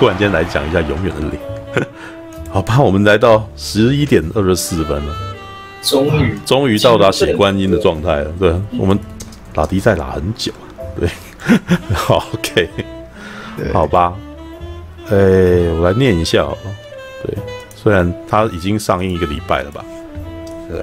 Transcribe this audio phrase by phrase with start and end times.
[0.00, 1.38] 突然间来讲一下永远的零。
[2.48, 5.14] 好吧，我们来到十一点二十四分了，
[5.82, 6.38] 终于。
[6.46, 8.32] 终于到达血观音的状态了。
[8.38, 8.98] 对，我们
[9.52, 10.50] 打的赛打很久，
[10.98, 11.06] 对，
[11.92, 12.70] 好 OK，
[13.74, 14.14] 好吧，
[15.10, 15.16] 哎，
[15.78, 16.58] 我来念一下好了，
[17.22, 17.36] 对，
[17.76, 19.84] 虽然它已经上映一个礼拜了吧，
[20.70, 20.82] 对。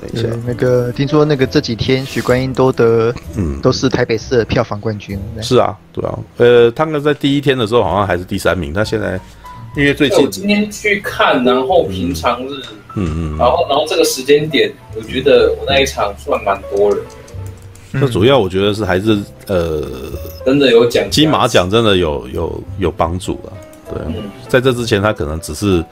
[0.00, 5.18] 等一下，那个听说那个这几天许观音都得，嗯，都是台北市的票房冠军。
[5.42, 9.20] 是啊，对啊，呃，他们在第一天的时候好像还是第三名，他现在
[9.76, 12.62] 因为最近我今天去看，然后平常日，
[12.96, 16.98] 嗯嗯，然后然后这个时间点，我觉得我那一场算蛮多人。
[17.92, 19.82] 那主要我觉得是还是呃，
[20.46, 23.52] 真的有奖，金马奖真的有有有帮助了。
[23.92, 24.00] 对，
[24.48, 25.84] 在这之前他可能只是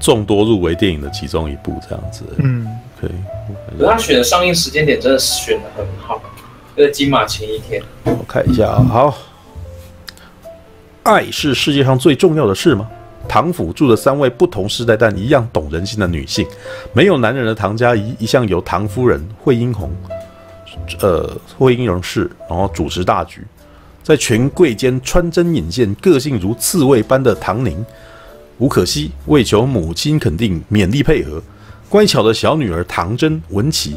[0.00, 2.24] 众多入围电影的其中一部这样子。
[2.38, 2.66] 嗯。
[3.00, 6.20] 可以，他选的上映时间点真的是选的很好，
[6.76, 7.82] 就在金马前一天。
[8.04, 9.18] 我看一下啊，好。
[11.02, 12.88] 爱是世界上最重要的事吗？
[13.28, 16.46] 唐府住着三位不同时代但一样懂人心的女性，
[16.92, 19.90] 没有男人的唐家一一向由唐夫人惠英红，
[21.00, 23.44] 呃，惠英红氏，然后主持大局，
[24.02, 27.84] 在权贵间穿针引线，个性如刺猬般的唐宁，
[28.58, 31.42] 吴可熙为求母亲肯定，勉力配合。
[31.88, 33.96] 乖巧的小女儿唐真、文琪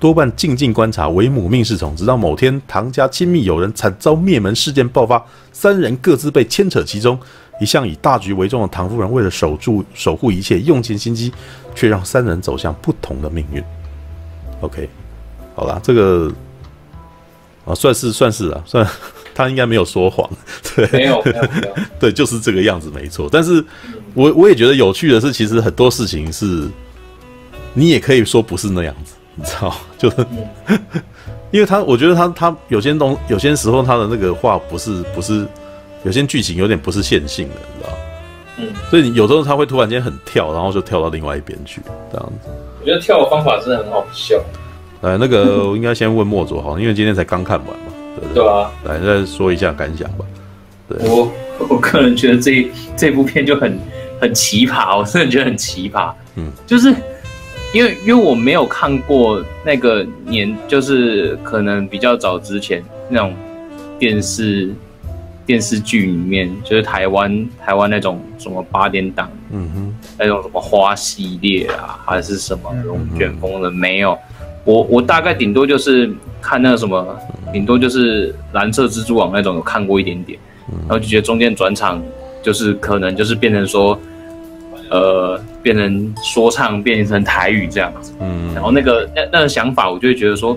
[0.00, 1.94] 多半静静观察，为母命是从。
[1.96, 7.18] 直到某天，唐家亲密友人惨遭灭门事件爆发，三人各自被牵扯其中。
[7.60, 11.32] 一向以大局为重的唐夫人，为了守住、守护一切，用尽心机，
[11.74, 13.60] 却让三人走向不同的命运。
[14.60, 14.88] OK，
[15.56, 16.32] 好啦，这个
[17.64, 18.86] 啊，算是算是啊，算
[19.34, 20.28] 他应该没有说谎，
[20.76, 23.28] 对，没有，没有，没有， 对，就是这个样子，没错。
[23.30, 23.64] 但是
[24.14, 26.68] 我我也觉得有趣的是，其实很多事情是。
[27.74, 30.26] 你也可以说不是那样子，你知道，就是，
[31.50, 35.46] 因为他，我觉得他他有些东，有些时候他的那个话不是不是，
[36.04, 37.98] 有些剧情有点不是线性的，你知道，
[38.58, 41.80] 嗯，所以你有时候他会突然间很跳，然后就跳到另外一边去，
[42.12, 42.48] 这样子。
[42.80, 44.40] 我觉得跳的方法真的很好笑。
[45.00, 48.42] 来，那个我应该先问墨卓好，因为今天才刚看完嘛，对不对？
[48.42, 48.70] 对啊。
[48.84, 50.24] 来，再说一下感想吧。
[50.88, 51.30] 对，我
[51.68, 53.78] 我个人觉得这这部片就很
[54.20, 56.12] 很奇葩，我真的觉得很奇葩。
[56.34, 56.94] 嗯，就是。
[57.74, 63.34] 因为因为我没有看过那个年，就是可能比较早之前那种
[63.98, 64.74] 电视
[65.44, 74.16] 电视剧里面，就是台湾台湾那种什么八点档，嗯哼，那种什么花系列啊，还是什么龙卷风的，没有。
[74.64, 77.18] 我我大概顶多就是看那个什么，
[77.52, 80.38] 顶多就是蓝色蜘蛛网那种有看过一点点，
[80.80, 82.02] 然后就觉得中间转场
[82.42, 83.98] 就是可能就是变成说。
[84.90, 90.56] 呃，变成说唱，变成台语这样子，嗯，然后那个那那个想法，我就会觉得说，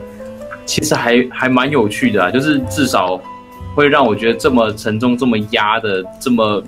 [0.65, 3.19] 其实还还蛮有趣的啊，就是至少
[3.75, 6.63] 会让我觉得这么沉重、这么压的、这么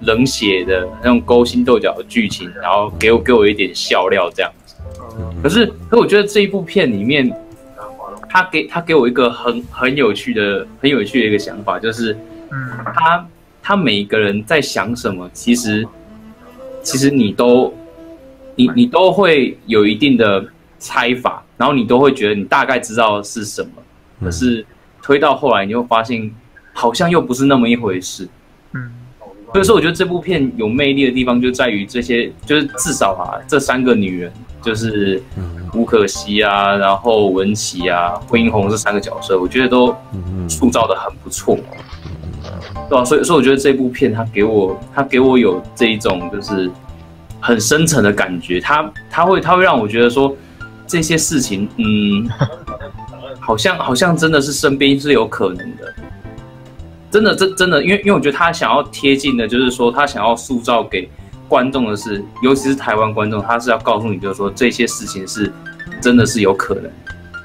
[0.00, 4.74] 冷血的那种勾心斗角的剧情，然后给我给我一点笑料这样子。
[5.40, 7.32] 可是，可我觉得这一部片里面，
[8.28, 12.12] 他给他给我一个很很有趣的、很有趣的一个想法，就是，
[12.50, 13.26] 嗯，他
[13.62, 15.86] 他每一个人在想什么，其实。
[16.84, 17.74] 其实你都，
[18.54, 20.44] 你你都会有一定的
[20.78, 23.70] 猜法，然后你都会觉得你大概知道是什么，
[24.20, 24.64] 可是
[25.02, 26.30] 推到后来，你会发现
[26.72, 28.28] 好像又不是那么一回事。
[28.74, 28.92] 嗯，
[29.52, 35.22] 所以说我觉得这部片有魅力的地方就在于这些，就是至少啊，这三个女人就是
[35.72, 39.94] 吴可熙啊，然后文琪啊，惠英红这三个角色，我觉得都
[40.48, 41.58] 塑造的很不错。
[42.88, 46.70] 对啊，所以所以我觉得这部片它给我它给我有这一种就是
[47.40, 50.36] 很深层的感觉，它它会它会让我觉得说
[50.86, 52.28] 这些事情，嗯，
[53.40, 55.94] 好像好像真的是身边是有可能的，
[57.10, 61.08] 真的真真的，因为因为我觉得他想要贴近的，就是说他想要塑造给
[61.48, 65.52] 观众的是，尤其是台湾观众，他是要告诉你，就是说这些事情是
[66.00, 66.90] 真的是有可能。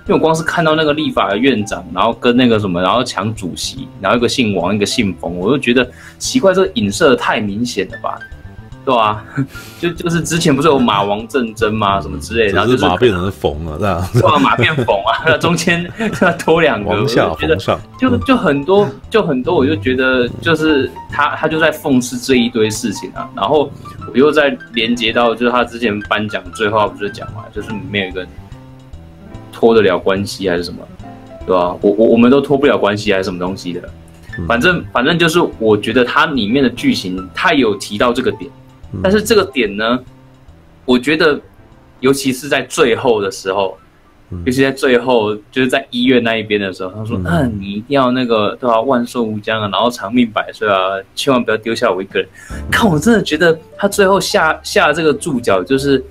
[0.09, 8.17] 因为我光是看到那个立法的院长，然后跟那个什么，然后抢主席，然后一个姓王，一个姓冯，我就觉得奇怪，这个影射的太明显了吧？
[8.83, 9.23] 对啊，
[9.79, 12.01] 就就是之前不是有马王政争吗？
[12.01, 13.77] 什么之类的，然后就是马变成是冯了。
[13.77, 15.87] 对啊，马变冯啊，那中间
[16.43, 17.55] 多两个，王下觉得
[17.99, 23.71] 就就很多，就很多，我就觉得就是他他就在讽刺这一堆事情啊，然后
[24.11, 28.25] 我又在连接到就是他之前颁奖最后不是讲嘛，就是没有一个。
[29.59, 30.87] 脱得了关系还是什么，
[31.45, 31.75] 对吧？
[31.81, 33.81] 我我我们都脱不了关系还是什么东西的，
[34.47, 38.49] 反正反正就是我觉得它里面的剧情它有提到这个点，
[39.03, 39.99] 但是这个点呢，
[40.85, 41.37] 我觉得
[41.99, 43.77] 尤其是在最后的时候，
[44.45, 48.81] 尤其在最后就是在医院那一边的时候，他说：“嗯，你一定要那个对吧、啊？
[48.81, 52.29] 万寿无疆啊，然后长命百岁啊，千万不要丢下我一个人。”
[52.71, 56.01] 看，我真的觉得他最后下下这个注脚，就是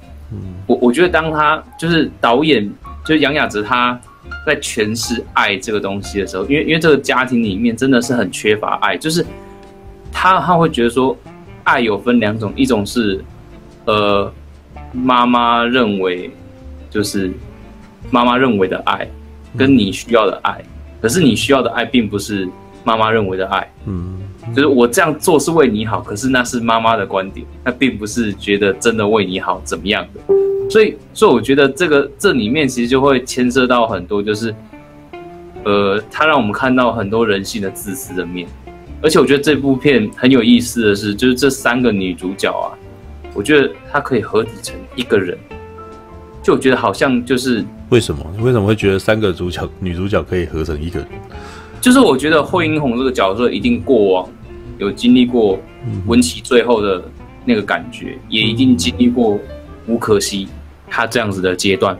[0.66, 2.70] 我我觉得当他就是导演
[3.08, 3.99] 就是杨雅喆他
[4.44, 9.25] 在诠释爱这个东西的时候，因为因为这个家庭里面真的是很缺乏爱，就是
[10.12, 11.16] 他他会觉得说，
[11.64, 13.25] 爱有分两种，一种是
[13.87, 14.31] 呃
[14.93, 16.31] 妈妈认为
[16.90, 17.32] 就是。
[18.10, 19.06] 妈妈认为的爱，
[19.55, 20.66] 跟你需要的爱，嗯、
[21.02, 22.49] 可是你需要的爱并不是
[22.82, 23.70] 妈妈认为的爱。
[23.84, 24.19] 嗯，
[24.54, 30.34] 就是我这样做是为你好，可是那是妈妈的观点，那并不是觉得真的为你好怎么样的。
[30.70, 34.54] 所以，所以我觉得这个这里面其实就会牵涉到很多，就是，
[35.64, 38.48] 呃，它让我们看到很多人性的自私的面。
[39.00, 42.74] 而且，我觉得这部片很有意思的是，就是这三个女主角啊，
[43.32, 45.38] 我觉得她可以合体成一个人。
[46.42, 48.24] 就我觉得好像就是为什么？
[48.36, 51.08] 你为什么会觉得三个主角女主角可以合成一个人？
[51.80, 54.28] 就是我觉得惠英红这个角色一定过往
[54.78, 55.58] 有经历过
[56.06, 57.02] 文琪最后的
[57.44, 59.38] 那个感觉，嗯、也一定经历过
[59.86, 60.48] 吴可惜
[60.88, 61.96] 他这样子的阶段。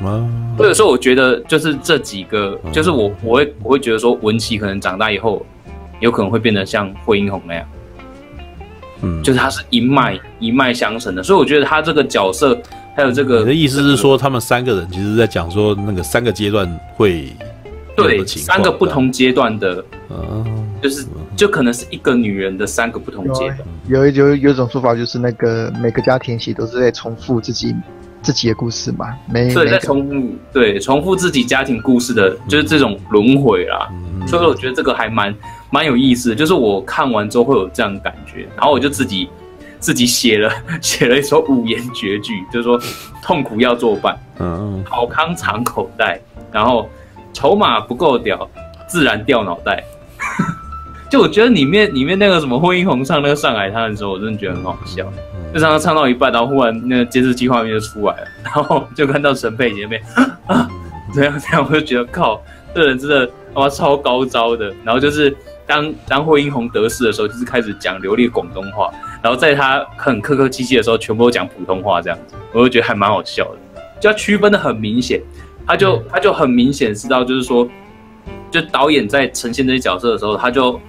[0.00, 5.44] 啊，或者说我觉得就是这几个，就是我我会我会觉得说文琪可能长大以后
[6.00, 7.68] 有可能会变得像惠英红那样，
[9.02, 12.56] 嗯，就是他是一脉一脉相承的，所以我觉得他这个角色。
[12.94, 17.32] 还有这个，你的意思是说，他们三个人其实在讲说那个三个阶段会
[17.96, 19.82] 对三个不同阶段的，
[20.82, 21.06] 就是
[21.36, 23.58] 就可能是一个女人的三个不同阶段。
[23.88, 27.74] 有有有一种说法，就是那个每个家庭其实都是在重复自己
[28.22, 33.88] 自己的故事嘛，没对在重复对重复自己家庭故事的，就是这种轮回啦。
[34.26, 35.34] 所以我觉得这个还蛮
[35.70, 39.28] 蛮有意思的，就是我看完之后会有这样的感觉，然后我就自己。
[39.82, 40.48] 自己写了
[40.80, 42.80] 写了一首五言绝句，就是说
[43.20, 46.20] 痛苦要作伴，嗯，好康藏口袋，
[46.52, 46.88] 然后
[47.32, 48.48] 筹码不够屌，
[48.86, 49.82] 自然掉脑袋。
[51.12, 55.04] 就我觉得里面里面那个什么惠英红唱那个上海滩的时候，我真的觉得很好笑。
[55.52, 60.02] 就唱唱到一半，然后忽然那个监视器画面就出来了， 然后就看到陈佩杰那边
[60.48, 60.66] 啊，
[61.12, 62.42] 这样这样，我就觉得靠，
[62.74, 64.72] 这人真的他妈超高招的。
[64.82, 65.36] 然后就是
[65.66, 68.90] 当当惠英红得势的时候，就是开始讲流利广东话。
[69.22, 75.20] 然后在他很客客气气的时候，全部都讲普通话这样子，我就觉得还蛮好笑的，就要区分的很明显，
[75.66, 77.68] 他就他就很明显知道，就是说，
[78.50, 80.80] 就导演在呈现这些角色的时候，他就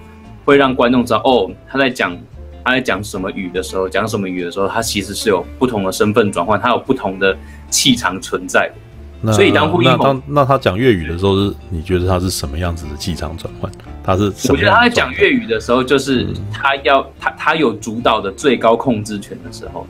[0.44, 2.16] 会让观众知道，哦，他在讲
[2.64, 7.36] 他在讲什么语的时候，讲什么语的时候，他其实是有不同的身份转换，他有不同的
[7.70, 8.70] 气场存在
[9.32, 13.72] 所以当那他那他讲粤语的时候是，你觉得他是什么样子的气场转换？
[14.02, 14.24] 他是？
[14.50, 19.86] 我觉得他在讲粤语的时候，就是他要、嗯、他他有主导的最高控制权的时候，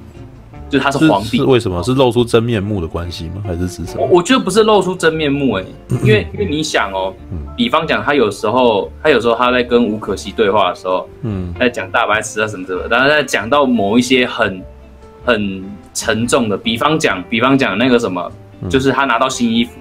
[0.75, 1.83] 就是他是皇帝为什么？
[1.83, 3.43] 是露出真面目的关系吗？
[3.45, 4.03] 还是是什么？
[4.03, 7.15] 我我觉得不是露出真面目诶、欸，因为因为你想哦，
[7.57, 14.63] 比方讲他有时候他有时候他在跟吴可熙对话的时候，嗯，在讲大白痴啊什么什么，然后在讲到某一些很
[15.25, 18.31] 很沉重的，比方讲比方讲那个什么。
[18.71, 19.73] 就是他拿到新衣服，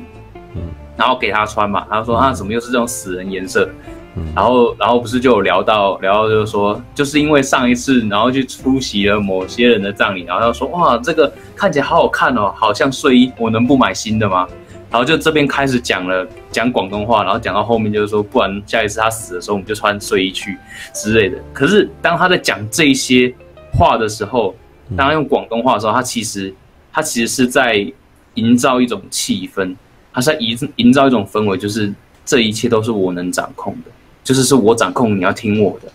[0.56, 0.62] 嗯，
[0.98, 1.86] 然后给他穿嘛。
[1.90, 3.69] 他说啊，怎么又是这种死人颜色？
[4.15, 14.48] 嗯，然后然后不是就有聊到聊到就是说，就是因为上一次然后去出席了某些人的葬礼，然后他说哇，这个看起来好好看哦，好像睡衣，我能不买新的吗？
[14.89, 20.57] 然后就这边开始讲了讲广东话，然后讲到后面就是说，不然下一次他死的时候，我们就穿睡衣去
[20.94, 21.37] 之类的。
[21.52, 23.33] 可是当他在讲这些
[23.71, 24.56] 话的时候，
[24.95, 26.54] 当他用广东话的时候，他其实
[26.92, 27.92] 他其实是在。
[28.35, 29.76] 营造一种气氛，
[30.11, 31.94] 他是在营营造一种氛围，就是
[32.26, 33.92] 这一切都是我能掌控的，
[34.23, 35.92] 就是是我掌控，你要听我的。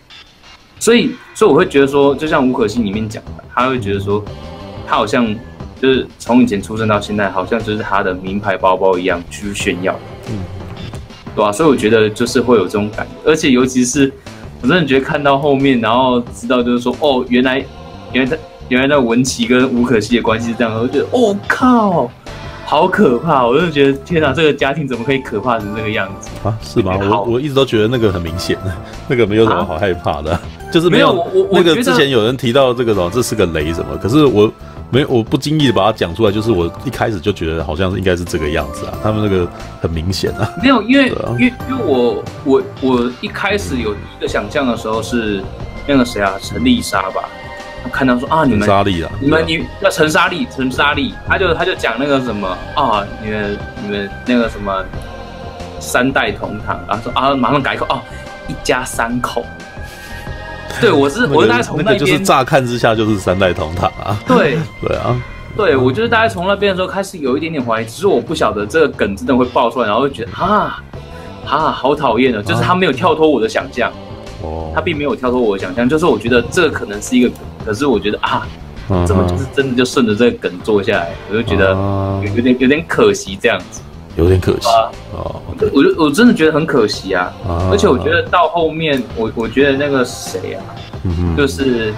[0.80, 4.22] 所以，所以我会觉得说，就像吴可欣里面讲的，他会觉得说，
[4.86, 5.26] 他好像
[5.82, 10.38] 就是从以前出生到现在，好像就是他的名牌包包一样去炫耀，嗯，
[11.34, 11.50] 对吧？
[11.50, 14.12] 所以我觉得就是会有这种感觉，而且尤其是
[14.62, 17.64] 我真的觉得看到后面，然后知道就是说，哦，原来，
[18.12, 22.10] 原来他，原来那文琪跟吴可欣的关系是这样，我觉得，哦靠！
[22.68, 23.46] 好可怕！
[23.46, 26.54] 我就觉得天哪，这个家庭怎么可以可怕成这个样子啊？
[26.62, 26.98] 是吗？
[27.00, 28.58] 我我一直都觉得那个很明显，
[29.08, 33.96] 那个没有什么好害怕的，啊、 就是没有，我我那个之前有人提到这个什么，这是个雷什么？
[33.96, 34.52] 可是我
[34.90, 38.92] 没我不经意的把它讲出来，就是我一开始就觉得好像是应该是这个样子啊。
[39.02, 45.42] 他们那个很明显啊， 没有，因为、啊、因为因为我我我一开始有一个想象的时候是
[45.86, 47.26] 那个谁啊，陈丽莎吧。
[47.88, 54.84] 看到说啊，你们沙莉啊，你们你要陈沙利，陈沙利，他就他就讲那个什么啊，你们你们那个什么
[55.80, 58.00] 三代同堂，然后说啊，马上改口哦，
[58.48, 59.44] 一家三口。
[60.80, 64.16] 对，我是、 我是大概从那边，就是乍看之下就是三代同堂啊。
[64.28, 64.58] 对。
[64.80, 65.16] 对啊，
[65.56, 70.80] 对，我就是大概从那边的时候开始有一点点怀疑，只是我不晓得这个梗真的会爆出来，然后就觉得啊
[71.44, 73.90] 啊好讨厌的，就是他没有跳脱我的想象，
[74.42, 78.46] 哦，他并没有跳脱我的想象，就是我觉得这个可能是一个梗，可是我觉得啊，
[79.06, 81.72] 怎么就是真的就顺着这个梗做下来，我就觉得
[82.24, 83.82] 有有点有点可惜这样子，
[84.16, 84.66] 有点可惜。
[85.12, 85.42] 哦，
[85.74, 87.30] 我就我真的觉得很可惜啊，
[87.70, 90.64] 而且我觉得到后面我我觉得那个谁啊，
[91.36, 91.92] 就是。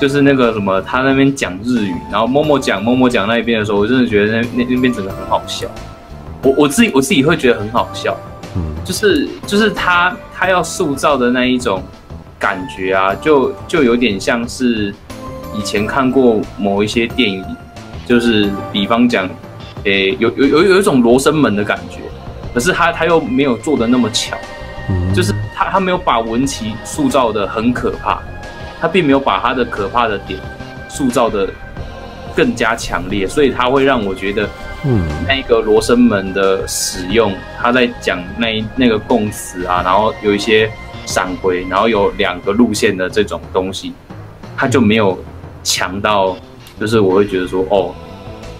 [0.00, 5.66] 就是那个什么，他那边讲日语，然后默默讲默默讲那一边的时候，我真的觉得那那那边整个很好笑。
[6.44, 8.16] 我我自己我自己会觉得很好笑，
[8.54, 11.82] 嗯，就是就是他他要塑造的那一种
[12.38, 14.94] 感觉啊，就就有点像是
[15.58, 17.44] 以前看过某一些电影，
[18.06, 19.28] 就是比方讲，
[19.84, 21.98] 诶、欸，有有有有一种罗生门的感觉，
[22.54, 24.36] 可是他他又没有做的那么巧，
[24.88, 28.20] 嗯，就是他他没有把文琪塑造的很可怕。
[28.80, 30.38] 他并没有把他的可怕的点
[30.88, 31.48] 塑造的
[32.36, 34.48] 更加强烈，所以他会让我觉得，
[34.84, 40.70] 嗯，那个罗生门的使用，他在讲那那个供词啊，然后有一些
[41.06, 43.92] 闪回，然后有两个路线的这种东西，
[44.56, 45.18] 他就没有
[45.68, 46.36] 强到，
[46.80, 47.94] 就是我会觉得说，哦，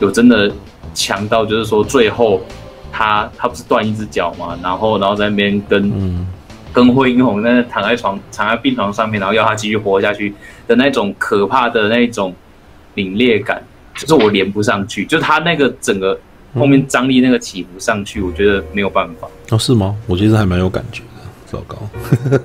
[0.00, 0.52] 有真的
[0.92, 2.42] 强到，就是说最后
[2.92, 5.88] 他他不是断一只脚嘛，然后然后在那边跟。
[5.88, 6.26] 嗯
[6.70, 10.32] 跟惠英红那躺在床躺在病床上面，然后要他继续活下去
[10.68, 12.32] 的那种可怕的那种
[12.94, 13.60] 凛冽感，
[13.96, 16.16] 就是我连不上去，就是他那个整个
[16.54, 19.26] 后面张力那个起伏上去，我觉得没有办法。
[19.48, 19.96] 哦，是吗？
[20.06, 21.07] 我其实还蛮有感觉的。
[21.50, 21.76] 糟糕，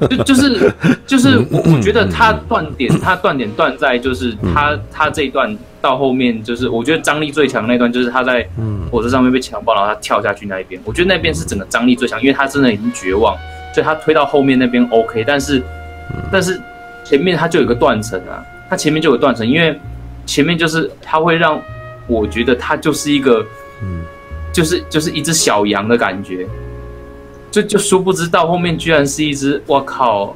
[0.08, 0.72] 就就是
[1.06, 8.48] 就是我我觉得他断点，他断点断在就是他他这一段到后面就是我觉得张力最强那段，就是他在
[8.90, 13.36] 火车上面被强暴，然后他跳下去那一边，我觉得那边是整个张力最强，因为他真的已经绝望。
[13.74, 15.60] 所以他推到后面那边 OK，但是，
[16.32, 16.62] 但是
[17.04, 19.76] 前面他就有个断层啊，他前面就有断层，因为
[20.28, 21.60] 前面就是他会让
[22.06, 23.44] 我觉得他就是一个，
[23.82, 24.04] 嗯，
[24.54, 26.48] 就是就是一只小羊的感觉，
[27.54, 30.36] 就就殊不知到后面居然是一只我靠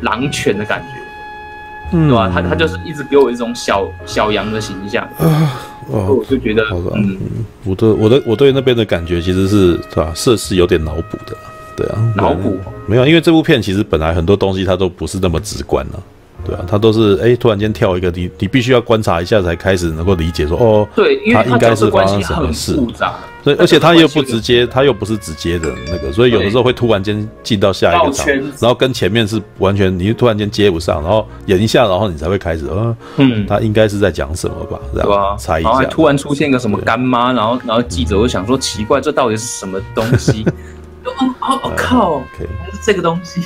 [0.00, 2.30] 狼犬的感觉，嗯对吧？
[2.32, 5.60] 他他就是一直给我一种小小羊的形象啊，
[5.92, 7.18] 我就觉得，嗯，
[7.64, 11.36] 我的我的我对那边的感觉其实是对吧，设施有点脑补的。
[11.76, 16.02] 对啊，脑补没有，因为这部片其实本来很多东西它都不是那么直观了，
[16.46, 28.26] 对啊，它都是哎突然间跳一个，你你必须要观察一下才开始能够理解说哦，对，因为它应该是发生什么事，复杂，对，而且他又不直接，他又不是直接的那个，所以有的时候会突然间进到下一个场，
[28.60, 35.36] 然后跟前面是完全你突然间接不上，然后演一下，然后你才会开始，嗯嗯，他应该是在讲什么吧，对吧？
[35.36, 40.44] 猜一下，然后还突然出现个什么干妈，然后然后记者会想说奇怪，这到底是什么东西？
[41.04, 42.22] 哦哦哦靠！
[42.38, 43.42] 还是这个东西，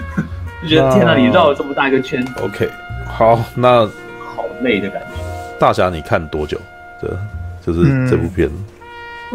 [0.64, 2.26] 就觉得天哪，你绕了这么大一个圈。
[2.42, 2.66] OK，
[3.06, 3.84] 好，那
[4.34, 5.22] 好累的感觉。
[5.60, 6.58] 大侠，你看多久？
[7.02, 8.50] 这就是这部片。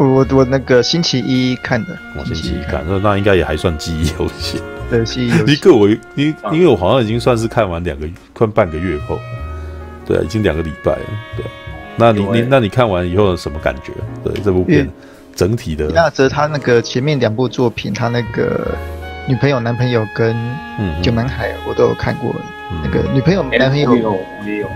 [0.00, 4.60] 我我那个星期一看的，我星期一看，那那应该也还算记忆犹新。
[4.88, 5.54] 对，记忆犹新。
[5.54, 9.18] 一个我，因因为我好像已经算是看完两个快半个月后，
[10.06, 11.00] 对，已经两个礼拜了。
[11.36, 11.44] 对，
[11.96, 13.92] 那你你那你看完以后有什么感觉？
[14.24, 14.88] 对这部片。
[15.36, 18.76] 整体的，那则他那个前面两部作品，他那个
[19.26, 20.36] 女朋友、男朋友跟
[21.00, 22.34] 九男孩，我都有看过。
[22.72, 23.96] 嗯、那个女朋友、男朋友我
[24.44, 24.68] 也有，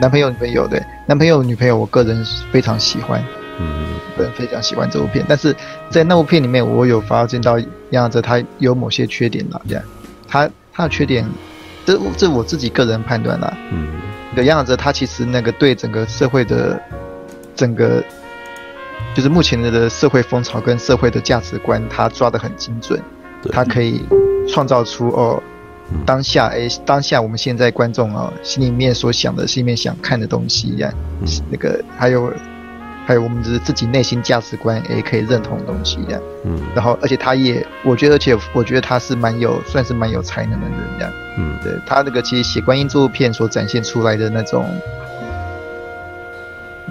[0.00, 3.22] 男朋友、女朋友对，男朋友、女朋友，我个人非常喜欢，
[3.58, 3.66] 嗯，
[4.16, 5.24] 个人非常喜欢这部片。
[5.28, 5.54] 但是
[5.90, 7.58] 在那部片里面，我有发现到
[7.90, 9.84] 样子他有某些缺点啦，这样，
[10.26, 11.24] 他他的缺点，
[11.84, 14.00] 这这我自己个人判断啦，嗯，
[14.34, 16.80] 的样子他其实那个对整个社会的
[17.54, 18.02] 整个。
[19.14, 23.00] 就是目前的社会风潮跟社会的价值观，他抓得很精准，
[23.50, 24.04] 他可以
[24.48, 25.42] 创造出哦，
[26.04, 30.92] 当下哎，当下我们现在观众哦心里面所想的，心里面想看的东西一样，
[31.48, 32.32] 那个还有
[33.08, 44.66] 还有我们的自己内心价值观也可以认同的东西这样，嗯，然后而且他也，我觉得而且我觉得他是蛮有，算是蛮有才能的人这样，嗯，对他那个其实写观音这部片所展现出来的那种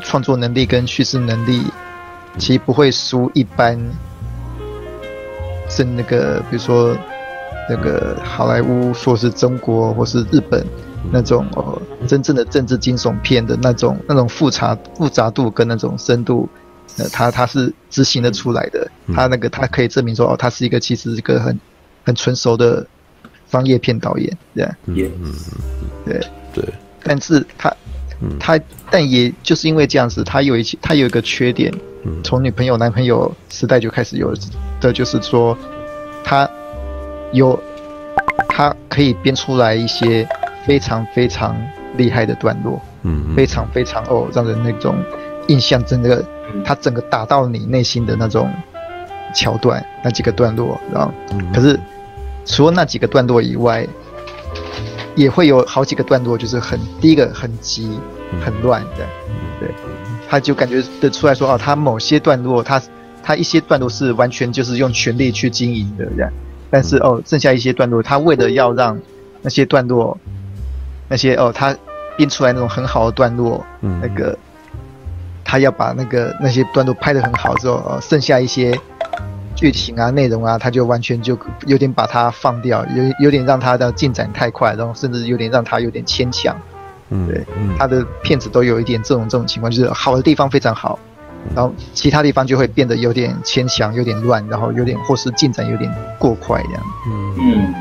[0.02, 1.62] 创作能力跟叙事能力。
[2.40, 3.80] 其实不会输一般，
[5.70, 6.96] 是那个，比如说
[7.68, 10.64] 那个好莱坞，说是中国或是日本
[11.12, 16.48] 那种哦，真正的政治惊悚片的那种那种复杂复杂度跟那种深度，
[16.98, 21.60] 呃，他他是执行的出来的，他那个他可以证明说哦，他是一个其实是一个很
[22.04, 22.86] 很纯熟的
[23.50, 26.22] 商业片导演，对，嗯嗯嗯，对。
[26.54, 26.66] 对，
[27.04, 27.72] 但是他
[28.40, 28.60] 他
[28.90, 31.72] 但也就是因为这样子，他有一些他有一个缺点。
[32.24, 34.34] 从女朋友、男朋友时代就开始有
[34.80, 35.56] 的，就是说，
[36.24, 36.50] 他
[37.34, 37.60] 有，
[38.48, 40.28] 他可以编出来一些
[40.68, 41.56] 非常非常
[41.96, 44.96] 厉害的段落，嗯，非常非常哦，让人那种
[45.48, 46.24] 印象真的，
[46.64, 48.52] 他整个打到你内心的那种
[49.34, 51.12] 桥段，那几个段落，然后，
[51.54, 51.80] 可是
[52.46, 53.88] 除了那几个段落以外，
[55.16, 57.98] 也会有好几个段落，就是很第一个很急
[58.44, 59.08] 很乱的，
[59.60, 59.70] 对，
[60.30, 62.80] 他就感觉得出来说哦，他某些段落他。
[63.24, 66.32] 他一些段落是完全就是用全力去经营的这样，
[66.70, 68.98] 但是哦，剩下一些段落，他为了要让
[69.42, 70.18] 那些段落，
[71.08, 71.76] 那些哦，他
[72.16, 74.38] 编出来那种很好的段落，嗯，那个
[75.44, 78.78] 他要把那个那些段落拍得很好之后，哦，剩下一些
[79.56, 86.56] 剧情啊、内容啊，他就完全就有点把它放掉，有有点让他的进展太快，然后甚至有点让他有点牵强，
[87.10, 87.46] 嗯，对，
[87.78, 91.00] 他的片子都有一点这种这种情况，就是好的地方非常好。
[91.56, 96.84] 然后其他地方就会变得有点牵强，有点乱，然后有点或是进展有点过快这样。
[97.08, 97.74] 嗯嗯，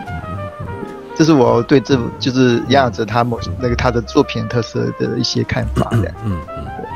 [1.17, 5.89] 这是我对这就是杨雅喆他某那个他的作品特色的一些看法。
[5.93, 6.87] 嗯嗯，对。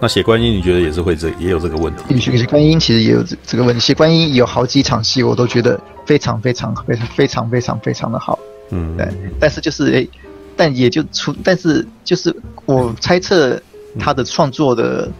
[0.00, 2.20] 那写观音你觉得也是会这也有这个问题？
[2.20, 3.80] 写观音其实也有这这个问题。
[3.80, 8.38] 写观音有好几场戏我都觉得非常非常非常非常非常非常的好。
[8.70, 9.08] 嗯，对。
[9.40, 10.08] 但是就是诶，
[10.56, 12.34] 但也就出，但是就是
[12.66, 13.60] 我猜测
[13.98, 15.10] 他的创作的。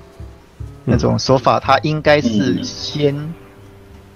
[0.91, 3.15] 那种手法，他应该是先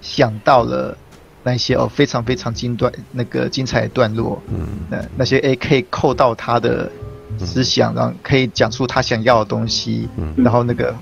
[0.00, 0.96] 想到了
[1.44, 6.90] 那些哦非常非常精段那个精彩的段落，嗯，那那些 A 可以扣到他的
[7.38, 10.94] 思想，然后可以讲出他想要的东西，嗯，然后那个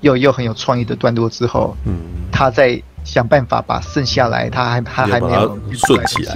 [0.00, 1.94] 又又很有创意的段落之后，嗯，
[2.30, 6.34] 他在想办法把剩下来他还他还没有顺起来，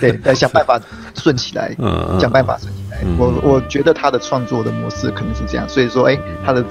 [0.00, 0.80] 对， 要想办法
[1.14, 2.98] 顺起来，嗯，想办法顺起来。
[3.18, 6.64] 我我觉得他的创作的模式可能是这样，所以说诶他的。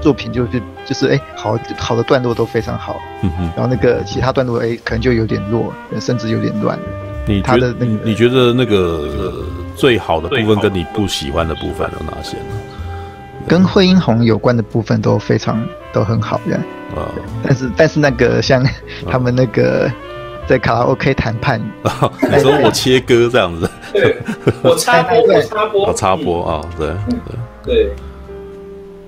[0.00, 6.78] 作品就是就是哎，好好的段落都非常好，嗯哼，然后那个其他段落哎，可能就有点弱，甚至有点乱。
[7.26, 9.44] 你他的那个，你觉得那个
[9.76, 12.44] 最好的部分跟你不喜欢的部分有哪些呢？
[13.46, 16.56] 跟惠英红有关的部分都非常都很好的
[16.94, 17.08] 啊，
[17.42, 18.64] 但是但是那个像
[19.10, 19.90] 他们那个
[20.46, 21.60] 在卡拉 OK 谈判，
[22.32, 24.16] 你说我切歌这样子，对，
[24.62, 26.88] 我插播，我插播， 我插播啊，对
[27.64, 27.74] 对。
[27.74, 27.92] 对。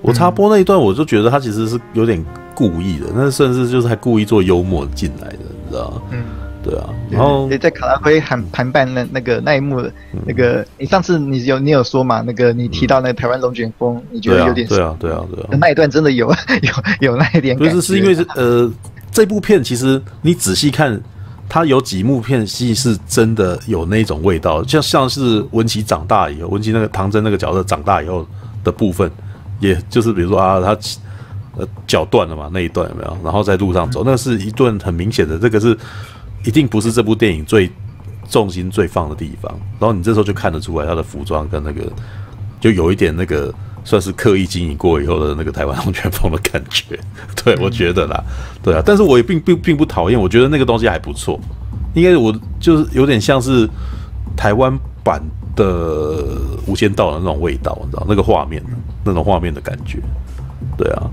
[0.03, 6.01] 我插播那一段，我就觉得他其实是有点故意的，那甚至就是还故意做幽默进来的，你知道吗？
[6.11, 6.23] 嗯，
[6.61, 6.89] 对啊。
[7.09, 9.81] 然后在卡拉 OK 谈谈判那那个那一幕，
[10.25, 12.21] 那个你上次你有你有说嘛？
[12.21, 15.49] 那个你提到那个台湾龙卷风，你觉得有点对啊对啊对啊。
[15.59, 16.29] 那一段真的有
[16.99, 17.57] 有有那一点。
[17.57, 18.69] 不是是因为是呃，
[19.09, 20.99] 这部片其实你仔细看，
[21.47, 28.27] 它有几幕片戏是真的有那种味道，像像是文琪长大以后，文琪那个唐真那个角色长大以后
[28.65, 29.09] 的部分。
[29.59, 30.77] 也就是比如说啊，他
[31.57, 33.17] 呃脚断了嘛，那一段有没有？
[33.23, 35.77] 然后在路上走，那是一段很明显的，这个是
[36.43, 37.71] 一定不是这部电影最
[38.29, 39.51] 重心最放的地方。
[39.79, 41.81] 然后你这时候就看得出来，他的服装跟那个
[42.59, 46.99] 就有一点那个算是刻意经营过以后的那个台湾龙卷风的感觉。
[47.43, 48.23] 对，我觉得啦，
[48.63, 51.39] 对啊，但是我也并并并不讨厌，我觉得那个东西还不错。
[51.93, 53.69] 应该我就是有点像是
[54.35, 55.21] 台湾版
[55.55, 56.25] 的
[56.65, 58.63] 无间道的那种味道，你知道那个画面。
[59.05, 59.99] 那种画面的感觉，
[60.77, 61.11] 对啊，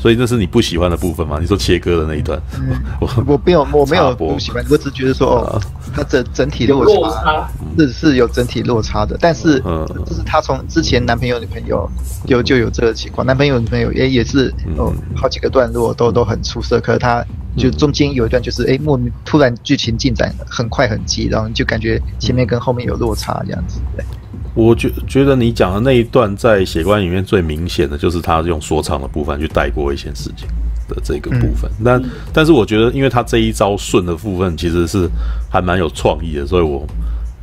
[0.00, 1.36] 所以这是你不喜欢的部分吗？
[1.38, 5.60] 你说切割的那一段，嗯、 我我没有我没有不喜欢，我只觉得说哦，
[5.94, 7.46] 它整整体落差
[7.78, 11.86] 是是有整体落差的，但是就是他从之前男朋友女朋友
[12.26, 17.22] 有就有这个情况，男朋友女朋友也也是哦，好几个段落都都很出色，可是他
[17.58, 24.04] 就中间有一段就是哎莫名突然剧情进展很快很急，然后就感觉前面跟后面有落差这样子，对。
[24.54, 30.48] 我觉觉得你讲的那一段在血观里面最明显的就是他用说唱的部分去带过一些事情
[30.88, 35.08] 的这个部分，但但是我觉得，因为他这一招顺的部分其实是
[35.48, 36.84] 还蛮有创意的，所以我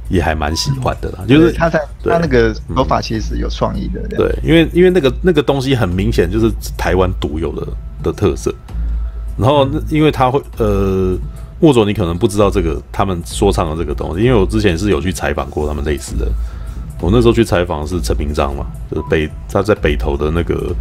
[0.10, 1.20] 也还蛮喜欢的啦。
[1.26, 7.68] 就是他在他那个手法其实是有创意的，对，因为因为那个那个东西很明显就是台湾独有的
[8.04, 8.54] 的特色。
[9.38, 11.16] 然后因为他会呃，
[11.60, 16.28] 莫总你可能不知道这个他们说唱的这个东西，因为我之前是有去采访过他们类似的。
[17.00, 20.76] 我那时候去采访是陈明章嘛，就是北他在北投的那个，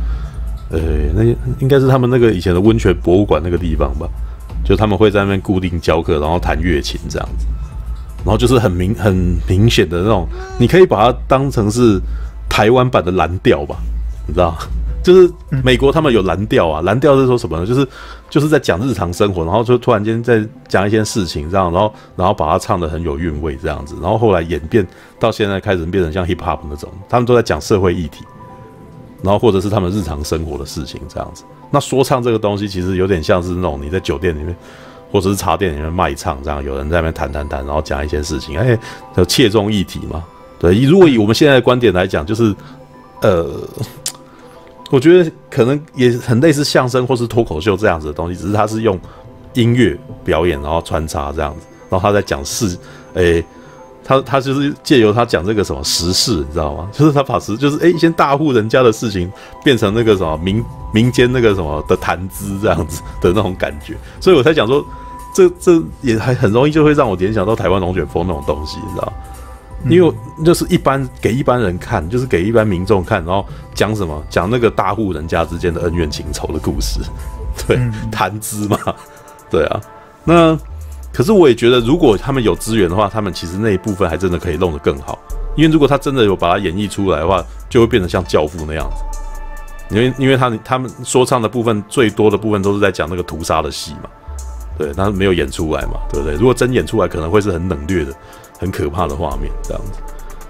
[0.71, 0.81] 呃，
[1.15, 1.23] 那
[1.59, 4.09] 应该是他们那个以前的温泉博物馆那个地方吧，
[4.65, 7.47] 就他们会在那边固定教课，然后弹乐琴这样子，
[8.25, 9.15] 然后就是很明很
[9.47, 10.27] 明显的那种，
[10.59, 12.01] 你可以把它当成是
[12.49, 13.77] 台湾版的蓝调吧，
[14.27, 14.57] 你知道？
[15.07, 17.65] 就是美国他们有蓝调啊，蓝调是说什么呢？
[17.65, 17.87] 就是
[18.29, 24.85] 就是在讲日常生活，然后就突然间在讲一些事情这样，然后然后把它唱得很有韵味这样子，然后后来演变
[25.21, 28.25] 到现在开始变成像 hip hop 那种，他们都在讲社会议题，
[29.23, 31.45] 然后或者是他们日常生活的事情这样子。
[31.71, 34.57] 那说唱这个东西其实有点像是那种你在酒店里面
[35.13, 38.77] 或者是茶店里面卖唱这样，有人在那边弹弹弹，然后讲一些事情，哎，
[39.17, 40.25] 有切中议题嘛。
[40.59, 42.53] 对，如果以我们现在的观点来讲，就是
[43.23, 43.47] 呃，
[44.91, 48.99] 我觉得可能也很类似相声或是脱口秀这样子的东西，只是他是用
[49.55, 52.79] 音乐表演，然后穿插这样子，然后他在讲事，
[53.15, 53.45] 诶、
[54.05, 56.89] 他他就是借由他讲这个什么时事，你知道吗？
[56.93, 59.31] 就是他把时就是哎、欸，一些大户人家的事情
[59.65, 60.63] 变成那个什么民
[60.95, 64.85] 民间那个什么的谈资这样子的那种感觉，所以我才讲说，
[65.35, 69.13] 这这也还很容易就会让我联想到台湾龙卷风那种东西，你知道？
[69.89, 70.13] 因为
[70.45, 77.01] 就是一般给一般人看，就是给一般民众看，然后讲什么讲那个大户人家之间的恩怨情仇的故事，
[77.67, 77.79] 对，
[78.11, 78.79] 谈资嘛，
[79.51, 79.81] 对啊，
[80.25, 80.59] 那。
[81.13, 85.19] 可是我也觉得，如果他们有资源的话，他们其实那一部分还真的可以弄得更好。
[85.57, 89.95] 因为如果他真的有把它演绎出来的话，就会变得像教父那样子。
[89.95, 94.11] 因为，因为他他们说唱的部分最多的部分都是在讲那个屠杀的戏嘛，
[94.77, 96.37] 对，他没有演出来嘛，对不对？
[96.37, 98.13] 如果真演出来，可能会是很冷冽的、
[98.59, 100.01] 很可怕的画面这样子。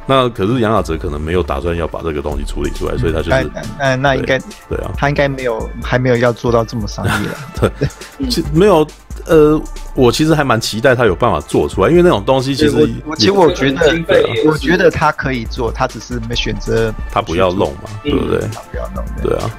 [0.09, 4.39] 那可是杨雅哲可能没有打算要把这个东西处理出来，所以他就是那那应该
[4.69, 7.89] 对啊，他应该没有还没有要做到这么商业了，对，
[8.31, 8.87] 其实没有。
[9.29, 9.61] 呃，
[9.97, 13.99] 我其实还蛮期待他有办法做出来，因为那种东西其实，其实我觉得，
[14.47, 18.39] 我觉得他可以做，他只是没选择，他不要弄嘛，对不对？
[18.53, 19.51] 他不要弄，对啊。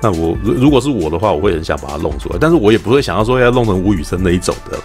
[0.00, 4.78] 那我如如果是我的话，我会很想把它弄出来，但是我也不会想要说要弄成吴宇森那一种的，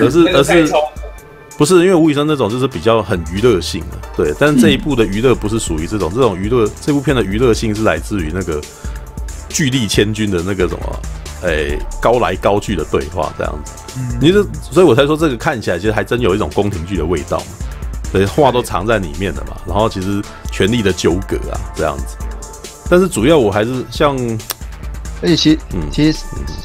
[0.00, 0.72] 而是 而是
[1.60, 4.34] 不是因为吴宇森那种就是比较很娱乐性的，对。
[4.40, 8.58] 但是这一部的娱乐不是属于这种，这种娱乐这部片的娱乐性是来自于那个
[9.50, 11.00] 巨力千钧的那个什么。
[11.42, 13.72] 诶、欸，高来高去的对话这样子，
[14.20, 17.46] 你是，所以我才说这个看起来其实还真有一种宫廷剧的味道嘛，
[18.12, 22.16] 对，话都藏在里面的嘛，然后其实权力的纠葛啊这样子，
[22.90, 24.14] 但是主要我还是像，
[25.22, 26.18] 而且其实，嗯，其实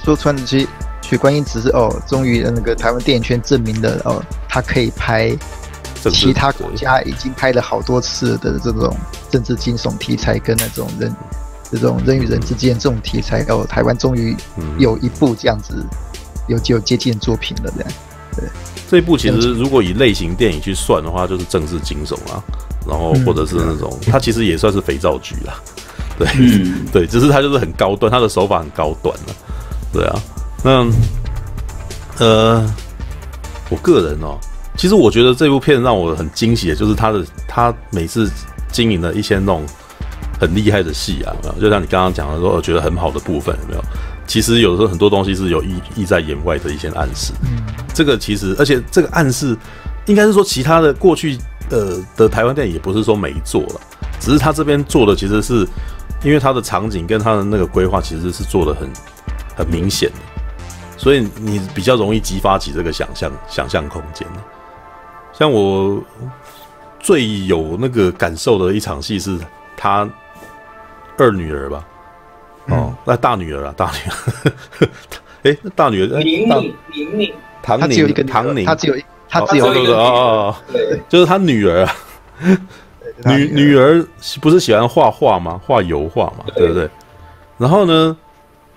[0.03, 0.67] 说穿了，其实
[1.07, 5.35] 许冠英只是哦，终于那个台湾电影圈证明了哦，他可以拍
[6.11, 8.95] 其他国家已经拍了好多次的这种
[9.29, 11.13] 政治惊悚题材跟那种人。
[11.71, 14.37] 这种人与人之间这种题材，哦，台湾终于
[14.77, 15.83] 有一部这样子
[16.47, 17.91] 有有接近作品了，这样。
[18.37, 18.45] 对，
[18.87, 22.41] 这一部其实如果以类型电影去算的话，就是政治惊悚啊，
[22.87, 25.55] 然后或者是那种，它其实也算是肥皂剧啦。
[26.19, 26.27] 对，
[26.93, 29.35] 对，只是它就是很高端，它的手法很高端了。
[29.91, 30.21] 对啊，
[30.65, 30.91] 那
[32.17, 32.73] 呃，
[33.69, 34.39] 我个人哦，
[34.75, 38.27] 其实我觉得这部片让我很惊喜的，就是他的他每次
[38.71, 39.63] 经营的一些那种。
[40.37, 41.61] 很厉害的戏啊，有没有？
[41.61, 43.81] 就像你刚刚讲的说，我觉得很好的部分有没有？
[44.27, 47.31] 其实有的时候很多东西是有意意在言外的一些暗示。
[47.43, 49.57] 嗯，这个其实，而且这个暗示
[50.07, 51.37] 应该是说，其他的过去
[51.69, 53.81] 呃的台湾电影也不是说没做了，
[54.19, 55.65] 只是他这边做的其实是
[56.21, 58.89] 因为他的场景跟他的那个规划其实是做的很
[59.55, 60.15] 很明显的，
[61.05, 64.27] 所以你比较容易激发起这个想象想象空间。
[65.31, 66.03] 像我
[66.99, 69.37] 最有那个感受的一场戏是
[69.77, 70.09] 他。
[71.17, 71.85] 二女儿吧，
[72.67, 74.89] 哦，那大女儿啊，大女儿，
[75.43, 76.09] 哎、欸，大女儿，
[77.63, 81.95] 唐宁，唐宁，她只有一，她只有一个，哦哦对，就是她女儿啊，
[83.23, 84.05] 女女儿
[84.41, 85.61] 不是喜欢画画吗？
[85.65, 86.89] 画油画嘛，对不对？
[87.57, 88.17] 然后呢？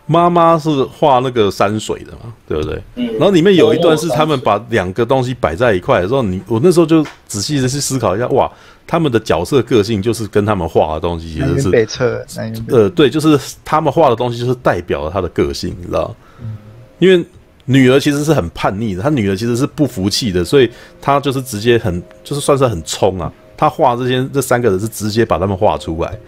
[0.09, 2.83] 妈妈是画那个山水的嘛，对不对？
[2.97, 3.07] 嗯。
[3.13, 8.51] 然后里面有一段是他们把两个东西摆在一块的时候，你我那时候就仔细的去思考一下，哇，
[8.87, 12.25] 他们的角色个性就是跟他们画的东西其实是北侧，
[12.69, 16.13] 呃，对，就是他们画的东西就是代表了他的个性，你知道？
[16.41, 16.57] 嗯。
[16.99, 17.25] 因为
[17.67, 20.71] 女儿其实是很叛逆的，她女儿其实是不服气的，所以
[21.03, 23.31] 她就是直接很就是算是很冲啊。
[23.59, 26.19] 她画这些这三个人是直接把他们画出来，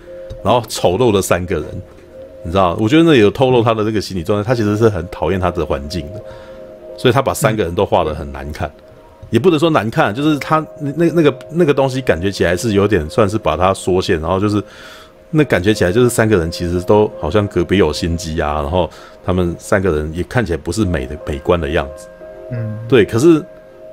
[0.45, 1.65] 然后丑陋的三个人。
[2.43, 4.47] 你知道，我觉得那也有透露他的这个心理状态。
[4.47, 6.23] 他其实是很讨厌他的环境的，
[6.97, 8.71] 所以他把三个人都画得很难看，
[9.29, 14.63] 也不能说难看，就是他那那个那个东西感觉起来是有点算是把它缩线，然后就是
[15.31, 18.89] 那感觉起来就是三个人其实都好像隔壁有心机啊，然后
[19.25, 22.09] 他们三个人也看起来不是美的美观的样子。
[22.53, 23.05] 嗯，对。
[23.05, 23.45] 可是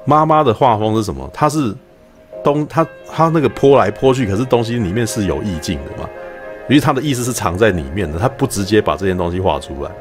[0.05, 1.29] 妈妈的画风是什么？
[1.33, 1.75] 她是
[2.43, 6.09] 东她她那个泼来泼去，可是东西里面是有意境的嘛。
[6.69, 9.91] 因为他的意思是藏在里面的，他不直接把这件东西画出来，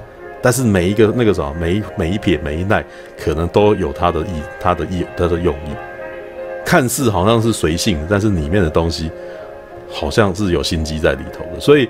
[0.42, 2.84] 但是每一个那个什么，每一每一撇每一捺，
[3.16, 5.70] 可能都有他的意，他的意，他的用意。
[6.64, 9.08] 看似好像是随性，但是里面的东西
[9.88, 11.60] 好像是有心机在里头的。
[11.60, 11.88] 所以，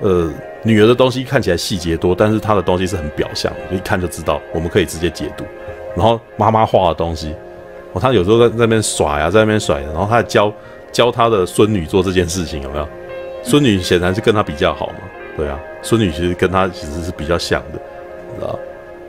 [0.00, 0.30] 呃，
[0.62, 5.44] 女儿的东西看起来细节多，但是她的东西是很表象的，一看就知道，我们可以直接解读。
[5.96, 7.34] 然后妈妈画的东西，
[7.94, 10.52] 哦，她有时候在那边耍呀，在那边甩，然后她教
[10.92, 12.86] 教她的孙女做这件事情，有没有？
[13.42, 15.00] 孙女显然是跟他比较好嘛，
[15.36, 17.78] 对啊，孙女其实跟他其实是比较像的，
[18.38, 18.58] 知道？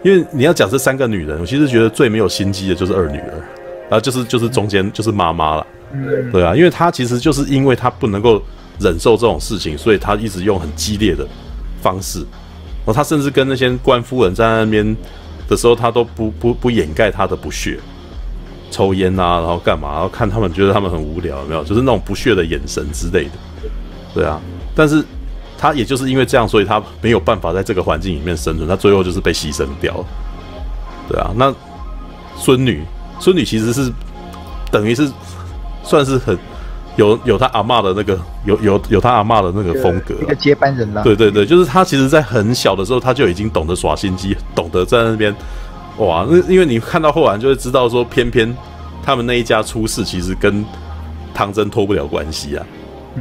[0.04, 3.34] 因为你要讲这三个女人，我其实觉得最没有心机的就是二女儿，
[3.90, 5.68] 然后就是就是中间就是妈妈了，
[6.32, 8.42] 对啊，因为她其实就是因为她不能够
[8.80, 11.28] 忍受这种事情，所以她一直用很激烈的
[11.82, 14.96] 方式，然后她甚至跟那些官夫人在那边
[15.50, 17.78] 的时候，她都不不不掩盖她的不屑，
[18.72, 21.64] 抽烟啊，然后干嘛，然后看他们觉得他们很无聊，有没有？
[21.66, 23.32] 就是那种不屑的眼神之类的，
[24.14, 24.40] 对啊，
[24.76, 25.04] 但是。
[25.62, 30.06] 他也就是因为这样，所以他没有办法在这个环境里面生存，他最后就是被牺牲掉了。
[31.10, 31.54] 对啊，那
[32.38, 32.82] 孙女，
[33.20, 33.92] 孙女其实是
[34.72, 35.12] 等于是
[35.84, 36.40] 算是很
[36.96, 41.04] 有有他阿嬷的那个有有有他阿嬷的那个风格，一个接班人啦。
[41.04, 45.36] 对对对，就是他其实在很小的时候他就已经懂得耍心机，懂得在那边
[45.98, 48.56] 哇，那因为你看到后来就会知道说，偏偏
[49.04, 50.64] 他们那一家出事，其实跟
[51.34, 52.66] 唐僧脱不了关系啊。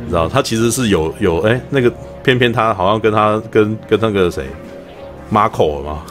[0.02, 4.44] 你知道，他其实是有有哎、欸，那个偏偏他好像跟他跟跟那个谁
[5.32, 6.02] ，Marco 嘛，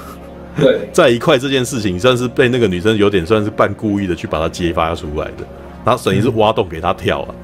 [0.60, 5.46] 对， 在一块这件事情算是被那个女生有点算是半故意的去把他揭发出来的，
[5.86, 7.36] 然后等于是挖洞给他跳啊，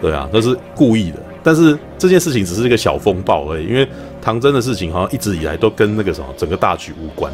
[0.00, 1.18] 对啊，那是故意的。
[1.42, 3.86] 但是这件事情只是一个小风暴而已，因为
[4.20, 7.32] 唐真的事情好像一直以来都跟那个什么整个大局无关，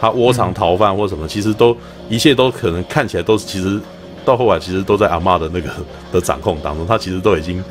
[0.00, 1.76] 他窝藏逃犯或什么，其实都
[2.08, 3.80] 一切都可能看起来都是其实。
[4.28, 5.70] 到后来其实都在阿妈的那个
[6.12, 7.64] 的掌控当中，他其实都已经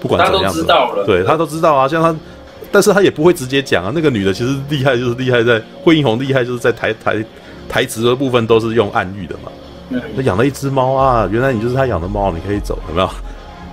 [0.00, 0.66] 不管怎么样子，
[1.06, 1.86] 对他都知道啊。
[1.86, 2.12] 像他，
[2.72, 3.92] 但是他也不会直接讲啊。
[3.94, 7.24] 那个女的其实厉害，就是厉害在惠英红厉害，就是在台台
[7.68, 9.52] 台词的部分都是用暗喻的嘛。
[10.16, 13.08] 他养了一只猫啊，原来你就是他养的猫，你可以走，有没有？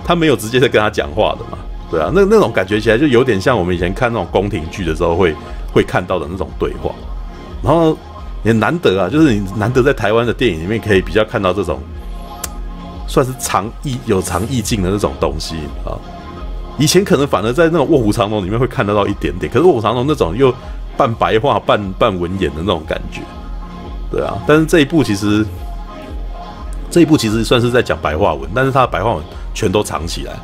[0.04, 1.58] 他没有直接在跟他讲话的嘛。
[1.90, 5.34] 对啊，那那种感觉起来就有点像我们以前看那种宫廷剧的时候会
[5.72, 6.94] 会看到的那种对话。
[7.64, 7.96] 然后
[8.44, 11.80] 也难得啊，就是你难得在台湾的电影里面可以比较看到这种。
[13.08, 15.96] 算是藏意有藏意境的那种东西啊，
[16.78, 20.54] 以前可能反而在那种卧虎藏龙里面会看得到一点点，可是卧虎藏龙那种又
[20.96, 23.22] 半白话半半文言的那种感觉，
[24.12, 25.44] 对啊，但是这一部其实
[26.90, 30.36] 这一部其实算是在讲白话文，但是它的白话文全都藏起来，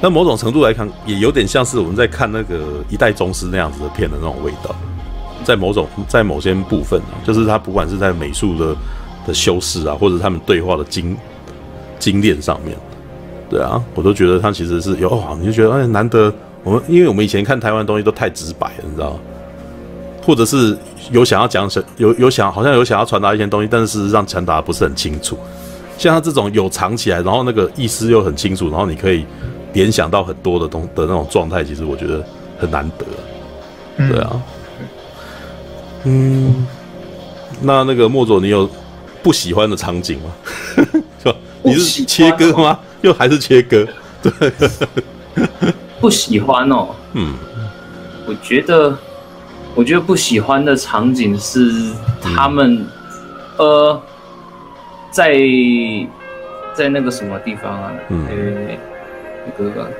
[0.00, 4.74] 那某种程度来看，也有点像是我们在看那个一代宗师那样子的片的那种味道，
[5.44, 8.76] 在某种在某些部分，就是它不管是在美术的
[9.26, 11.16] 的修饰啊，或者他们对话的精。
[11.98, 12.76] 精炼上面，
[13.50, 16.32] 对啊，我都觉得他其实是有哇，你就觉得哎，难得
[16.62, 19.18] 我们，因为我们以前看台湾东西都太直白了，你知道，
[20.24, 20.76] 或者是
[21.10, 25.38] 有想要讲什，有有想好像有想要传达一些东西，但是事实上传达不是很清楚。
[25.96, 29.24] 像他这种有藏起来，然后那个意思又很清楚，然后你可以
[29.72, 32.24] 联想到很多的东的那种状态，其实我觉得
[32.58, 33.04] 很难得，
[33.96, 34.42] 对啊，
[36.04, 36.66] 嗯，
[37.60, 38.68] 那那个莫佐，你有
[39.22, 40.30] 不喜欢的场景吗？
[40.76, 41.34] 是吧？
[41.62, 42.78] 你是切割吗？
[43.02, 43.86] 又还是切割？
[44.22, 44.32] 对，
[46.00, 46.88] 不喜欢哦。
[47.12, 47.34] 嗯，
[48.26, 48.96] 我觉得，
[49.74, 52.86] 我觉得不喜欢的场景是他们，
[53.58, 54.02] 嗯、呃，
[55.10, 55.32] 在
[56.74, 57.92] 在那个什么地方啊？
[58.08, 58.26] 嗯，
[59.56, 59.90] 那个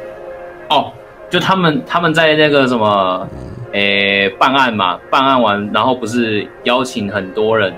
[0.71, 0.93] 哦，
[1.31, 3.29] 就他们他们在那个什么，
[3.73, 7.73] 诶，办案嘛，办案完，然后不是邀请很多人。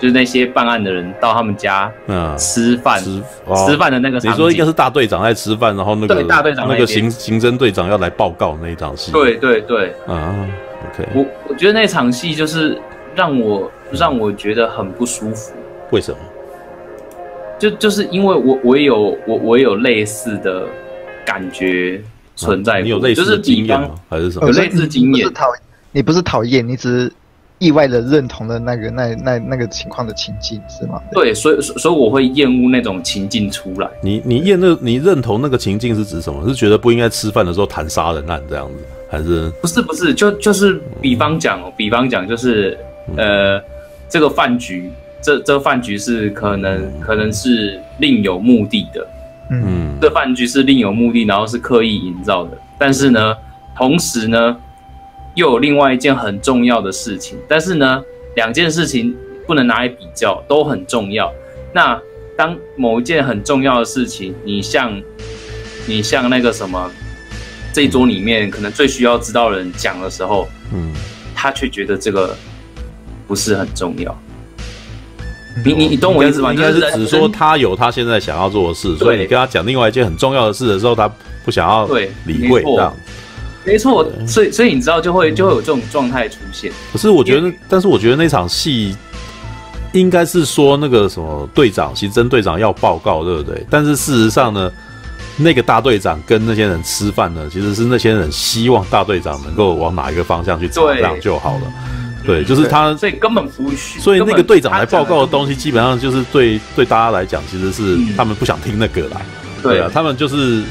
[0.00, 1.92] 就是那些办案的人到他们家
[2.38, 3.22] 吃饭，吃
[3.66, 4.30] 吃饭的那个场景。
[4.32, 9.12] 你说应该是大队长在吃饭，然后那个对大队长那个刑刑侦队长要来报告那一场戏。
[9.12, 10.34] 对对对，啊
[10.90, 11.06] ，OK。
[11.14, 12.80] 我我觉得那场戏就是
[13.14, 15.52] 让我让我觉得很不舒服。
[15.90, 16.18] 为什么？
[17.58, 20.66] 就就是因为我我也有我我也有类似的
[21.26, 22.00] 感觉
[22.36, 22.80] 存在。
[22.80, 23.90] 你有类似的经验吗？
[24.08, 24.46] 还是什么？
[24.46, 25.30] 有类似经验？
[25.34, 25.46] 讨
[25.92, 27.12] 你不是讨厌，你只是。
[27.60, 31.00] 意外的认同了那个那那那个情况的情境是吗？
[31.12, 33.88] 对，所以所以我会厌恶那种情境出来。
[34.02, 36.48] 你你厌那你认同那个情境是指什么？
[36.48, 38.74] 是觉得不应该吃饭的时候谈杀人案这样子，
[39.10, 39.50] 还是？
[39.60, 42.78] 不是不是，就就是比方讲，嗯、比方讲就是
[43.16, 43.62] 呃，
[44.08, 49.06] 这个饭局，这这个饭局是可能、嗯、可能是另有目的的，
[49.50, 53.36] 嗯，这饭局是另有目的，然后是刻意营造的，但是呢，
[53.76, 54.56] 同时呢。
[55.34, 58.02] 又有另外一件很重要的事情，但是呢，
[58.34, 59.14] 两件事情
[59.46, 61.32] 不能拿来比较，都很重要。
[61.72, 62.00] 那
[62.36, 65.00] 当某一件很重要的事情，你像
[65.86, 66.90] 你像那个什么，
[67.72, 70.92] 这一桌里面可能最需要知道的人讲的时候，嗯，
[71.34, 72.36] 他却觉得这个
[73.26, 74.16] 不是很重要。
[75.64, 76.52] 你你你懂我意思吗？
[76.52, 81.10] 应该是只说他有他现在想要做的事，所以你跟他讲另外一件很重要的事的时候，他
[81.44, 81.86] 不想要
[82.24, 82.94] 理会这样。
[83.64, 86.72] 没错，所以所以你知道就会就会有这种状态出现。
[86.92, 88.96] 可是我觉得，但是我觉得那场戏
[89.92, 93.64] 应该是说那个什么队长，刑侦队长要报告，对不对？
[93.68, 94.70] 但是事实上呢，
[95.36, 101.62] 那个大队长跟那些人吃饭呢，其实是那些人希望大队长能够往哪一个方向去走，这样就好了。
[102.22, 103.98] 对，就是他，所以根本不需。
[103.98, 109.20] 所以那个队长来报告的东西，基本上就是对对大家来讲，其实是他们不想听那个啦。
[109.62, 110.62] 对啊，他们就是，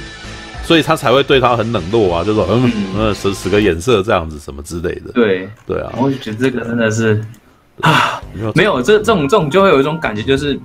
[0.70, 5.12] 所以他才会对他很冷落啊，就说嗯嗯， 使使个眼色这样子什么之类的。
[5.16, 7.20] 对对啊，我就觉得这个真的是
[7.82, 8.22] 啊，
[8.54, 10.60] 没有这这种这种就会有一种感觉，就是。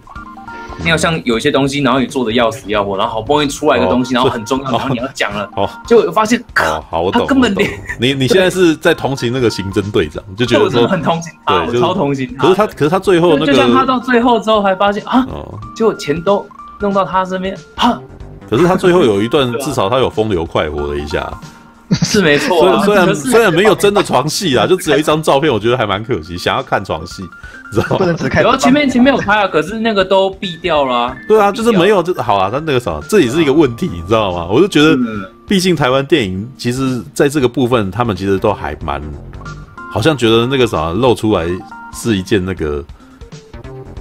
[0.83, 12.43] 你要像有一些东西，然后你做的要死要活，然后好不容易出来一个东西，然后很重要，然后 你要讲了，哦，就发现，哦，好，我懂，他根本连 你你现在是在同情那个刑侦队长，就觉得说很同情他，我超同情他。
[12.43, 15.25] 可是他，可是他最后那个，就像他到最后之后还发现啊，
[15.77, 16.45] 结果钱都
[16.81, 18.03] 弄到他身边，哈。
[18.49, 21.33] 可是他最后有一段， 至少他有风流快活了一下。
[22.03, 26.37] 是没错、啊，虽然虽然没有真的床戏啊，就只有一张照片，我觉得还蛮可惜。
[26.37, 27.23] 想要看床戏，
[27.71, 27.97] 知道吗？
[27.99, 28.43] 不能只看。
[28.43, 31.17] 然后前面前面有拍啊，可是那个都毙掉了、啊。
[31.29, 32.51] 对啊，就是没有，就好啊。
[32.51, 34.47] 他那个啥，这也是一个问题，你知道吗？
[34.51, 34.97] 我就觉得，
[35.47, 39.01] 毕竟台湾电影其实在这个部分，他们其实都还蛮，
[39.93, 41.47] 好像觉得那个啥露出来
[41.93, 42.83] 是一件那个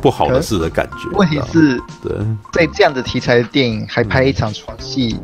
[0.03, 1.09] 不好的事的感觉。
[1.17, 2.15] 问题是，对，
[2.51, 5.17] 在这样的题材的电影还拍一场床戏。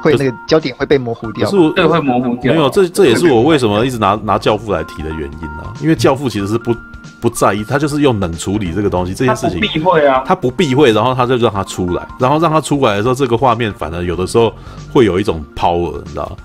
[0.00, 2.54] 会那个焦点会被模糊掉，是我对，会模糊掉。
[2.54, 5.74] 没有，这这也是我为什么一直拿拿教父来提的原因啊。
[5.82, 6.72] 因为教父其实是不
[7.20, 9.60] 不在意，他就是用冷处理这个东西，这件事情。
[9.60, 14.54] 他不避讳啊，他不避讳，然后他就让他出来，然后让他出来的时候，这个画面反而有的时候
[14.92, 16.36] 会有一种 power，你知道吗？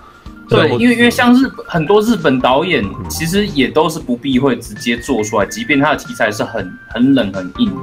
[0.49, 7.81] 对，因为因为像日本很多日本导演，其实也都是不避讳，直接做出来，即便他的题材是很很冷很硬的。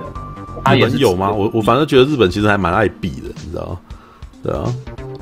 [0.65, 1.31] 他也是有吗？
[1.31, 3.79] 我我反正觉得日本其实还蛮爱比的，你知道吗？
[4.43, 4.75] 对啊。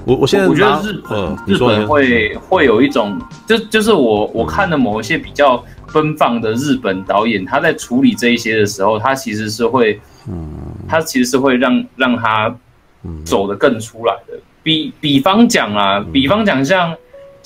[0.05, 10.51] 我我现在我觉得日本、呃、日本会会有一种，就就是我我看的某一些比较奔放的日本导演，他在处理这一些的时候，他其实是会，嗯，
[10.89, 12.55] 他其实是会让让他
[13.23, 14.33] 走得更出来的。
[14.63, 16.95] 比比方讲啊，比方讲像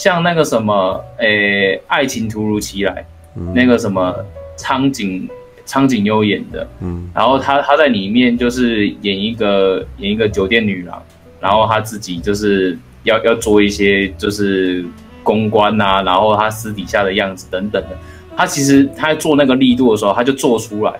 [0.03, 3.07] 像那个什么，诶、欸，爱情突如其来，
[3.55, 4.13] 那个什么
[4.57, 5.29] 苍井
[5.65, 11.01] 苍井优演的，嗯，然后他他在里面就是演一个演一个酒店女郎。
[11.41, 14.85] 然后他自己就是要要做一些就是
[15.23, 17.97] 公关啊，然后他私底下的样子等等的，
[18.37, 20.93] 他其实他在做那个力度的时候，他就做出来，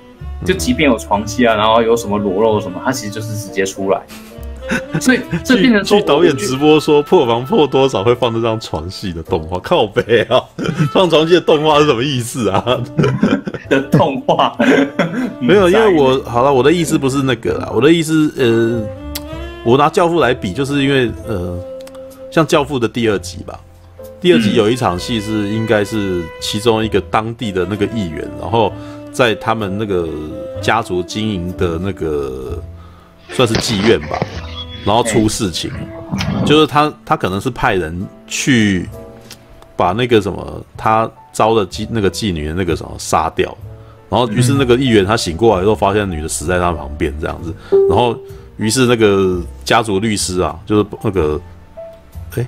[0.45, 4.01] 就即便有床戏啊，然后有什么裸露什么，他其实就是直接出来。
[5.01, 10.41] 所以这变成据导演直播说破防破多少会放这张床戏的动画，靠北啊！
[10.93, 12.81] 放床戏的动画是什么意思啊？
[13.69, 14.57] 的动画
[15.41, 19.03] 没有，因为我好了，我的意思不是那个啦，我的意思呃。
[19.65, 21.57] 我拿《教父》来比，就是因为呃，
[22.33, 23.57] 像《教父》的第二集吧，
[24.21, 28.73] 第二集有一场戏是应该是其中一个当地的那个议员，然后
[29.13, 30.09] 在他们那个
[30.61, 32.61] 家族经营的那个
[33.29, 34.19] 算是妓院吧，
[34.85, 35.71] 然后出事情，
[36.45, 38.89] 就是他他可能是派人去
[39.77, 43.57] 把那个什么他招的妓那个妓女的那个什么杀掉，
[44.09, 47.55] 然后于是那个议员他醒过来之后，发现女的死在他旁边这样子，
[47.89, 48.17] 然后。
[48.59, 51.41] 于是那个家族律师啊，就是那个，
[52.37, 52.47] 哎，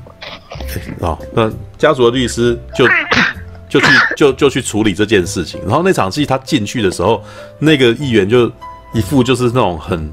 [1.00, 2.86] 哎啊，那家族的律师就
[3.70, 5.58] 就去就就去处理这件事情。
[5.62, 7.24] 然后那场戏他进去的时候，
[7.58, 8.46] 那个议员就
[8.92, 10.12] 一副就是那种很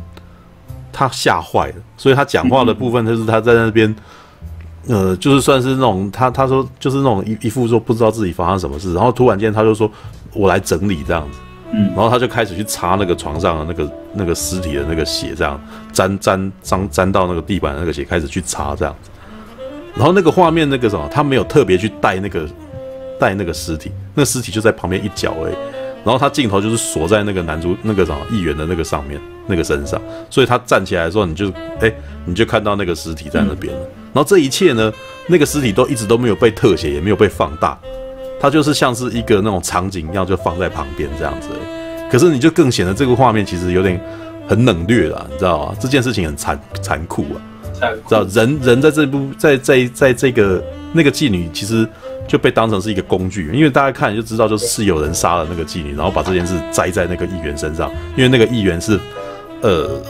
[0.92, 3.96] 他吓坏了，所以他讲话的部分就是他在那边，
[4.88, 9.90] 呃，就是算是那种他他说就是那种一一副说不知道自己发生什么事，然后突然间他就说
[10.34, 11.40] 我来整理这样子。
[11.74, 15.58] 嗯，然后他就开始去擦那个床上的那个那个尸体的那个血，这样
[15.94, 19.10] 沾沾沾沾到那个地板的那个血，开始去擦这样子。
[19.96, 22.46] 然后那个画面那个什么，他没有特别去带那个
[23.18, 25.54] 带那个尸体，那个尸体就在旁边一角而已。
[26.04, 31.92] 然后他镜头就是锁在那个男主那个什么议员的那个上面那个身上，所以他站起来的时候，你就哎
[32.26, 33.82] 你就看到那个尸体在那边了。
[34.14, 34.92] 然后这一切呢，
[35.28, 37.78] 那个尸体都一直都没有被特写，也没有被放大。
[38.40, 41.50] 它就是像是一个那种场景一样，就放在旁边这样子。
[42.12, 44.02] 可是你就更显得这个画面其实有点
[44.48, 45.76] 很冷冽了，你知道吗？
[45.80, 47.38] 这件事情很残残酷啊，
[48.10, 50.62] 知道人人在这部在在在这个
[50.92, 51.88] 那个妓女其实
[52.32, 58.98] 就被当成是一个工具，因为大家看就知道，就是有人杀了那个妓女，然后把这件事栽在那个议员身上，因为那个议员是
[59.60, 60.02] 呃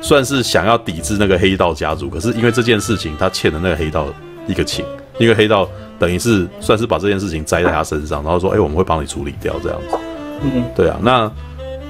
[0.00, 4.06] 算是想要抵制那个黑道家族，可是因为这件事情他欠了那个黑道
[4.46, 4.86] 一个情，
[5.18, 5.68] 因为黑道。
[5.98, 9.98] 等于是算是把这件事情栽在他身上，然后说：“哎、欸，我们会帮你处理掉这样子。”
[10.42, 10.98] 嗯，对啊。
[11.02, 11.30] 那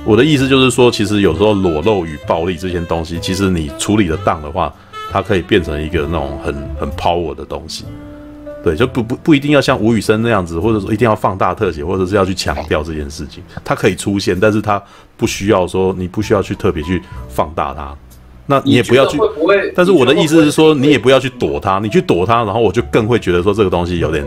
[0.05, 4.75] 我的意思就是说，其实有时候裸露与暴力这些东西，其实你处理得当的话，
[5.13, 7.85] 它可以变成一个那种很很 power 的东西。
[8.63, 14.83] 对，就不不不一定要像吴宇森那样子，或者说一定要放大特写，或者是要去强调这件事情，它可以出现，但是它
[15.17, 17.95] 不需要说你不需要去特别去放大它。
[18.47, 19.17] 那你也不要去，
[19.77, 24.27] 但是我的意思是说，你也不要去躲它，你去躲它，然后我就更会觉得说这个东西有点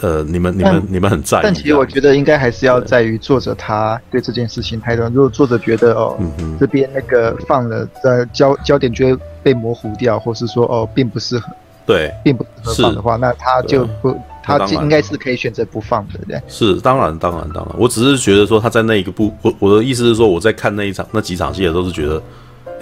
[0.00, 1.40] 呃，你们你们你们很在意。
[1.42, 5.02] 但其实我觉得应该还是要在于作者他对这件事情态度。
[5.12, 6.18] 如果作者觉得哦，
[6.58, 11.52] 这边那个放了呃焦焦点就会被模糊掉，或是说哦，并不适合，
[11.86, 16.40] 对，并不适合放的话，那他就不，对他应该是可以选择不放的，对。
[16.48, 17.74] 是，当然，当然，当然。
[17.78, 22.22] 我只是觉得说他在那一个部，我我的意思是说，我在看那一场那几场戏的时候是觉得，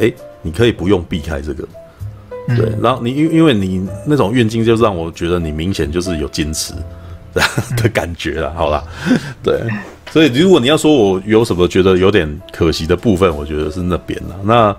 [0.01, 1.67] 哎，你可以不用避开这个。
[2.49, 6.75] 对，然后你因因为你那种运镜，就让我觉得你明显就是有矜持
[7.33, 7.43] 的
[7.83, 8.85] 的感觉了，好啦，
[9.43, 9.63] 对，
[10.11, 14.37] 所以如果你要说我有什么觉得有点可惜的部分，我觉得是那边了。
[14.45, 14.77] 那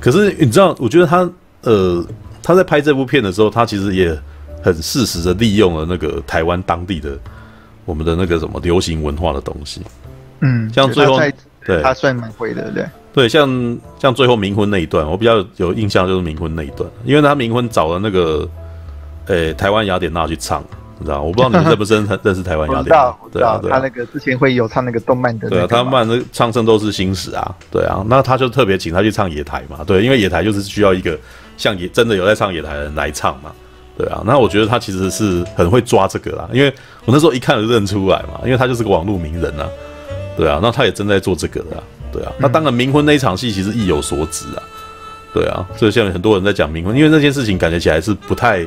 [0.00, 1.30] 可是你知道，我觉得他
[1.64, 2.02] 呃
[2.44, 4.16] 他在拍这部片的时候，他其实也
[4.62, 7.18] 很适时的利用了那个台湾当地的
[7.84, 9.80] 我们的那个什么流行文化的东西，
[10.40, 11.18] 嗯，像最后
[11.64, 12.84] 对他算蛮会的，对。
[13.14, 18.48] 对，像像最后冥婚那一段，我比较有印象就是冥婚那一段，因为他冥婚找了那个，
[19.26, 20.64] 诶，台湾雅典娜去唱，
[20.98, 21.22] 你知道？
[21.22, 23.16] 我不知道你们认不认认识台湾雅典娜？
[23.22, 25.48] 我知道，他那个之前会有唱那个动漫的。
[25.48, 31.16] 对啊，他漫的唱圣斗士星矢啊，对啊，那他就特别请他去唱野台嘛，对，因为野台就是需要一个
[31.56, 33.52] 像也真的有在唱野台的人来唱嘛，
[33.96, 36.72] 对啊，那我觉得他其实是很会抓这个啦，因为
[37.04, 39.68] 我那时候一看就认出来嘛，因为他就是个网络名人啊，
[40.36, 41.82] 对啊，那他也正在做这个的。
[42.12, 44.62] 对啊，那当然冥婚那一场戏其实意有所指啊，
[45.32, 48.64] 对啊，所以现在很多人在讲冥婚，因为那件事情感觉起来是不太、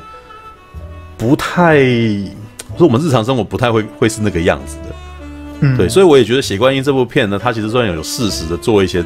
[1.18, 1.78] 不太，
[2.78, 4.84] 说我们日常生活不太会会是那个样子的，
[5.62, 9.02] 嗯，对，所以我也觉得《血观音》这部片呢，它其实虽然有事实的做一些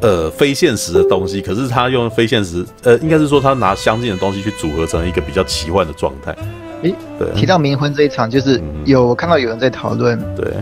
[0.00, 6.34] 呃非现实的东西，可是他用非现实，呃，应该是说他拿相近的东西去组合成一个比较奇幻的状态。
[6.82, 10.52] 诶，对，提到冥婚这一场，就是有我看到有人在讨论，对。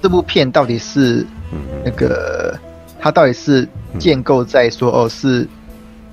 [0.00, 1.26] 这部片到底是
[1.82, 2.54] 那个，
[3.00, 3.66] 它到底是
[3.98, 5.48] 建构在说哦是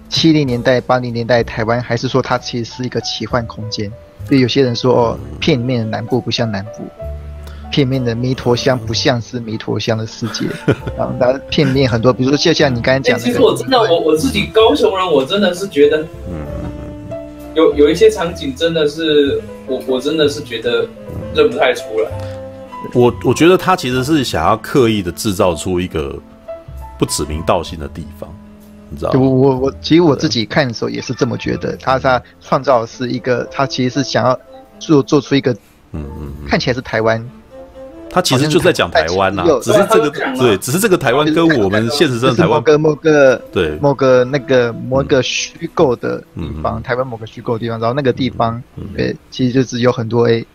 [0.07, 3.91] 七零年代八零年代台湾，还是说它其实是一个奇幻空间？
[4.25, 6.85] 所以有些人说哦，片里面的南部不像南部，
[7.71, 10.45] 片面的弥陀香不像是弥陀香的世界。
[10.97, 16.45] 然后，那片面很多，比如说就像你刚才讲的，其实我真的我我自己高雄人，我真的是觉得，嗯
[17.53, 20.87] 有有一些场景真的是我我真的是觉得
[21.35, 22.11] 认不太出来。
[22.93, 26.17] 我我觉得他其实是想要刻意的制造出一个
[26.97, 28.29] 不指名道姓的地方，
[28.89, 29.19] 你知道吗？
[29.19, 31.75] 我我我，其实我自己看的时候也是这么觉得。
[31.77, 34.39] 他他创造的是一个，他其实是想要
[34.79, 35.51] 做做出一个，
[35.91, 37.21] 嗯嗯，看起来是台湾。
[38.11, 48.61] 他其实就在讲台湾呐，只是这个对，只是这个台湾跟我们现实中的台湾，某个某个对某个那个某个虚构的地方，台湾某个虚构的地方，然后那个地方，
[48.95, 50.45] 对，其实就是有很多诶。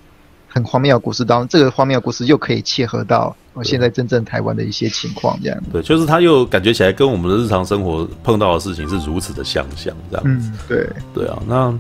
[0.48, 5.58] 很荒谬的故事当中，这个荒谬的故事又可以切合到我现在真正台湾的一些情况，这样。
[5.70, 10.50] 对，就是他又感觉起来跟我们的日常生活碰到的事情是如此的相像，这样子。
[10.50, 11.36] 嗯，对，对啊。
[11.46, 11.78] 那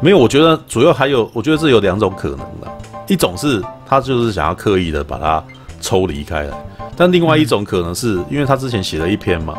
[0.00, 2.70] 没有，我觉得主要还有，我觉得这有两种可能的。
[3.12, 5.44] 一种是他就是想要刻意的把它
[5.80, 6.56] 抽离开来，
[6.96, 9.54] 但另外一种可能是因为他之前写了一篇嘛。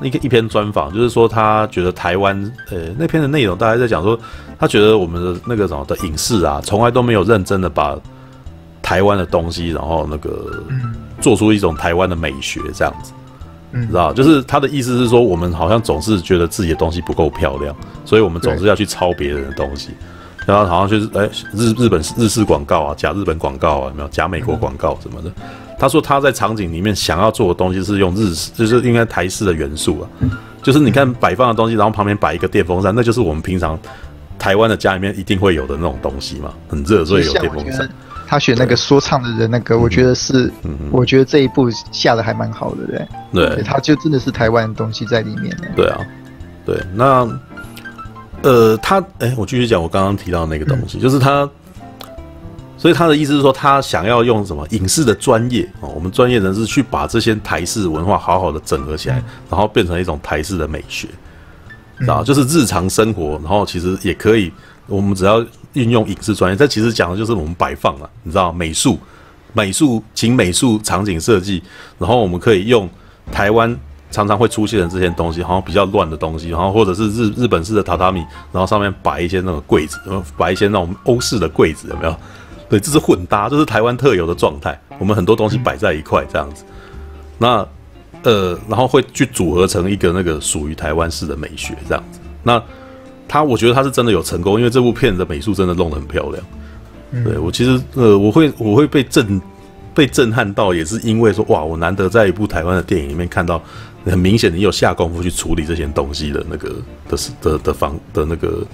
[0.00, 2.40] 一个一篇专访，就是说他觉得台湾，
[2.70, 4.16] 呃，那篇的内容大概在讲说，
[4.56, 7.98] 他觉得我们的那个什么的影视啊，从来都没有认真的把
[8.80, 10.62] 台湾的东西，然后那个
[11.20, 13.10] 做出一种台湾的美学这样子，
[13.72, 14.12] 嗯，知道？
[14.12, 19.90] 就是他的意思是说，我们好像总是觉得自己的东西不够漂亮，所以我们总是要去抄别人的东西，
[20.48, 25.30] 然后好像就是哎，日日本日式广告啊，假日本广告啊，有没有假美国广告什么的。
[25.78, 30.08] 他说他在场景里面想要做的东西是用日式，就是应该台式的元素啊，
[30.62, 33.78] 就是你看摆放的东西，然后旁边摆一个电风扇，那就是我们平常
[34.38, 37.86] 台湾的家里面一定会有的那种东西嘛，很热，所以有电风扇。
[38.26, 40.50] 他选那个说唱的人，那个我觉得是，
[40.90, 45.56] 我觉得这一部下的还蛮好的，对，对，他就真的是台湾的东西在里面。
[45.76, 46.00] 对啊，
[46.66, 47.26] 对，那
[48.42, 51.48] 呃，他哎，我继续讲我刚刚提到的那个东西，就是他。
[52.80, 59.20] 所以他的意思是说，他想要用什么影视的专业哦，我们专业人士去把这些台式文化好好的整合起来，
[59.50, 61.08] 然后变成一种台式的美学，
[62.06, 64.52] 啊，就是日常生活，然后其实也可以，
[64.86, 68.96] 我们只要运用影视专业，这其实讲的就是我们摆放啊，你知道美术，
[69.52, 71.60] 美术，请美术场景设计，
[71.98, 72.88] 然后我们可以用
[73.32, 73.76] 台湾
[74.10, 78.20] 常常会出现的这些东西，好像比较乱的东西，然后或者是日日本式的榻榻米，
[78.52, 79.98] 然后上面摆一些那种柜子，
[80.36, 82.16] 摆一些那种欧式的柜子，有没有？
[82.68, 84.78] 对，这是混搭，这是台湾特有的状态。
[84.98, 86.64] 我们很多东西摆在一块这样子，
[87.38, 87.66] 那
[88.22, 92.18] 呃，然后会去组合成一个那个属于台湾式的美学这样子。
[92.42, 92.62] 那
[93.26, 96.44] 他，我觉得他是真的有成功，因为这部片的美术真的弄得很漂亮。
[97.24, 99.40] 对，我其实呃，我会我会被震
[99.94, 103.62] 被震撼到，也是因为说哇，我难得在一部台湾的电影里面看到
[104.04, 106.68] 很明显你有下功夫去处理这些东西的那个
[107.08, 108.66] 的的的方的那个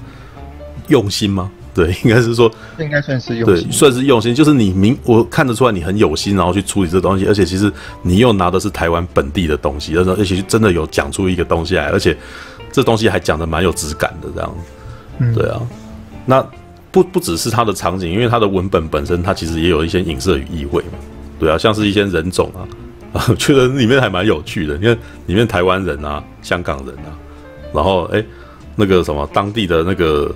[0.89, 1.51] 用心吗？
[1.75, 2.49] 对，应该是说，
[2.79, 7.68] 应该算是用心，对，算是用心，就是你明我看得出来你很有心，然后去处理这东西，而且其实
[8.03, 12.16] 你又拿的是台湾本地的东西，而且而且真的有讲出一个东西来，而且
[12.70, 14.57] 这东西还讲的蛮有质感的，这样，
[15.18, 15.61] 嗯，对啊，
[16.25, 16.47] 那
[16.93, 20.99] 不不只是它的场景，因为它的文本本身它其实也有一些影射与意味嘛，
[21.41, 22.62] 对啊，像是一些人种啊，
[23.15, 27.17] 啊，我觉得里面还蛮有趣的，因为里面台湾人啊，香港人啊，
[27.73, 28.23] 然后哎、
[28.77, 30.31] 那个什么当地的那个。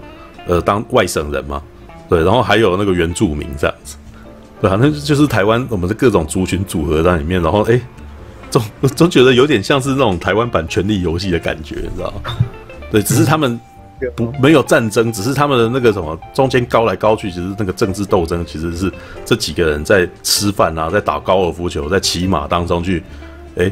[0.50, 1.62] 呃，当外省人嘛，
[2.08, 3.98] 对，然后还有那个原住民这样子，
[4.62, 7.78] 对，反正就是台湾我们的各种族群组合在里面，然后哎，
[8.50, 8.62] 总
[8.96, 12.34] 总觉得有点像是那种台湾版《权力游戏》的感觉，你知道吗？
[12.90, 13.60] 对，只是他们
[14.14, 18.92] 不没有战争，只是他们的那个什么中间高来高去，其实那个政治斗争其实是
[19.24, 23.02] 这几个人在吃饭啊，在打高尔夫球，在骑马当中去，
[23.56, 23.70] 哎，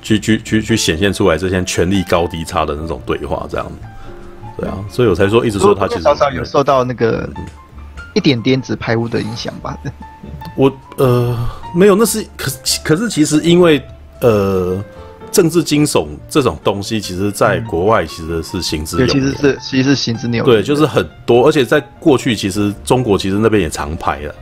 [0.00, 3.66] 去去去去显现出来这些权力高低差的那种对话，这样。
[4.56, 7.28] 对啊，所以我才说一直说他其实稍稍有受到那个
[8.14, 9.76] 一点点纸牌屋的影响吧。
[10.56, 11.36] 我呃
[11.74, 12.52] 没有，那是可
[12.84, 13.82] 可是其实因为
[14.20, 14.80] 呃
[15.34, 20.44] 政治惊悚这种东西，其实在国外其实是行之有年，其实是其实是行之有年。
[20.44, 24.34] 对，就是很多，而且在过去其实中国其实那边也常拍了。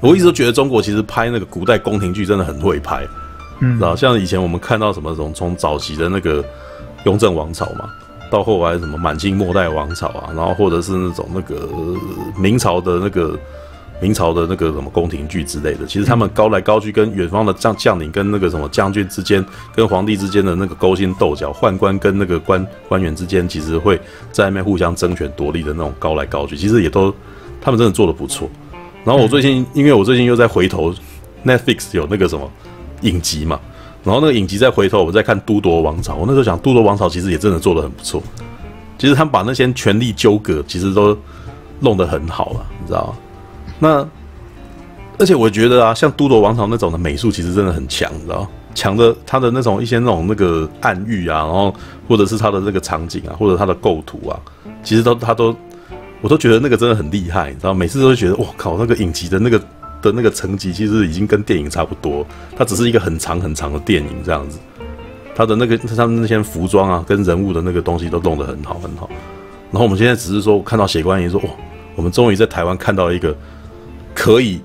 [0.00, 3.06] 我一直都觉得中国其实拍那个古代宫廷剧真的很会拍，
[3.60, 6.42] 嗯，然后像以前我们看到什么从从早期的那个
[7.04, 7.90] 雍正王朝嘛。
[8.30, 11.68] 到后来什么满清末代王朝啊，然后或者是那种那个
[12.38, 13.36] 明朝的那个
[14.00, 19.44] 明朝的那个什么宫廷剧之类的，其实他们高来高去，跟远方的将将领跟那个什么将军之间，
[19.74, 24.00] 跟皇帝之间的那个勾心斗角，宦官跟那个官官员之间，其实会
[24.32, 27.14] 在外面互相争权夺利的那种高来高去，其实也都
[27.60, 28.48] 他们真的做得不错。
[29.04, 30.94] 然后我最近，因为我最近又在回头
[31.44, 32.50] Netflix 有那个什么
[33.02, 33.60] 影集嘛。
[34.02, 36.14] 然后那个影集再回头，我再看《都铎王朝》。
[36.16, 38.22] 我那时候想，《都铎王朝》其实也真的做的很不错。
[38.96, 41.14] 其实他们把那些权力纠葛，其实都
[41.80, 43.14] 弄得很好了，你知道吗？
[43.80, 44.06] 那
[45.18, 48.46] 而且我觉得啊，像《都铎王朝》那种的美术，其实真的很强，你知道？
[48.76, 51.74] 强的他的那种一些那种那个暗喻啊，然后
[52.06, 54.38] 或者是他的这个场景啊，或者他的构图啊，
[54.84, 55.52] 其实都他都
[56.20, 57.74] 我都觉得那个真的很厉害，你知道？
[57.74, 59.60] 每次都会觉得，哇靠，那个影集的那个。
[60.02, 62.26] 的那个层级其实已经跟电影差不多，
[62.56, 64.58] 它只是一个很长很长的电影这样子。
[65.34, 69.10] 它的那个他们那些服装啊，跟人物的那个东西都弄得很好很好。
[69.70, 71.50] 然后我们现在只是说看到血观音说，哇，
[71.96, 73.36] 我们终于在台湾看到一个
[74.14, 74.60] 可以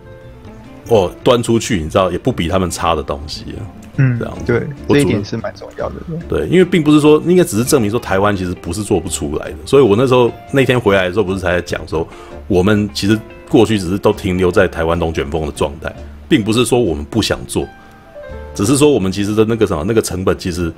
[0.90, 3.62] 哦端出去，你知道也不比他们差的东西啊。
[3.98, 5.96] 嗯，这样子对，这一点是蛮重要的。
[6.28, 9.56] 对，因为并不是说应该只是证明说台湾其实不是做不出来的。
[9.66, 12.08] 所以我那时候那天回来的时候，不是才在讲说
[12.48, 13.20] 我们其实。
[13.48, 15.96] 过去只是都停留在台湾龙卷风的状态，
[16.28, 17.66] 并不是说我们不想做，
[18.56, 20.74] 只是说我们其实的那个什么那个成本其实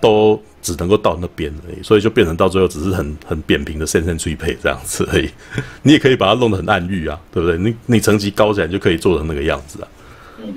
[0.00, 5.28] 都只能够到那边而已，所以就变成到最后只是很很扁平的线线追配这样子而已。
[5.82, 7.58] 你也可以把它弄得很暗喻啊，对不对？
[7.58, 9.88] 你你层级高起来就可以做成那个样子啊。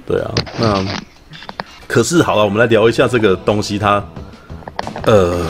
[0.07, 0.85] 对啊，那
[1.87, 4.03] 可是好了，我们来聊一下这个东西它
[5.05, 5.45] 呃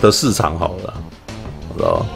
[0.00, 0.94] 的市场好了，
[1.76, 2.06] 知道吧？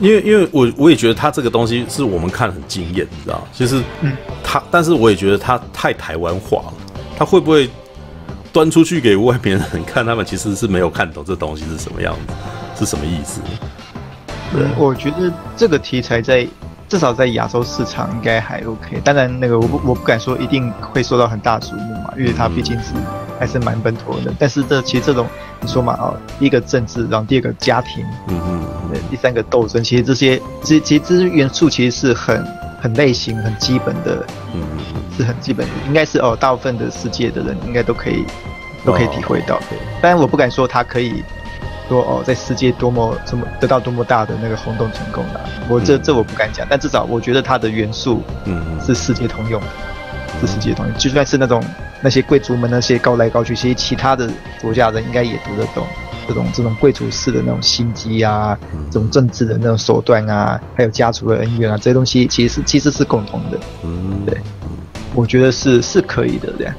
[0.00, 3.80] 因为，因为我我也觉得他这个东西是我们看很惊艳，你知道其实，
[4.42, 6.74] 他，但是我也觉得他太台湾化了。
[7.16, 7.68] 他会不会
[8.52, 10.04] 端出去给外边人看？
[10.04, 13.40] 他们其实是没有看懂这东西是什么样子，是什么意思？
[14.52, 16.46] 对，我觉得这个题材在。
[16.88, 22.92] 至少在亚洲市场应该还 OK，当然那个我不我不敢说一定会受到很大瞩目嘛，因为它毕竟是
[23.40, 24.30] 还是蛮本土的。
[24.38, 25.26] 但是这其实这种
[25.62, 32.46] 你说嘛，哦，第一个政治，然后第二个家庭，嗯嗯，对，第三个斗争，其实这些其实其实这些元素其实是很
[32.82, 38.24] 很类型、很基本的，嗯嗯，是很基本的，应该是哦，大部分的世界的人应该都可以
[38.84, 39.58] 都可以体会到。
[39.70, 41.22] 对，当然我不敢说他可以。
[41.88, 49.66] 说哦，在世界多么这么得到多么大的那个轰动成功的，我这这我不敢讲，但至少我觉得它的元素，嗯，是世界通用的，
[50.40, 50.96] 是世界通用。
[50.96, 51.62] 就算是那种
[52.00, 54.30] 那些贵族们那些高来高去，其实其他的
[54.62, 55.86] 国家人应该也读得懂
[56.26, 58.58] 这种这种贵族式的那种心机啊，
[58.90, 63.58] 这种政治的那种手段啊，还有家族的恩怨啊，这些东西其实是其实是共同的。
[63.84, 64.38] 嗯，对，
[65.14, 66.74] 我觉得是是可以的，这样。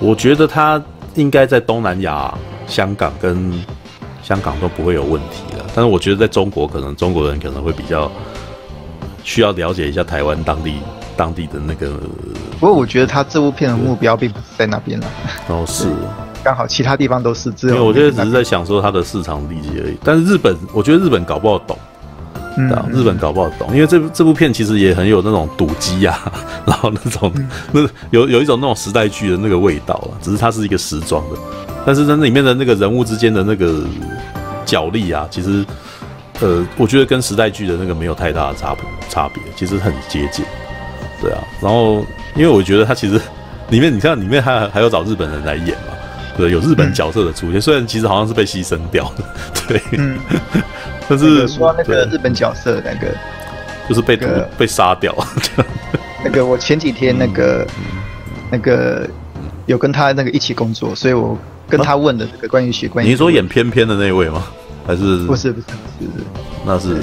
[0.00, 0.82] 我觉得他
[1.14, 2.32] 应该在东南亚。
[2.64, 3.52] 香港跟
[4.22, 8.10] 香港都不会有问题了，但是我觉得在中国，可能中国人可能会比较
[9.24, 10.76] 需要了解一下台湾当地
[11.14, 12.00] 当地的那个。
[12.60, 15.06] 不过我觉得他这部片的目标并不是在那边了。
[15.48, 15.92] 哦，是，
[16.42, 17.50] 刚好其他地方都是。
[17.52, 19.96] 只有因为我觉得只是在想说它的市场利益而已。
[20.04, 21.76] 但是日本，我觉得日本搞不好懂。
[22.54, 26.20] 嗯，日本搞不好懂，因为这部这部片其实也很有那种赌机呀，
[26.66, 27.32] 然后那种
[27.72, 27.80] 那
[28.10, 31.38] 有有一种那种时代剧的那个味道啊，只是它是一个时装的。
[31.86, 33.82] 但是在那里面的那个人物之间的那个
[34.66, 35.64] 角力啊，其实，
[36.40, 38.76] 呃，我觉得跟时代剧的那个没有太大的差
[39.08, 40.44] 差别，其实很接近。
[41.22, 42.04] 对啊，然后
[42.36, 43.18] 因为我觉得他其实
[43.70, 45.94] 里面，你看里面还还有找日本人来演嘛，
[46.42, 49.24] 对，有日本角色的出现，嗯、虽然其实好像是被牺牲掉的，
[49.68, 50.18] 对，嗯、
[51.08, 53.06] 但是、那个、说那个日本角色那个
[53.88, 55.16] 就是被、那个、被杀掉。
[56.24, 57.84] 那个我前几天那个、嗯、
[58.50, 59.08] 那个
[59.66, 61.38] 有跟他那个一起工作，所以我
[61.68, 64.44] 跟他问的这个关于血观音，你说演翩翩的那位吗？
[64.84, 66.08] 还是不是不是不是，
[66.66, 66.96] 那是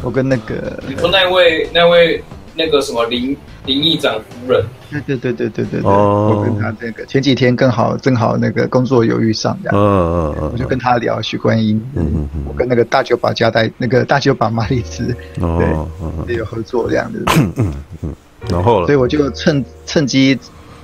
[0.00, 2.22] 我跟那个你说那位那位。
[2.58, 3.36] 那个什么林
[3.66, 12.44] 林议长夫人，对对对对对对对，我跟他这个前几天刚好正好那个工作有遇上，这样，嗯嗯我就跟他聊许冠英，嗯嗯嗯。
[12.48, 18.14] 我跟那个大久保加代那个大久保麻利子，对，也有合作这样子，嗯嗯嗯。
[18.48, 20.36] 然后，所以我就趁趁机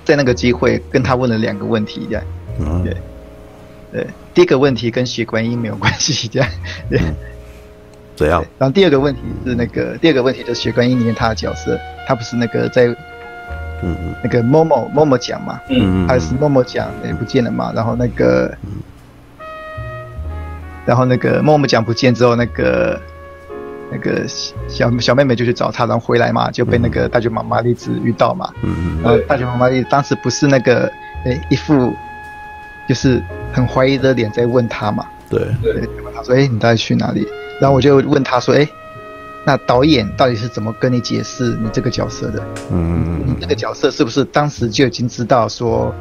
[0.04, 2.24] 在那个机会跟他问了两个问题，这样，
[2.60, 2.96] 嗯，对，
[3.92, 6.48] 对，第一个问题跟许冠英没有关系，这样，
[6.88, 7.00] 对。
[8.16, 8.44] 怎样？
[8.58, 12.86] 然后第二个问题是那个第二个问题就是血观音里面他的角色，他不是那个在，
[13.82, 18.56] 嗯嗯，那个某某某某奖嘛，嗯嗯，还是某某奖也不见了嘛，然后那个，
[20.86, 23.00] 然后那个某某奖不见之后，那个
[23.90, 24.24] 那个
[24.68, 30.90] 小小妹妹就去找他，然后回来嘛，就被那个大久保麻利子遇到嘛，嗯嗯，然后大久保麻利子当时不是那个
[31.24, 31.92] 诶一副
[32.88, 35.40] 就是很怀疑的脸在问他嘛，对。
[35.62, 35.72] 对，
[36.04, 37.26] 问他说诶你到底去哪里？
[37.60, 38.68] 然后我就问他说：“哎，
[39.44, 42.42] 那导演到底是怎么跟你解释你这个角色的？
[42.70, 45.94] 嗯，你这个角色是不是当时就已经知道说，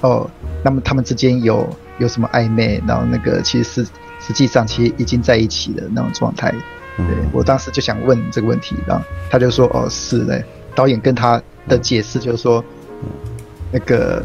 [0.00, 0.28] 哦，
[0.64, 2.82] 那么他们之间有有什么暧昧？
[2.86, 3.90] 然后那个其实是
[4.20, 6.54] 实际上其实已经在一起的那种状态。
[6.96, 10.42] 对，我当时就想问这个问题，然后他就说：哦，是的。
[10.74, 12.62] 导演跟他的解释就是说，
[13.72, 14.22] 那个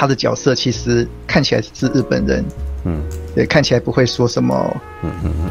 [0.00, 2.42] 他的角色其实看起来是日本人。”
[2.86, 3.02] 嗯，
[3.34, 4.54] 对，看起来不会说什么，
[5.02, 5.50] 嗯嗯嗯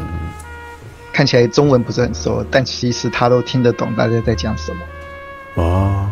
[1.12, 4.80] 看起来中文不是很熟，但其实他都听得懂大家在讲什么。
[5.54, 6.10] 哦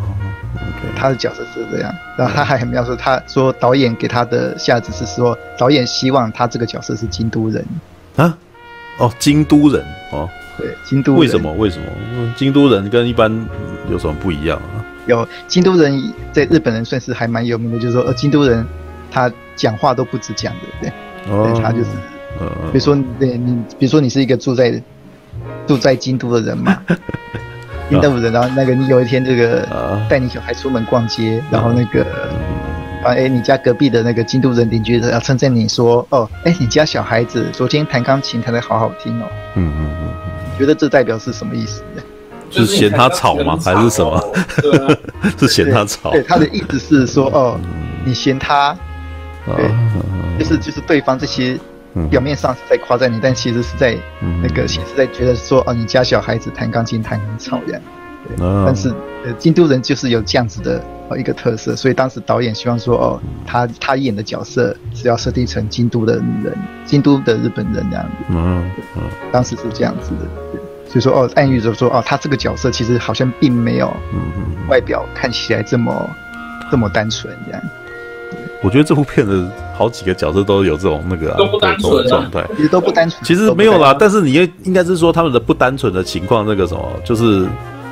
[0.55, 7.65] ，OK，他的角色是这样，然后他还很描述，他说导演给他的下旨是说，导演希望他这个角色是京都人。
[8.15, 8.37] 啊？
[8.99, 11.19] 哦，京都人哦，对，京都人。
[11.19, 11.51] 为什么？
[11.55, 12.33] 为什么？
[12.37, 13.29] 京都人跟一般
[13.91, 14.78] 有什么不一样啊？
[15.09, 18.65] 有京都人在日本人算是还蛮有名的，就是说，呃，京都人
[19.11, 20.91] 他讲话都不止讲的，对。
[21.27, 21.89] 对，他就是，
[22.71, 24.81] 比如说，对你，比如说你是一个住在
[25.67, 26.81] 住在京都的人嘛，
[27.89, 29.67] 京都人，然后那个你有一天这个
[30.09, 32.03] 带你小孩出门逛街，然后那个
[33.03, 40.07] 啊，哎，你家隔壁的那个京都人邻居要称赞你说，哦，哎，你家小孩子昨天弹钢琴弹得好好听哦，嗯嗯嗯，
[40.51, 41.83] 你觉得这代表是什么意思？
[42.51, 43.57] 是嫌他吵吗？
[43.63, 44.33] 还是什么？
[45.37, 46.11] 是嫌他吵？
[46.11, 47.59] 对，他的意思是说，哦，
[48.05, 48.75] 你嫌他。
[49.45, 49.69] 对，
[50.37, 51.57] 就是就是对方这些
[52.09, 53.97] 表面上是在夸赞你，但其实是在
[54.43, 57.81] 那个其实在觉得说哦，你家小孩子弹钢琴弹很吵这样。
[58.27, 58.35] 对，
[58.65, 58.89] 但是
[59.25, 68.25] 呃，京都人就是有这样子的哦一个特色，所以当时导演希望说哦，他他演的角色是要设定成京都的人，京都的日本人这样子。
[68.29, 70.58] 嗯嗯，当时是这样子的，
[70.91, 73.91] 对，所以说哦，暗喻着说哦，他这个角色其实好像并没有
[74.67, 76.09] 外表看起来这么
[76.71, 77.61] 这么单纯这样。
[78.61, 83.23] 我觉得这部片的好几个角色都有这种那个、啊、都不单纯状态，其实都不单纯。
[83.23, 87.47] 其实没有啦，但是你应应该是说他们的不单纯的情况，那个什么，就是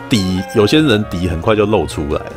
[0.09, 2.33] 底有些人底很快就露出来了，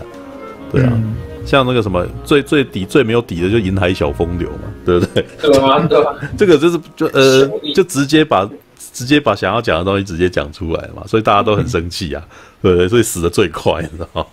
[0.71, 5.27] 对啊，嗯、像那个什么最最底最没有底的就银海小风流嘛，对不对？
[5.43, 5.81] 对吧？
[5.89, 6.15] 对吧？
[6.39, 7.45] 这个就是就呃
[7.75, 8.49] 就直接把
[8.93, 12.23] 直接把想要讲的东西直接讲出来嘛，所以大家都很生气啊，
[12.63, 12.89] 对不对？
[12.89, 14.27] 所以死的最快，你知道吗？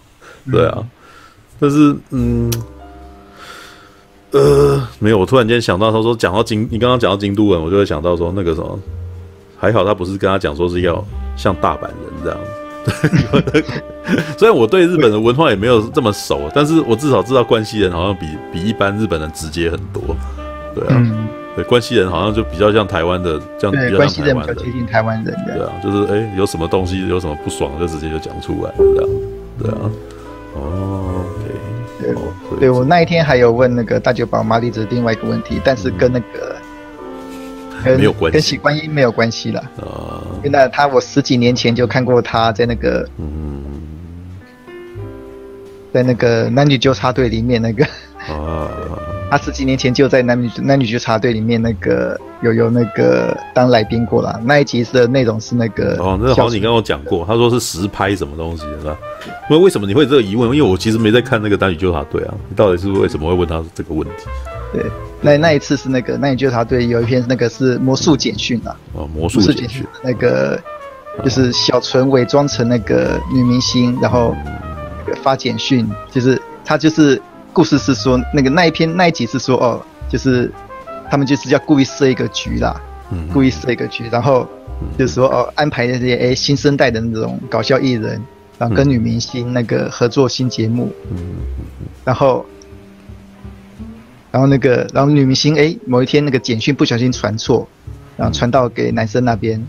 [0.52, 0.84] 对啊，
[1.60, 2.52] 但是嗯。
[4.32, 8.78] 呃，没有，我突然间想到，他说讲到京，你刚刚讲到京都人，我就会想到说那个什么，
[9.58, 11.04] 还好他不是跟他讲说是要
[11.38, 13.64] 像大阪人这样子。
[14.38, 20.04] 虽然我对日本的文化也没有这么熟，但是我至少知道关西人好像比比一般日本人直接很多。
[20.76, 21.28] 对啊，嗯、
[21.58, 25.36] 对，关西人好像就比较像台湾的这样，比较像台湾的，接近台湾人。
[25.48, 29.10] 对啊，就是哎、欸，有什么东西有什么不爽，就直接就讲出来这样。
[29.58, 29.92] 对啊，
[30.54, 31.26] 哦。
[31.26, 31.58] Okay
[32.00, 36.56] 对，对我那一天还有问那个大久保麻利子另外一个问题，但是跟那个
[37.84, 39.60] 跟没有关系，跟血观音没有关系了。
[39.78, 43.64] 啊，因为他我十几年前就看过他在那个，嗯，
[45.92, 47.84] 在那个男女纠察队里面那个
[48.30, 48.70] 啊。
[49.30, 58.98] 他十几年前就在男女男女纠察队里面那个有有那个当来宾过了，那一集的内容是那个哦，那个好像你跟我讲过，他说是实拍什么东西是吧？
[59.50, 60.50] 那为什么你会有这个疑问？
[60.56, 64.26] 因为我其实没在看那个男女纠察队啊，你到底是为什么会问他这个问题？
[64.74, 64.86] 对，
[65.22, 68.76] 那那一次是那个，男女纠察队有一篇那个是魔术简讯啊？
[68.94, 70.60] 哦，魔术简讯，那个
[71.24, 74.36] 就是小纯伪装成那个女明星，然后
[75.22, 77.22] 发简讯，就是他就是
[77.58, 80.52] 故事是说那个那一篇那一集是说哦，就是
[81.10, 82.80] 他们就是要故意设一个局啦，
[83.10, 84.48] 嗯，故意设一个局，然后
[84.96, 88.22] 就是说哦安排那些哎新生代的那种搞笑艺人，
[88.60, 91.18] 然后跟女明星那个合作新节目，嗯，
[92.06, 92.46] 然后。
[94.30, 97.68] 然后那个，然后女明星哎，某一天那个简讯不小心传错，
[98.18, 99.60] 然后传到给男生那边，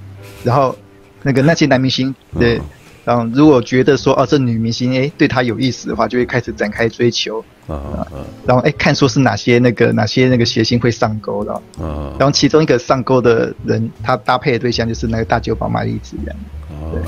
[0.44, 0.76] 然后
[1.22, 2.60] 那个那些男明星对，
[3.08, 8.06] 然后如果觉得说哦这女明星哎对他有意思的话，就会开始展开追求啊，
[8.44, 11.62] 然后哎看说是哪些那个哪些那个谐星会上钩的，
[12.18, 16.38] 然后其中一个上钩的人，他搭配的对象就是那个大久保马丽子这样。
[16.92, 17.00] 对，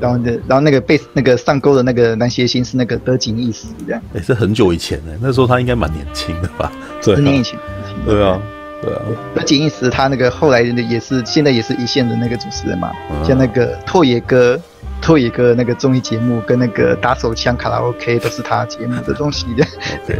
[0.00, 4.02] 然后的，然后那个被那个上钩的那个男谐星是那个德井义史这样。
[4.14, 6.72] 哎，是很久以前呢，那时候他应该蛮年轻的吧？
[7.00, 7.56] 十年以前。
[8.04, 8.40] 对啊，
[8.82, 9.00] 对啊。
[9.34, 12.92] 德井义史他那个后来也是现在也是一线的那个主持人嘛，
[13.24, 14.60] 像那个拓野哥，
[15.00, 19.64] 拓野哥那个综艺节目跟那个打手枪卡拉 OK 都是他节目的东西的。
[20.04, 20.18] OK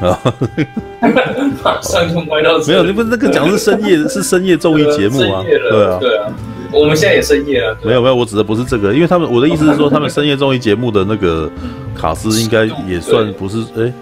[0.06, 0.18] 啊，
[1.64, 5.42] 马上就歪到没有，你不是那个讲是深夜是深夜综艺节目啊？
[5.44, 6.32] 对啊，对啊。
[6.72, 7.76] 我们现在也深夜啊。
[7.84, 11.50] 没有没有，我指的不是这个，因为他们我的意思是说，他们深夜综艺节目的那个
[11.94, 13.92] 卡司应该也算不是哎、欸，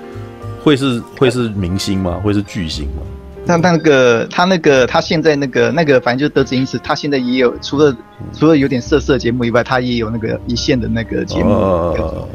[0.62, 2.20] 会是会是明星吗？
[2.22, 3.02] 会是巨星吗？
[3.46, 7.96] 那那个他那个他现在那个那个反正就是德智英是，他现在也有除了
[8.32, 11.50] 除了有点色色节目以外，他也有那个一线的那个节目。
[11.50, 12.28] 哦，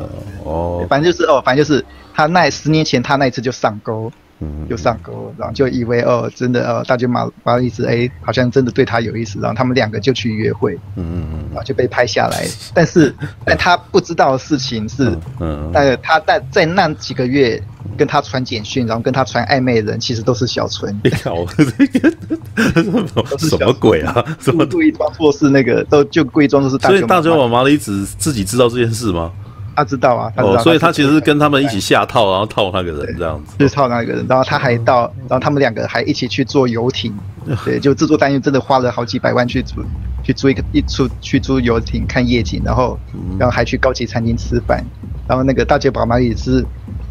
[0.43, 1.83] 哦，反正就是哦，反正就是
[2.13, 4.11] 他那十年前他那一次就上钩。
[4.45, 12.45] 嗯，就上钩，然后就以为哦，真的哦，大久保麻里子哎，好像真的对他有意思，然后他们两个就去约会，嗯嗯嗯，然后就被拍下来。
[12.73, 13.13] 但是，
[13.45, 17.61] 但他不知道的事情是，嗯，那个他在在那几个月
[17.97, 20.95] 跟他传简讯，然后跟他传暧昧的人，其实都是小纯。
[21.15, 24.23] 小这个什么鬼啊？
[24.39, 26.99] 什 么故意装作是那个，都就故意装作是大舅妈。
[26.99, 29.31] 所以大舅妈麻里子自己知道这件事吗？
[29.75, 37.13] 他知道啊，他知道，哦，所以他其实是跟他们一起下套，然后套那个人这样子，就套那个人，然后他还到，然后他们两个还一起去坐游艇，
[37.65, 39.83] 对，就制作单元真的花了好几百万去租，
[40.23, 42.97] 去租一个一出去租游艇看夜景，然后，
[43.37, 44.83] 然后还去高级餐厅吃饭，
[45.27, 46.65] 然后那个大久保麻里子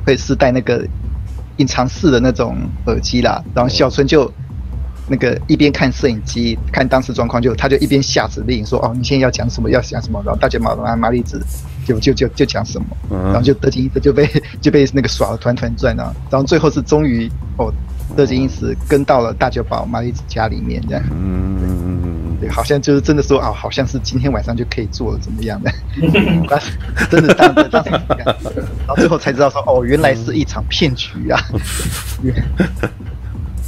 [0.07, 0.87] 会是戴那个
[1.59, 2.57] 隐藏式的那种
[2.87, 4.31] 耳机啦，然后小春就
[5.07, 11.39] 那个一边看摄影机看当时状况，就他就一边下指令说，哦，你现在要讲什么，要讲什么，然后大久保麻麻里子。
[11.85, 14.29] 就就就就讲什么，然后就德井义史就被
[14.61, 17.73] 就被那个耍的团团转啊，然后最后是终于哦，
[18.17, 25.71] 德井义史跟到了大久保麻里子家里面这样，嗯，对，好像就是真的说啊，好像是今天晚上就可以做了怎么样的，
[26.49, 26.73] 但是
[27.11, 31.41] 真的当当时，然后最后才知道说哦，原来是一场骗局啊。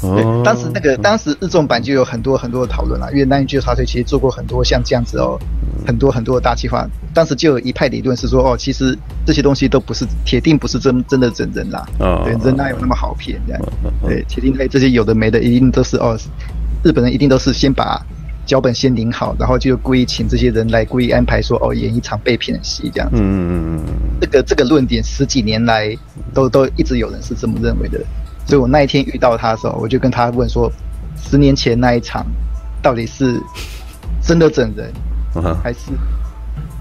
[0.02, 5.38] 对，当时那个当时日中版就有很多很多的讨论了，因为男女纠察队其实做过很多像这样子哦，
[5.86, 6.86] 很多很多的大计划。
[7.14, 13.62] 当时就有一派理论是说，哦，其实这些东西都不是铁定不是真真的整人啦，对，人哪有那么好骗这样？
[14.02, 16.18] 对，铁定哎这些有的没的一定都是哦，
[16.84, 18.04] 日本人一定都是先把
[18.44, 23.16] 脚本先领好，然后就故意请这些人来故意安排说哦演一场被骗的戏这样子。
[23.18, 25.96] 嗯嗯嗯，这个这个论点十几年来
[26.34, 27.98] 都都一直有人是这么认为的。
[28.46, 30.70] 所以我那一天遇到他的时候，我就跟他问说：
[31.16, 32.24] 十年前那一场
[32.80, 33.42] 到底是
[34.22, 34.92] 真的整人，
[35.62, 35.90] 还是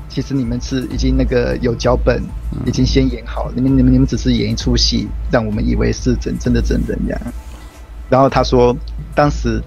[0.08, 2.22] 其实你们是已经那个有脚本，
[2.66, 7.22] 已经先演好，你们你们你们只是演一出戏，让我们以为是真真的整人这样。
[8.10, 8.76] 然后他说，
[9.16, 9.60] 当时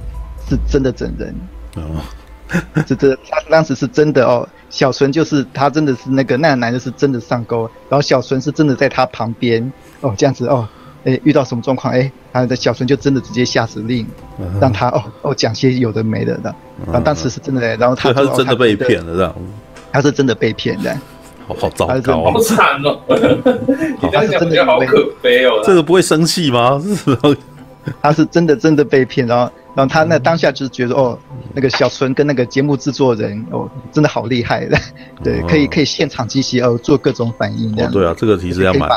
[0.49, 1.35] 是真的整人，
[1.75, 2.01] 哦，
[2.87, 10.67] 这这他当时是真的哦，小纯就是他真的是那个那个男的是真的上钩，然后小纯是真的在他旁边哦这样子哦。
[11.05, 11.93] 哎，遇到什么状况？
[11.93, 14.07] 哎，他的小春就真的直接下指令，
[14.61, 16.55] 让他哦哦讲些有的没的的。
[16.87, 19.35] 然后当时是真的，然后他他是真的被骗了，这样。
[19.93, 20.95] 他是真的被骗的，
[21.47, 23.01] 好好糟糕，好惨哦！
[24.13, 25.63] 他是真的好可悲哦。
[25.65, 26.83] 这个不会生气吗？
[28.03, 29.51] 他是真的真的被骗，然后。
[29.79, 31.17] 然后他那当下就是觉得哦，
[31.55, 34.77] 那个小纯跟那个节目制作人哦，真的好厉害的，
[35.23, 37.93] 对，可以可以现场即席哦做各种反应这样。
[37.93, 38.91] 对啊，这个其实要蛮，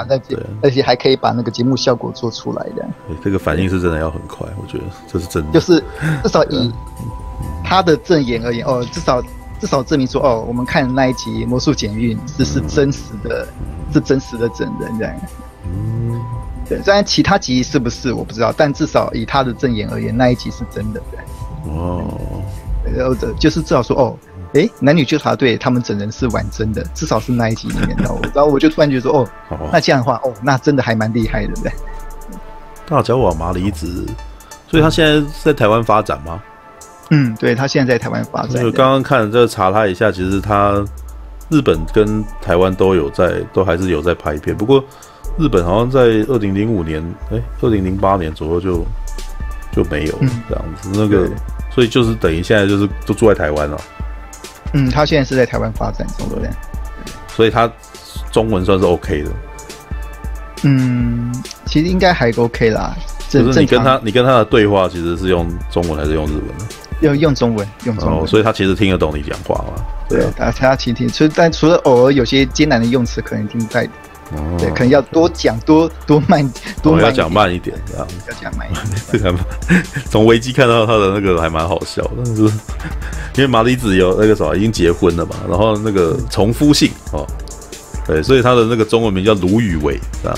[0.59, 2.83] 而且还可以把那个节目效果做出来的。
[3.07, 5.51] 对，这个反应是真的要很快，我觉得这是真的。
[5.51, 5.79] 就是
[6.23, 6.73] 至少以
[7.63, 9.21] 他的证言而言哦，至少
[9.59, 13.47] 至少证明说哦，我们看那一集魔术简讯是是真实的，
[13.93, 15.15] 是真实的整人这样。
[16.77, 16.83] 嗯。
[16.83, 21.01] 虽然其他集是不是我不知道，但至少以他的证言而言，那一集是真的。
[21.65, 22.03] 哦，
[22.95, 24.17] 然后就是至少说，哦，
[24.53, 28.03] 哎，男女纠察队他们整人是玩真的，至少是那一集里面的。
[28.33, 29.19] 然后我就突然觉得说，
[29.49, 31.71] 哦，那这样的话，哦，那真的还蛮厉害的，对。
[32.87, 34.05] 大脚瓦麻里子，
[34.67, 36.41] 所以他现在在台湾发展吗？
[37.11, 38.63] 嗯，对，他现在在台湾发展。
[38.65, 40.83] 我刚刚看这查他一下，其实他
[41.49, 44.55] 日本跟台湾都有在，都还是有在拍片。
[44.55, 44.83] 不过
[45.37, 48.85] 日本好像在二零零五年，哎，二零零八年左右就
[49.71, 50.89] 就没有了这样子。
[50.89, 51.29] 嗯、那个，
[51.73, 53.79] 所以就是等于现在就是都住在台湾了。
[54.73, 56.49] 嗯，他现在是在台湾发展中的，
[57.27, 57.71] 所以他
[58.31, 59.31] 中文算是 OK 的。
[60.63, 61.33] 嗯，
[61.65, 62.95] 其实应该还 OK 啦。
[63.27, 66.65] 就是你跟他，你跟他的对话，其实是用中文还是用日文呢？
[66.99, 68.19] 用用中文，用中文。
[68.19, 69.81] 哦，所以他其实听得懂你讲话嘛？
[70.09, 73.93] 对，他他倾听，所以但除了偶尔有些艰难的用词，可能听不太懂。
[74.35, 74.57] 哦。
[74.57, 76.49] 对，可能要多讲，多多慢，
[76.81, 77.03] 多慢。
[77.03, 78.07] 要讲慢一点，这样。
[78.27, 78.85] 要讲慢一点。
[79.11, 79.33] 这个
[80.09, 82.43] 从危机看到他的那个还蛮好笑的，是
[83.35, 87.25] 因为麻里子有那个什么已经结婚了嘛，然后那个重复姓哦。
[88.07, 90.37] 对，所以他的那个中文名叫卢宇伟，这样。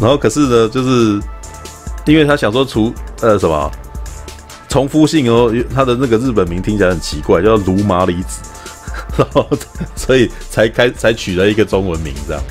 [0.00, 1.20] 然后可是呢，就是
[2.04, 3.70] 因为他想说除呃什么
[4.68, 8.40] 重复姓哦，他的那个日本名听起来很奇怪，叫卢麻里子，
[9.16, 9.48] 然后
[9.96, 12.42] 所以才开才取了一个中文名这样，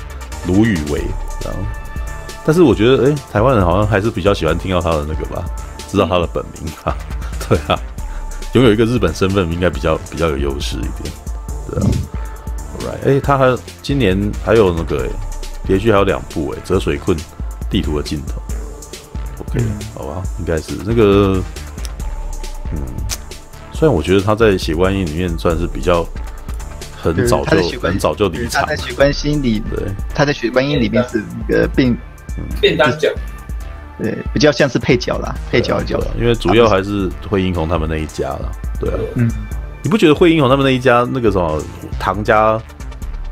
[0.48, 1.04] 卢宇伟
[1.40, 1.58] 这样。
[2.44, 5.44] 但是我觉得，哎，台湾人好像还是比较喜欢听到他的那个吧，
[5.86, 6.96] 知道他的本名啊，
[7.48, 7.78] 对啊，
[8.54, 11.14] 拥有一个日本身份应该比较比较有优势一点，
[11.70, 11.86] 对啊。
[13.04, 15.06] 哎、欸，他还今年还有那个
[15.66, 17.14] 连续还有两部哎、欸，泽水困
[17.68, 18.40] 地图的尽头。
[19.40, 21.42] OK，、嗯、好吧，应该是那个，
[22.72, 22.80] 嗯，
[23.72, 26.06] 虽然我觉得他在血观音里面算是比较
[27.12, 28.62] 很早就很早就离场。
[28.62, 31.96] 他在血观音里，对，他在血观音里面是那个便
[32.60, 33.08] 便当角，
[33.98, 39.30] 对，比较像是配角啦，配角角，因为主要还是惠英红他们那一家了，对啊，嗯，
[39.82, 41.62] 你不觉得惠英红他们那一家那个什么
[41.98, 42.60] 唐家？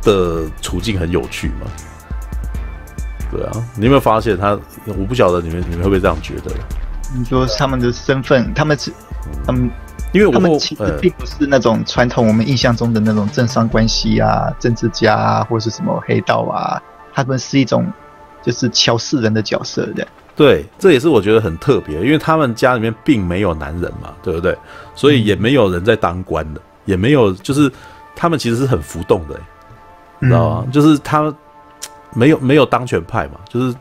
[0.02, 1.66] 的处境很有趣吗？
[3.32, 4.56] 对啊，你有没有发现他？
[4.86, 6.52] 我不晓得你们你们会不会这样觉得？
[7.18, 8.92] 你说他们的身份，他们是
[9.44, 9.68] 他们，
[10.16, 16.80] 因为我他们其实并不是那种传统我们印象中的那种政商关系啊、政治家啊，或是什么黑道啊，
[17.12, 17.86] 他们是一种
[18.42, 20.06] 就是乔世人的角色的。
[20.34, 24.56] 对，这也是我觉得很特别，因为他们家里面并没有男人嘛，对不对？
[24.94, 27.70] 所以也没有人在当官的，也没有，就是
[28.14, 29.38] 他们其实是很浮动的。
[30.20, 30.66] 知道吗？
[30.72, 31.34] 就是他
[32.12, 33.74] 没有没有当权派嘛，就是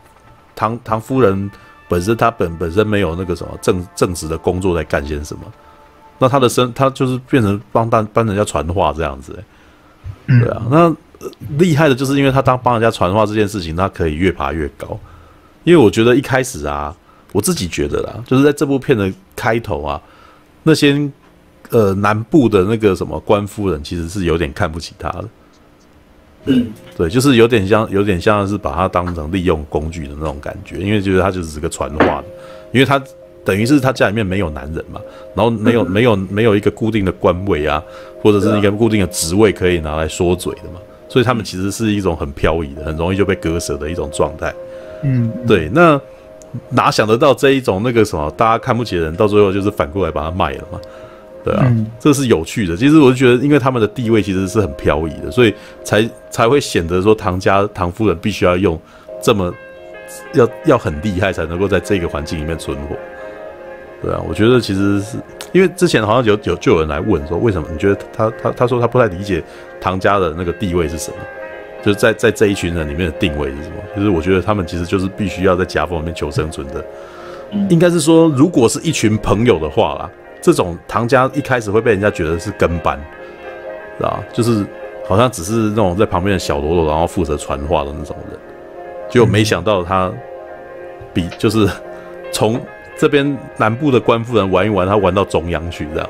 [0.54, 1.50] 唐唐夫人
[1.88, 5.44] 本身，她本本身没有那个什么正正职的工作在干些什么，
[6.20, 9.38] 那他的身他就是变成帮大帮人家传话这样子，
[10.28, 10.96] 欸，对啊，那
[11.58, 14.98] 厉害的就是因为他当帮人家传话这件事情，他可以越爬越高，
[15.64, 16.96] 因为我觉得一开始啊，
[17.32, 20.02] 我自己觉得啦，就是在这部片的开头啊，
[20.64, 21.10] 那些
[21.70, 25.26] 呃南部的那个什么官夫人其实是有点看不起他的。
[26.48, 32.26] 嗯，对，就是有点像，有点像是把他当成利用工具的那种感觉，因为觉得他就只是个传话的，
[32.72, 33.02] 因为他
[33.46, 35.00] 等于是他家里面没有男人嘛，
[35.36, 37.82] 然后没有没有没有一个固定的官位啊，
[38.22, 44.54] 或者是一个固定的职位可以拿来说嘴的嘛，所以他们其实是一种很漂移的，很容易就被割舍的一种状态。
[45.04, 46.02] 嗯，对，那
[46.70, 50.80] 哪想得到这一种那个什么大家看不起的人，到最后就是反过来把他卖了嘛。
[51.44, 52.76] 对啊，嗯、这是有趣的。
[52.76, 58.80] 其实我就觉得，因为他们的地位其实是很飘移的，所以才才会显得说唐家唐夫人必须要用
[59.22, 59.54] 这么
[60.34, 62.96] 要要很厉害才能够在这个环境里面存活。
[64.06, 65.18] 对啊，我觉得其实是
[65.52, 69.44] 因为之前好像有有就有人来问说，为什么你觉得他他他说他不太理解
[69.82, 71.18] 唐家的那个地位是什么？
[71.84, 73.76] 就是在在这一群人里面的定位是什么？
[73.96, 76.86] 就是我觉得他们其实就是必须要在夹缝里面求生存的。
[77.70, 80.10] 应该是说，如果是一群朋友的话啦。
[80.42, 83.00] 这种唐家一开始会被人家觉得是跟班，
[83.98, 84.24] 知道吧？
[84.32, 84.64] 就是
[85.08, 88.40] 好像只是那种在旁边的小喽啰，然后负责传话的那种人，
[89.10, 90.14] 就没想到他
[91.12, 91.68] 比就是
[92.32, 92.62] 从
[92.98, 96.10] 这边南部的官夫人玩一玩，他玩到中央去这样。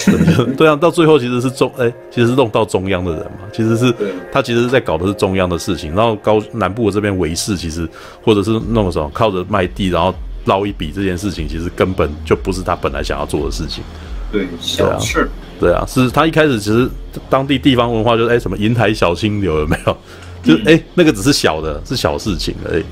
[0.56, 3.94] 对啊，到最后其实是中哎，其实是弄到中央的人嘛，其实是
[4.32, 7.88] 他其实是在搞的是中央的事情，然后高南部的这边维氏其实
[8.22, 10.14] 或者是弄什么靠着卖地，然后。
[10.46, 13.84] 捞一笔这件事情，其实根本就不是他本来想要做的事情。
[14.32, 15.28] 对，小事。
[15.60, 16.88] 对啊，是他一开始其实
[17.28, 19.94] 当地地方文化就是哎、欸、什么银台小清流有没有？
[20.42, 22.84] 就是哎、欸、那个只是小的，是小事情而已。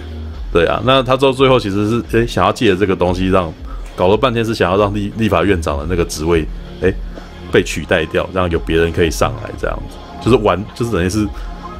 [0.52, 3.52] 对啊，那他到最后其实是哎、想要借着这个东西让
[3.94, 6.46] 搞了半天是想要让立立法院长的那个职位
[6.82, 6.92] 哎、
[7.52, 11.26] 被取代掉，让有别人可以上来这样子，就是玩就是等于是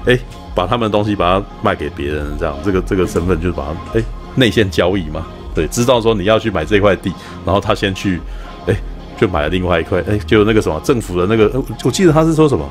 [0.06, 0.18] 哎、
[0.54, 4.04] 把他们的东西把它卖给别人这样，这个这个身份就是把它哎
[4.34, 5.26] 内线交易嘛。
[5.54, 7.12] 对，知道说你要去买这块地，
[7.44, 8.20] 然后他先去，
[8.66, 8.74] 哎，
[9.18, 11.50] 就买了另外一块，哎，就那个什么政府的那个，
[11.84, 12.68] 我记得他是说什么，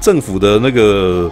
[0.00, 1.30] 政府的那个，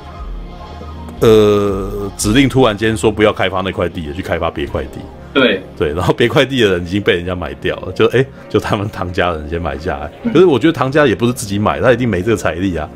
[1.25, 4.99] 呃，指令突然间说不要开发那块地，也去开发别块地，
[5.33, 10.11] 对对，然后别块地的人已经被人家买掉了，就哎，就他们唐家人先买下来。
[10.31, 12.87] 可是我觉得唐家也不是自己买，他一定没这个财力啊，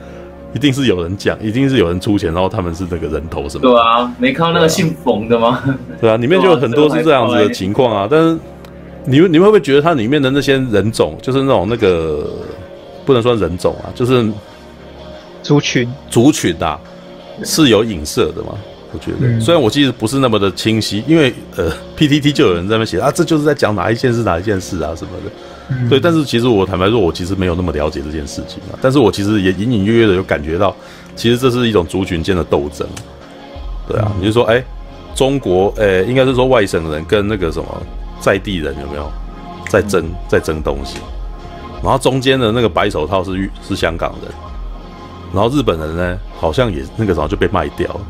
[0.54, 3.62] 一定是有人讲，一定是有人出钱，然后他们是那个人头什么。
[3.62, 5.62] 对啊，没看到那个姓冯的吗？
[5.98, 8.06] 对啊，里面就有 很多是这样子的情况啊。
[8.10, 8.38] 但是
[9.06, 12.30] 你们你们会不会觉得它里面的那些人种，就是那种那个
[13.06, 14.30] 不能说人种啊，就是
[15.42, 16.78] 族群族群啊，
[17.44, 18.54] 是有影射的吗？
[18.90, 25.30] 我觉得，嗯、虽然我记得不是那么的清晰，因为呃，PTT 就有人在那边写啊，这就是在讲哪一件事哪一件事啊什么的，
[25.68, 26.00] 嗯、对。
[26.00, 28.78] 但是其实我坦白说，我其实没有那么了解这件事情啊。
[28.80, 30.74] 但是我其实也隐隐约约的有感觉到，
[31.14, 32.88] 其实这是一种族群间的斗争，
[33.86, 34.10] 对啊。
[34.14, 34.64] 嗯、你就说，哎、欸，
[35.14, 37.82] 中国，哎、欸，应该是说外省人跟那个什么
[38.20, 39.12] 在地人有没有
[39.68, 40.96] 在争在争东西？
[41.82, 44.32] 然后中间的那个白手套是是香港人，
[45.32, 48.00] 然后日本人呢，好像也那个时候就被卖掉了。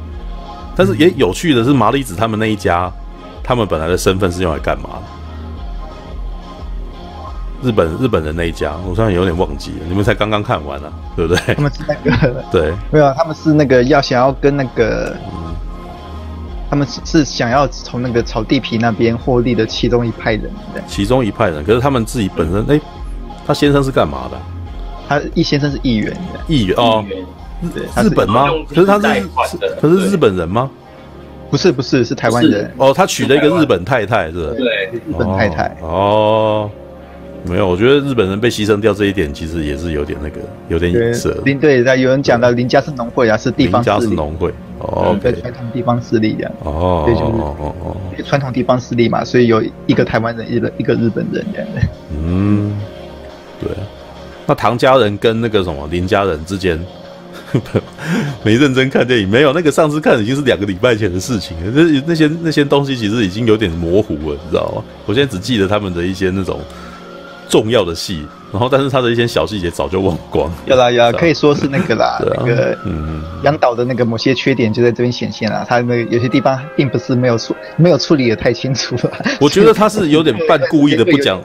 [0.76, 2.90] 但是也有趣的是，麻里子他们那一家，
[3.42, 5.02] 他们本来的身份是用来干嘛的？
[7.60, 9.78] 日本日本人那一家，我突然有点忘记了。
[9.88, 11.54] 你们才刚刚看完啊，对不对？
[11.56, 15.56] 他们是那个 对，没有，他们是那个要想要跟那个，嗯、
[16.70, 20.48] 他们是是想要从那个炒地皮那边获利的其中一派人。
[20.86, 22.80] 其中一派人，可是他们自己本身，哎、欸，
[23.44, 24.38] 他先生是干嘛的？
[25.08, 27.04] 他易先生是议员的，议员哦。
[28.00, 28.46] 日本吗？
[28.68, 30.70] 可是他是，可是日本人吗？
[31.50, 32.70] 不是不是，是台湾人。
[32.76, 34.54] 哦，他娶了一个日本太太，是吧？
[34.56, 35.76] 对，日本太太。
[35.80, 36.70] 哦，
[37.44, 41.36] 没有，我觉得日本人被牺牲掉这一点，其实也是有点那个，有点影射。
[41.44, 43.96] 林对，有人讲到林家是农会啊，是地方势力。
[43.96, 46.52] 林家是农会，哦，对，传统地方势力这样。
[46.62, 51.80] 哦，对，就是哦哦，传统地方势力嘛，所以有一个台湾人，一个一个日本人这样的。
[52.12, 52.78] 嗯，
[53.60, 53.70] 对。
[54.48, 56.82] 那唐家人跟那个什么林家人之间？
[58.42, 61.70] 没认真看电影，没有那个上次看已经是两个礼拜前的事情了。
[61.74, 64.82] 那那些那些东西其实已经有点模糊了，你知道吗？
[65.04, 66.60] 我现在只记得他们的一些那种
[67.48, 70.50] 重要的戏，然后但是他的一些小细节早就忘光。
[70.66, 75.64] 有啦有啦，可以说是那个啦， 那个嗯，杨导的那个某些缺点就在这边显现了。
[75.68, 79.12] 他那个有些地方并不是没有处没有处理得太清楚了。
[79.40, 81.40] 我觉得他是有点半故意的不讲，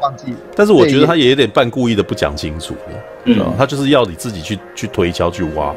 [0.55, 5.73] 但是我觉得他也有点半故意的不讲清楚的，知道他就是要你自己去去推敲去挖。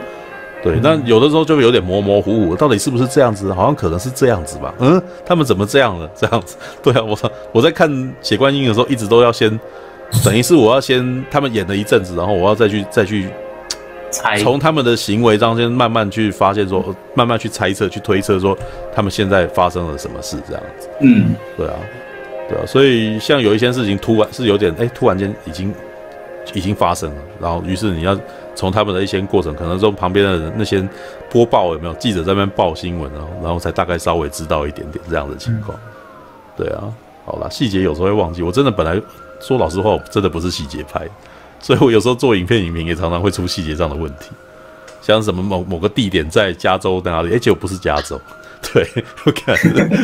[0.63, 3.53] 对，那有的时候就有点模模糊糊，到底是不是这样子？
[3.53, 4.75] 好像可能是这样子吧。
[4.81, 6.11] 嗯，他们怎么这样了？
[6.17, 7.17] 这样子，对啊，我
[7.53, 7.89] 我在看
[8.21, 9.49] 《血观音》的时候，一直都要先，
[10.25, 13.29] 等于是我要先他们演了一阵子，然后我要再去再去
[14.11, 18.57] 猜，从他们的行为当中慢慢去发现说，慢慢去猜测、去推测说
[18.95, 20.89] 他们现在发生了什么事，这样子。
[21.01, 21.75] 嗯，对啊，
[22.49, 25.73] 对啊，所以像有一些事情突然是有点，哎，突然间已经
[26.55, 28.19] 已经发生了，然后于是你要。
[28.59, 30.83] 从他们的一些过程，可能从旁边的人那些
[31.29, 35.79] 播报有没有记者在那边报新闻，然后然后才大概稍微知道一点点这样的情况。
[36.57, 36.85] 对啊，
[37.27, 38.41] 好啦，细节有时候会忘记。
[38.41, 38.99] 我真的本来
[39.47, 41.07] 说老实话，我真的不是细节派，
[41.61, 44.31] 所以我有时候做影片影评也常常会出细节上的问题，
[45.01, 48.21] 像什么某某个地点在加州哪里，而且我不是加州，
[48.75, 48.85] 对，
[49.25, 49.55] 我看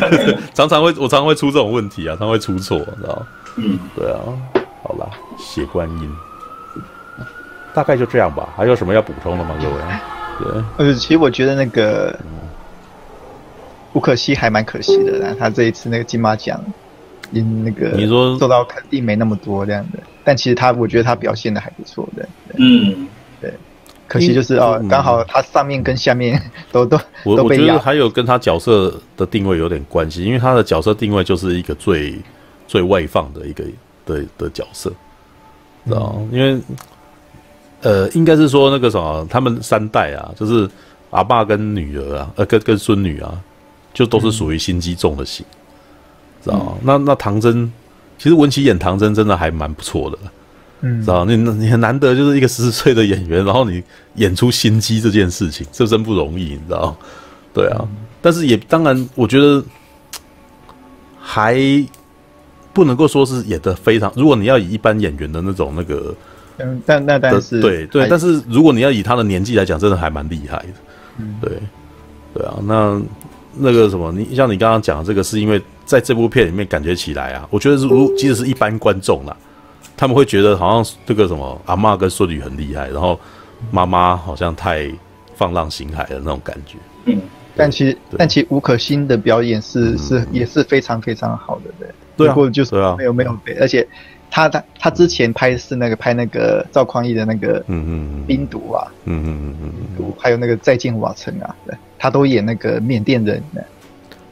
[0.55, 3.27] 常常会我常常会出这种问题啊，常常会出错，知道吗？
[3.57, 4.19] 嗯，对啊，
[4.81, 6.15] 好啦，血观音。
[7.73, 9.55] 大概就这样吧，还有什么要补充的吗？
[9.59, 9.75] 各位？
[10.39, 12.17] 对，呃，其实我觉得那个
[13.93, 16.59] 吴可惜还蛮可惜的，他这一次那个金马奖，
[17.33, 22.27] 因那个你说受到肯定没那么多这样的，但其实他我觉得他表现的还不错的，
[22.57, 23.07] 嗯，
[23.41, 23.53] 对，
[24.07, 32.15] 可惜就是哦，刚好他上面跟下面 都都我我觉得还有跟他角色的定位有点关系，因为他的角色定位就是一个最
[32.67, 33.63] 最外放的一个
[34.05, 34.91] 的的角色，
[35.85, 36.59] 知道因为。
[37.85, 40.69] 呃，应该是说那个什么，他们三代啊，就是
[41.09, 43.37] 阿爸跟女儿啊，呃，跟跟孙女啊，
[43.93, 45.45] 就都是属于心机重的型，
[46.43, 46.73] 知道吗？
[46.75, 47.71] 嗯、那那唐真，
[48.17, 50.17] 其实文琪演唐真真的还蛮不错的，
[50.81, 51.31] 嗯，知道吗？
[51.31, 53.81] 你你很难得就是一个十岁的演员，然后你
[54.15, 56.97] 演出心机这件事情，这真不容易，你知道吗？
[57.53, 57.87] 对啊，嗯、
[58.21, 59.63] 但是也当然，我觉得
[61.19, 61.57] 还
[62.73, 64.11] 不能够说是演的非常。
[64.15, 66.13] 如果你要以一般演员的那种那个。
[66.59, 70.73] 嗯，但那但是对对，但是如果你要以他的年纪来讲，真的还蛮厉害的。
[71.17, 71.51] 嗯，对
[72.31, 73.01] 对啊，那
[73.55, 79.35] 那个什么，你像你刚刚讲的这个，是因为在这部片里面感觉起来啊，我觉得如即使是一般观众啦，
[79.95, 83.19] 他们会觉得好像这个什么阿嬷跟孙女很厉害，然后
[83.71, 84.91] 妈妈好像太
[85.35, 86.77] 放浪形骸的那种感觉。
[87.05, 87.21] 嗯，
[87.55, 91.87] 但其实但其实吴可欣的表演是是也是非常非常好的，对。
[92.15, 93.87] 对啊，不过就是没有没有对，而且。
[94.35, 103.43] 他他他之前拍是那个拍那个赵匡胤的那个嗯嗯冰毒啊嗯嗯嗯嗯毒还有那个再见瓦城啊，对，他都演那个缅甸人。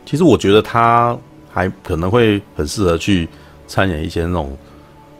[0.04, 1.16] 其实我觉得他
[1.52, 3.30] 还可能会很适合去
[3.68, 4.58] 参演一些那种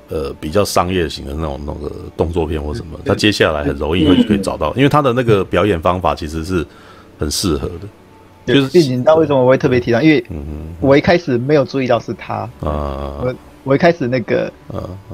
[0.10, 3.00] 呃比较商业型的那种那个动作片或什么。
[3.06, 6.66] 他接下来很容易会可以找到，因为他的那个表演方法其实是
[7.20, 7.88] 很适合的。
[8.48, 10.02] 就是你知道为什么我会特别提到？
[10.02, 10.26] 因为
[10.80, 13.22] 我一开始没有注意到是他啊。
[13.22, 14.52] 我我一开始那个，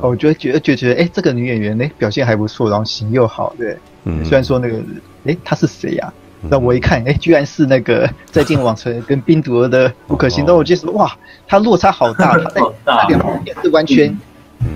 [0.02, 3.78] 我觉得觉得觉得觉得，哎，这个女演员呢表现还不错，然后型又好，对。
[4.06, 4.24] 嗯。
[4.24, 4.78] 虽然说那个，
[5.26, 6.14] 哎，她是谁呀？
[6.50, 11.12] 那我一看，哎，居然是那个《再见往城》跟《冰毒儿的吴可欣》，那我觉得哇，
[11.48, 14.16] 她落差好大，她在那两部片是完全，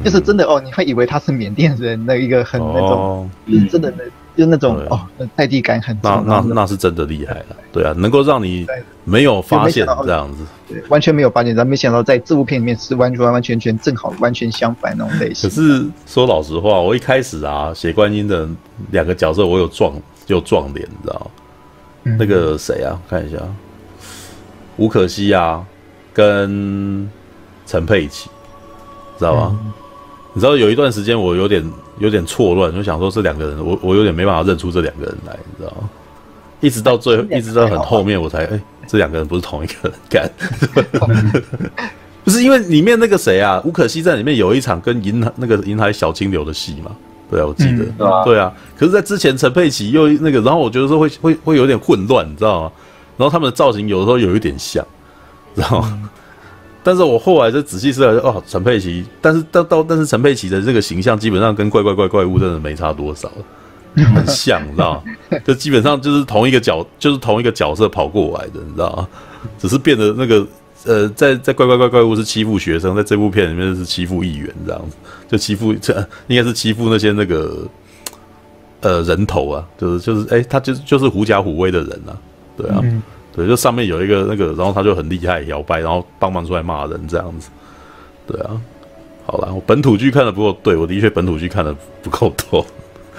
[0.04, 4.04] 就是真的哦，你会以为她是缅甸人，那一个很那种，就是真的那。
[4.42, 5.00] 就那种哦，
[5.38, 8.66] 在地感很强，那那那是真的厉害了，对啊，能够让你
[9.04, 15.48] 没有发现这样子，对，完全没有发现，但没想到在这部片里面是完全完完全全正好完全相反那种类型。
[15.48, 18.50] 可是说老实话，我一开始啊，写观音的
[18.90, 19.94] 两个角色我有撞
[20.26, 21.32] 有撞脸，你知道
[22.04, 22.16] 吗？
[22.18, 23.00] 那个谁啊？
[23.08, 23.38] 看一下，
[24.78, 25.64] 吴可惜啊，
[26.12, 27.08] 跟
[27.68, 28.28] 陈佩琪，
[29.20, 29.60] 知道吗？
[30.34, 31.64] 你知道有一段时间我有点
[32.02, 35.90] 有点错乱，就想说这两个人，我我有点没办法认出这两个人来，你知道吗？
[36.60, 40.30] 一直到最后，一直到很后面，我才哎、欸，这两个人不是同一个人 干，
[42.24, 46.92] 不是因为里面那个谁啊，吴可熙在里面有一场跟银那个银海小金流的戏嘛，
[47.30, 52.72] 对啊，我记得，嗯、对啊，可是，在之前陈佩琪又那个，然后我觉得说会会会有点混乱，你知道吗？
[53.18, 54.86] 然后他们的造型有的时候有一点像，
[55.56, 56.00] 知道吗？
[56.04, 56.10] 嗯
[56.84, 63.32] 但是我后来就仔细思考，哦，陈佩琪，但是到到，但是陈佩琪的这个形象基本上跟怪怪怪怪物真的没差多少，
[63.96, 65.40] 很像，你知道吗？
[65.46, 69.08] 就基本上就是同一个角，就是同一个角色跑过来的，你知道吗？
[69.60, 70.48] 只是变得那个，
[70.86, 74.96] 呃，在在怪怪怪怪物是欺负学生，在这部片里面是欺负议员这样子，
[75.28, 75.94] 就欺负这
[76.28, 77.68] 应该是欺负那些那个，
[78.82, 82.18] 呃，人头啊，就是就是，哎、欸，他就是就是狐假虎威的人啊，
[82.58, 82.80] 对啊。
[82.82, 83.02] 嗯
[83.34, 87.50] 对，就上面有一个那个，然后他就很厉害，摇摆，然后帮忙出来骂人这样子。
[88.28, 88.60] 对啊，
[89.26, 92.66] 好了，我本土剧看的不够，对，我的确本土剧看的不够多，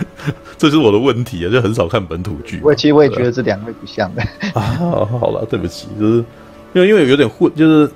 [0.59, 2.61] 这是我的问题啊，就很少看本土剧。
[2.63, 4.23] 我其实我也觉得这两位不像的
[4.55, 4.61] 啊。
[5.21, 6.25] 好了，对不起，就是
[6.73, 7.91] 因为因为有点混，就是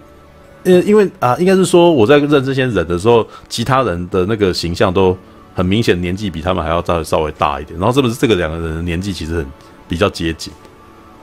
[0.65, 5.17] 因为因为啊，应该是说我在认这些人的时候，其他人的那个形象都
[5.55, 9.47] 很明显年纪比他们还要再稍微大一点，然后是不是这个两个人的年纪其实很
[9.87, 10.53] 比较接近？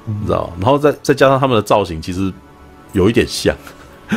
[0.06, 2.32] 你知道，然后再再加上他们的造型，其实
[2.92, 3.56] 有一点像，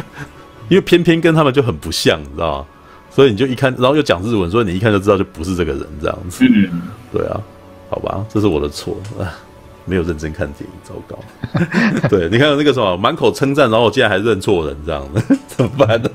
[0.68, 2.66] 因为偏偏跟他们就很不像，你知道吗？
[3.10, 6.44] 所以你就一看，然后又讲日文，所以你一看就知道就不是这个人这样子。
[6.44, 7.40] 嗯，对啊，
[7.88, 9.32] 好吧，这是我的错啊，
[9.86, 11.18] 没有认真看电影，糟糕。
[12.10, 16.10] 对，你看那个什么，满口称赞，然后我竟然还认错人，这样子怎么办呢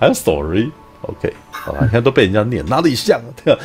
[0.00, 3.20] ？I'm sorry，OK，好吧，你看都被人家念，哪里像？
[3.44, 3.58] 对啊。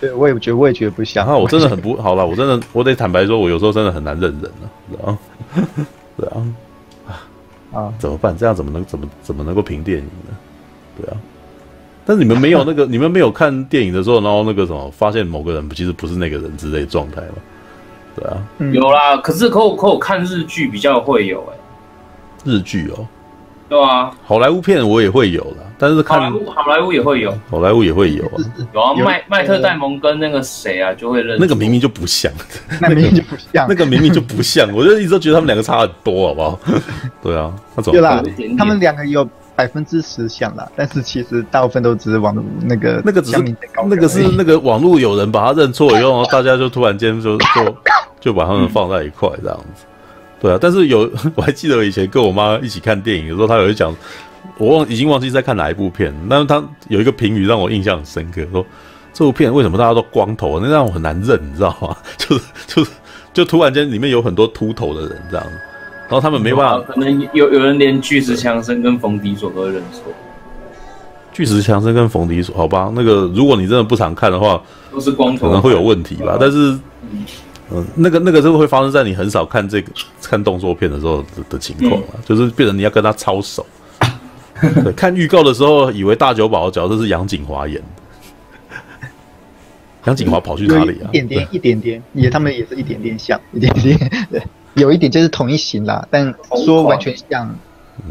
[0.00, 1.26] 对，我也觉得，我也觉得不像。
[1.26, 5.18] 啊，我真的很不好了，我真的，我得坦白说，我有时候真的很难认人了，知道吗？
[6.16, 6.46] 对啊，
[7.72, 8.36] 啊，怎么办？
[8.36, 10.36] 这样怎么能怎么怎么能够评电影呢？
[10.98, 11.16] 对啊，
[12.06, 17.34] 但是你们没有那个，你们没有看电影的时候，然后那个什么，发现某个人其实不是那个人之类的状态吗？
[18.16, 18.36] 对啊，
[18.72, 23.06] 有啦，可是可我可我看日剧比较会有哎、欸，日剧哦。
[23.70, 28.34] 对啊，好莱坞片我也会有啦，但是看好莱坞，好莱坞也会有，好莱坞也会有啊。
[28.74, 31.38] 有啊，麦麦特戴蒙跟那个谁啊，就会认。
[31.38, 32.32] 那个明明就不像，
[32.80, 36.58] 那明明就不像，那个明明就不像，我就一直都觉得他们两个差很多，好不好？
[37.22, 37.92] 对啊，那种。
[37.92, 38.20] 对啦，
[38.58, 43.54] 他们两个有百分之十像啦，但是其实大部分都只是网络那个那个只是
[43.88, 47.76] 那个是那个网络有人把他认错以后，大家就突然间就就
[48.18, 49.84] 就把他们放在一块这样子。
[50.40, 53.94] 对啊，但是有 我还记得以前跟我妈一起看电影的时候，她有一讲，
[54.56, 58.64] 我忘已经忘记在看哪一部片，但是她有一个评语让我印象很深刻，说
[59.12, 61.96] 这部片为什么大家都光头，那让我很难认，你知道吗？
[62.16, 62.90] 就是就是
[63.34, 65.46] 就突然间里面有很多秃头的人这样，
[66.08, 70.04] 然后他们没办法，可能有有人连巨石强森跟冯迪索都会认错。
[71.32, 74.60] 巨石强森跟冯迪索，好吧，那个如果你真的不常看的话，
[74.90, 76.78] 都是光头，可能会有问题吧，但是。
[77.12, 77.24] 嗯，
[77.94, 79.92] 那个那个是会发生在你很少看这个
[80.22, 83.64] 看动作片的时候的，的情况啊，嗯、就是变成你要跟他操手。
[84.84, 88.76] 对，看预告的时候以为大久保的角色是杨景华演的，
[90.04, 91.08] 杨景华跑去哪里啊？
[91.12, 93.96] 一点点，一点点，也他们也是一点点像，一点点，
[94.30, 94.42] 对，
[94.74, 96.34] 有一点就是同一型啦，但
[96.64, 97.56] 说完全像，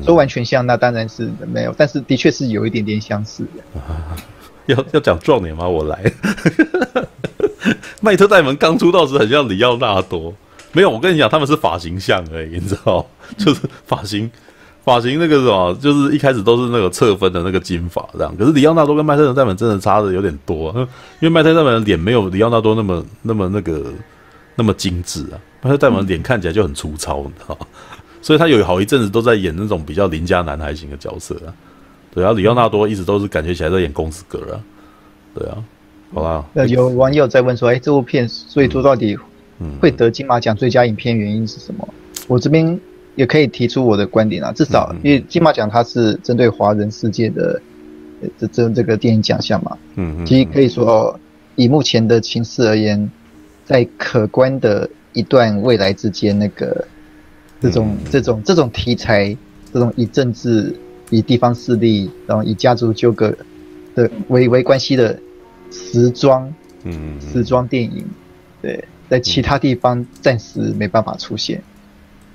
[0.04, 3.62] 说完全像，那当然是没有，但是的确是有一点点相似的。
[3.80, 4.18] 啊、
[4.66, 5.68] 要要讲壮脸吗？
[5.68, 6.12] 我来。
[8.02, 10.34] 麦特戴蒙刚出道时很像里奥纳多，
[10.72, 13.06] 没有，我跟你讲，他们是发型像而已，你知道，
[13.38, 14.30] 就是发型，
[14.84, 18.36] 发型那个什么，就是一开始都是那个侧分的那个金发这样。
[18.38, 20.74] 可是里奥纳多跟麦特戴蒙真的差的有点多，
[21.20, 23.92] 因为麦特戴蒙的脸没有里奥纳多那么那么那个
[24.56, 27.58] 那么精致啊，麦特戴蒙的脸看起来就很粗糙，你知道，
[28.22, 31.54] 所以他有好一阵子都在演那种比较邻家男孩型的角色啊。
[32.12, 34.60] 对啊，里奥纳多一直都是感觉起来在演公子哥啊。
[35.36, 35.58] 对啊，
[36.14, 36.50] 好吧。
[36.54, 39.18] 那有网友在问说，哎、欸，这部片所以说到底
[39.80, 41.88] 会得金马奖最佳影片原因是什么？
[41.90, 41.96] 嗯、
[42.28, 42.80] 我这边
[43.16, 47.62] 也可以提出我的观点啊，至少因为金马奖它是针对华人世界的
[48.38, 49.78] 这这这个电影奖项嘛。
[49.96, 50.26] 嗯嗯。
[50.26, 51.20] 其实可以说，
[51.56, 53.10] 以目前的情势而言，
[53.66, 56.86] 在可观的一段未来之间，那个
[57.62, 59.36] 这种这种这种题材，
[59.74, 60.76] 这种以政治。
[61.12, 63.36] 以地方势力，然后以家族纠葛
[63.96, 65.20] 的为为关系的
[65.72, 68.06] 时装，嗯，时装电影，
[68.62, 71.62] 对，在其他地方暂时没办法出现，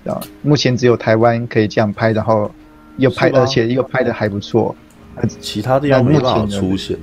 [0.04, 2.50] 啊，目前只有台湾可以这样拍，然后
[2.96, 4.74] 又拍，而且又拍的还不错，
[5.40, 6.96] 其他地方没办法出现，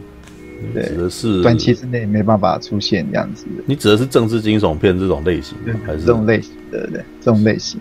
[0.74, 3.46] 对，指的是短期之内没办法出现这样子。
[3.66, 6.00] 你指的是政治惊悚片这种类型，还是？
[6.02, 6.54] 这种类型？
[6.70, 7.80] 对对对，这种类型。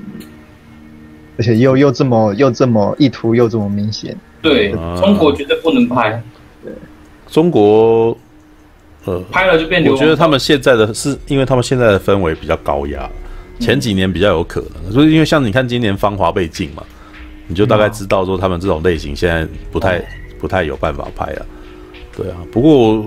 [1.38, 6.22] 而且又又这么又这么意图又这么明显，对，中国绝对不能拍。
[6.62, 6.70] 对，
[7.28, 8.14] 中国，
[9.04, 9.92] 呃，拍了就变流。
[9.92, 13.08] 我觉得他们现在的是，因为他们现在的氛围比较高压，
[13.58, 16.82] 前几年比较有可能，就是因为像你看今年《芳华》被禁嘛，
[17.46, 20.02] 你就大概知道说他们这种类型现在不太
[20.38, 21.46] 不太有办法拍啊。
[22.16, 23.04] 对啊，不过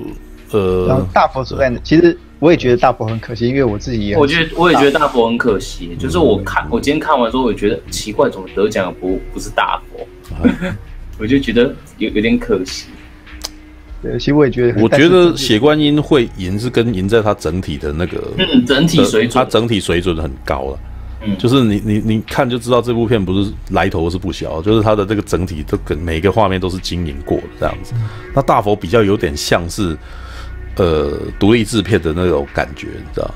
[0.51, 2.17] 呃，大佛所在的其实。
[2.39, 5.95] 我也觉得大佛很可惜，因为我自己也，我觉得我也觉得大佛很可惜。
[5.97, 10.05] 就是我看我今天看完之后，我觉得奇怪，怎么得奖不不是大佛？
[11.17, 12.87] 我就觉得有有点可惜。
[14.03, 20.79] 对，其实我也觉得，我觉得血观音会赢是跟赢在它整体的那个，嗯，整体水准，它整体水准很高了。
[21.25, 27.93] 嗯，就是你你你看就知道这部片不是来头是不小，就是它的这个整体都跟每个画面都是经营过的这样子。
[28.35, 29.97] 那大佛比较有点像是。
[30.75, 33.31] 呃，独立制片的那种感觉，你知道，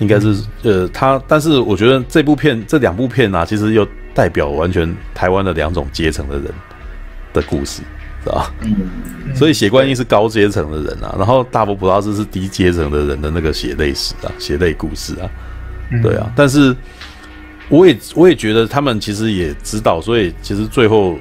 [0.00, 6.46] 应该是呃，他，但是我觉得这部片这两部片啊，其实又代表完全台湾的两种阶层的人
[7.32, 7.82] 的故事，
[8.26, 8.52] 知道吧？
[8.62, 8.74] 嗯，
[9.34, 15.30] 所以血观音是高阶层的人啊，然后大佛普拉斯是低阶层的人的那个血泪史啊，血泪故事啊，
[16.02, 16.74] 对啊，但是
[17.68, 21.16] 我也我也觉得他们其实也知道，所以其实最后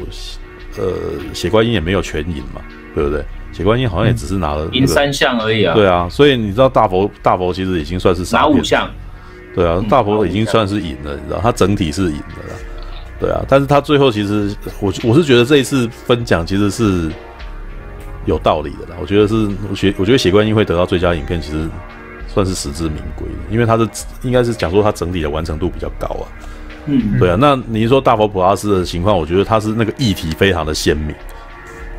[0.78, 0.94] 呃，
[1.34, 2.62] 血观音也没有全赢嘛，
[2.94, 3.24] 对不对？
[3.54, 5.74] 血观音好像也只是拿了赢、那个、三项而已啊。
[5.74, 8.90] 对啊，所以你知道大佛大佛其实已经算是拿五项。
[9.56, 12.60] 对啊，大佛已经算是赢了，你知道，他整体是赢的了。
[13.20, 17.10] 对啊，但是他最后其实我我是觉得这一次分奖其实是
[18.26, 18.98] 有道理的啦。
[19.00, 21.68] 我觉得是血，我觉得血观音会得到最佳影片，其实
[22.28, 23.90] 算是实至名归的，因为他的
[24.22, 26.28] 应该是讲说他整体的完成度比较高啊。
[26.88, 27.38] 嗯，对啊。
[27.40, 31.16] 那你说大佛普拉斯的情况，我觉得他是那个议题非常的鲜明，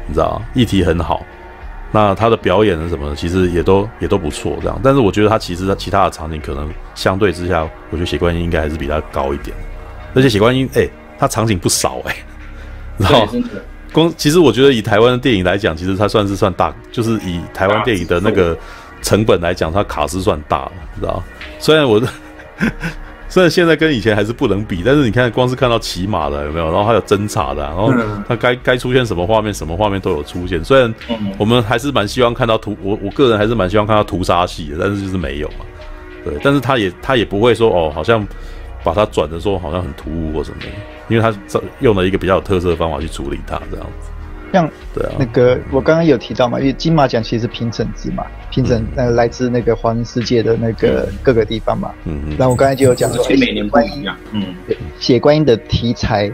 [0.07, 1.25] 你知道，议题很好。
[1.93, 4.79] 那他的表演的什么的，其实也都也都不错，这样。
[4.83, 9.57] 但是我觉得他其实他其他的场景可能相对之下，我觉得血观音应该还是比他高一点。
[10.15, 12.25] 而且血观音，哎、欸，他场景不少哎、欸，
[12.99, 13.29] 然后
[13.93, 18.57] 光其实我觉得以台湾的电影来讲，其实它算是算大，就是以台湾电影的那个
[19.03, 21.23] 成本来讲，它卡是算大了，知道？
[21.59, 22.09] 虽然我的。
[23.29, 26.67] 虽然现在跟以前还是不能比，但是你看，光是看到骑马的有没有？
[26.67, 27.93] 然后还有侦查的、啊，然后
[28.27, 30.65] 它该该出现什么画面，什么画面都有出现。
[30.65, 30.95] 虽然
[31.37, 35.67] 我们还是蛮希望看到屠，我我个人还是蛮希望看到屠杀戏的，但是就是没有嘛。
[36.25, 38.25] 对，但是他也他也不会说哦，好像
[38.85, 40.67] 把它转的说好像很突兀或什么的，
[41.09, 41.33] 因为他
[41.81, 44.11] 用了一个比较有特色的方法去处理它，这样子。
[44.53, 54.55] 像对啊，那个我刚刚有提到嘛，因为金马奖其实是评审制嘛，评审呃来自那个华人世界的那个各个地方嘛，嗯嗯，然后我刚才就有讲说，每年不一样，嗯，
[54.99, 56.31] 写观音的题材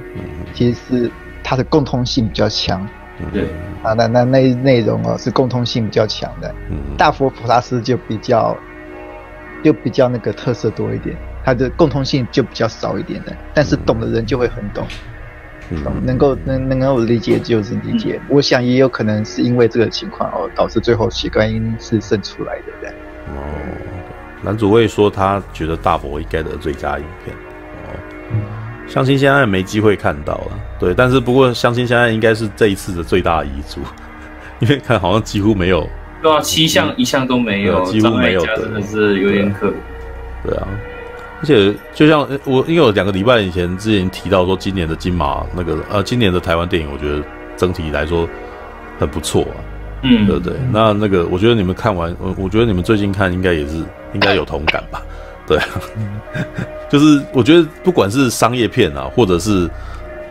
[0.54, 1.10] 其实是
[1.42, 2.86] 它的共通性比较强，
[3.32, 3.44] 对
[3.82, 8.56] 啊，那那那内容哦是共通性比较强的，嗯，大佛普拉斯就比较
[9.64, 14.86] 就比较那个特色多一点，它的共通性就比较少一点的，但是懂的人就会很懂。
[16.04, 22.94] 能够能能够理解就是理解，嗯、我想也有可能是因为这个情况哦，导致最后血观音是胜出来的这样。
[23.28, 23.40] 哦，
[24.42, 27.34] 男主会说他觉得大佛应该得最佳影片。
[27.86, 27.96] 哦，
[28.86, 33.80] 相亲相爱没机会看到了，对，但是不过相亲相爱应该是这一次的最大的遗珠，
[34.60, 35.88] 因为看好像几乎没有，
[36.20, 39.72] 对啊，七项一项都没有，几乎没有的，真的是有点可
[40.44, 40.68] 对啊。
[41.42, 47.20] 而且就像我，因为我两个礼拜以前之前提到说，今年的金马那个呃，今年的台湾电影，我觉得
[47.56, 48.28] 整体来说
[49.00, 49.58] 很不错啊，
[50.02, 50.54] 嗯，对不对？
[50.72, 53.74] 那那个，我觉得你们看完，我我觉得你们最近看应该也是
[54.12, 55.02] 应该有同感吧？
[55.44, 55.58] 对，
[56.88, 59.68] 就是我觉得不管是商业片啊，或者是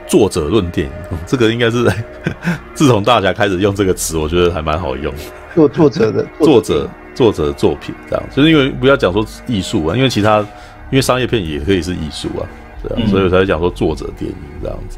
[0.08, 1.86] 作者论电影，这个应该是
[2.74, 5.14] 自从大家开始用这个词，我觉得还蛮好用。
[5.54, 10.42] 作作者的作者作者的作品这样，就是因为不要讲说艺术啊，因为其他。
[10.92, 12.46] 因为商业片也可以是艺术啊，
[12.84, 14.98] 对啊，所以我才讲说作者电影这样子，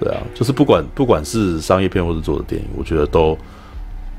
[0.00, 3.36] 对啊，就是不管不管是商业片或是作者电影，我觉得都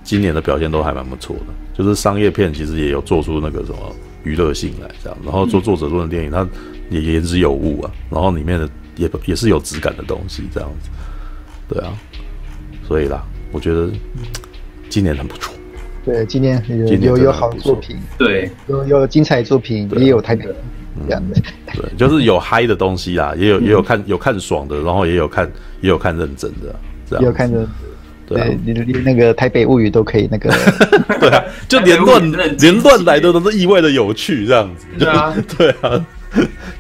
[0.04, 1.54] 今年的表现都还蛮不错的。
[1.74, 3.78] 就是商业片其实也有做出那个什么
[4.24, 6.48] 娱乐性来，这样，然后做作者做的电影，它
[6.90, 10.90] 也言之有物啊，然后里面的也也是有质感的东西，这样子，
[11.74, 11.94] 对啊，
[12.88, 13.90] 所以啦，我觉得
[14.90, 15.54] 今年很不错。
[16.06, 20.36] 对，今年有有有好作品，对，有有精彩作品，也有太
[21.08, 21.42] 这样的，
[21.74, 25.50] 对， 就是有嗨的东西啦，也有也有看有看爽的，然后也有看
[25.82, 26.76] 也有看认真的，
[27.10, 27.68] 这样，有看的，
[28.28, 30.50] 对，连连那个台北物语都可以那个，
[31.20, 36.06] 对啊，就连乱连乱来的都是意外的有趣，这样子，对啊， 对啊，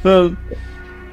[0.01, 0.31] 那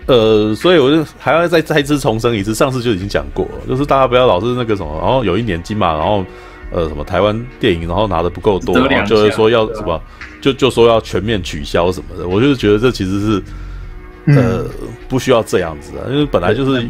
[0.06, 6.24] 呃，所以我就还要再再次重申一次，上次就已经讲过了，就是大家不要老是那个什么，然后有一年金马，然后。
[6.72, 10.00] 呃，什么台湾电影，然后拿的不够多，然后就是说要什么，啊、
[10.40, 13.42] 就就说要全面取消什么的，我就是觉得这其实是，
[14.26, 16.86] 呃，嗯、不需要这样子啊，因为本来就是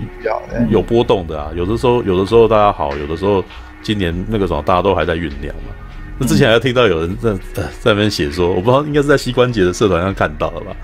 [0.71, 3.45] 有波动的啊，有的时候有的时候大家好，有的时候
[3.83, 5.75] 今年那个什么大家都还在酝酿嘛。
[6.19, 10.77] 那之前还听到有人在呃在那边写说，我不知道应该是在膝关节的社团上看到了吧，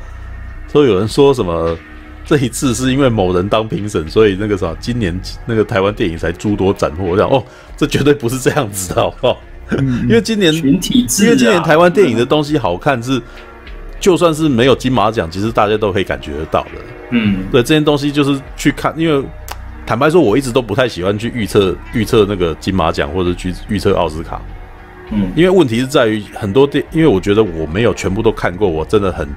[0.70, 1.76] 说有人说什么。
[2.24, 7.04] 这一次是因为某人当评审，所以那个啥，今年那个台湾电影才诸多斩获。
[7.04, 7.42] 我想哦，
[7.76, 9.38] 这绝对不是这样子的，好不好？
[10.04, 13.20] 因为今年群体制，因为今年台湾电影的东西好看是，
[13.98, 16.70] 就算是没有金马奖，其实大家都可以感觉得到的。
[17.10, 19.24] 嗯，对，这件东西就是去看，因为
[19.84, 24.40] 坦白说，我一直都不太喜欢去预测预测那个金马奖或者去预测奥斯卡。
[25.10, 29.28] 嗯，因为问题是在于很多电，因为我觉得我没有全部都看过，我真的很。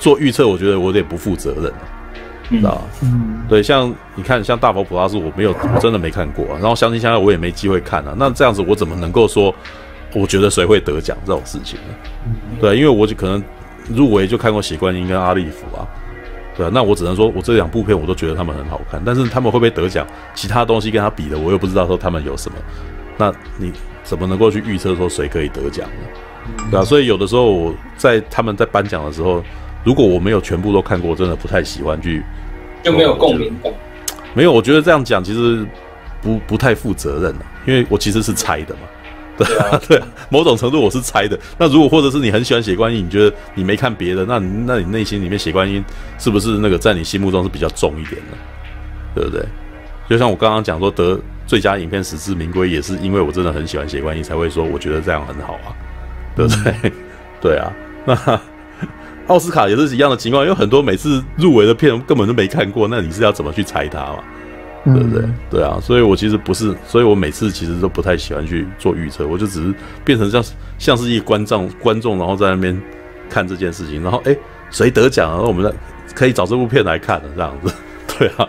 [0.00, 1.72] 做预测，我觉得我有点不负责任，
[2.58, 2.82] 知道吧？
[3.02, 6.58] 嗯，对，像你看，像大佛普拉斯，我没有，我真的没看过啊。
[6.58, 8.14] 然后相亲相爱，我也没机会看啊。
[8.16, 9.54] 那这样子，我怎么能够说，
[10.14, 12.34] 我觉得谁会得奖这种事情呢？
[12.60, 13.40] 对，因为我就可能
[13.94, 15.86] 入围就看过《血观音》跟《阿利弗》啊，
[16.56, 16.70] 对啊。
[16.72, 20.06] 那我只能说，我这两部片我都觉得他们很好看，但是他们会不会得奖？
[20.34, 22.56] 其他东西跟他比的，我又不知道说他们有什么。
[23.18, 23.70] 那你
[24.02, 26.64] 怎么能够去预测说谁可以得奖呢？
[26.70, 29.44] 对啊，所以有的时候我在他们在颁奖的时候。
[29.84, 32.22] 如果我没有全部都看过，真的不太喜欢去，
[32.82, 33.72] 就没有共鸣感。
[34.34, 35.66] 没有，我觉得这样讲其实
[36.20, 38.80] 不不太负责任了，因为我其实是猜的嘛。
[39.38, 41.38] 对啊， 对啊，某种程度我是猜的。
[41.58, 45.82] 那如果或者是你很喜欢写观音，你觉得你没看别的，那你那你内心里面写观音
[46.18, 48.36] 是不是那个在你心目中是比较重一点的？
[49.14, 49.42] 对不对？
[50.08, 55.72] 就像我刚刚讲说得最佳影片实至名归，也是因为我真的很喜欢写观音，才会说我觉得这样很好啊，
[56.36, 56.74] 对不对？
[56.82, 56.92] 嗯、
[57.40, 57.72] 对啊，
[58.04, 58.40] 那。
[59.30, 64.18] 奥斯卡也是一样的情况，有很多每次入围的片根本就没看过，那你是要怎么去猜它嘛？
[64.84, 65.24] 对不对？
[65.50, 69.72] 对啊，所以我其实不是，所以我每次其实都不太喜欢去做预测，我就只是
[70.04, 70.42] 变成像
[70.78, 72.76] 像是一个观众观众，然后在那边
[73.28, 74.36] 看这件事情，然后哎，
[74.68, 75.72] 谁得奖了，然后我们
[76.12, 77.72] 可以找这部片来看的这样子。
[78.18, 78.48] 对啊，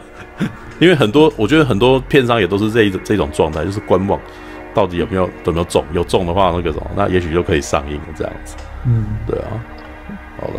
[0.79, 4.19] 因为很多我觉得很多片商也都是这一这种状态，就是观望
[4.73, 8.55] 到底有没有有没有中，有中的话那个什么，那也许就可以上映了这样子。
[8.87, 9.47] 嗯，对啊。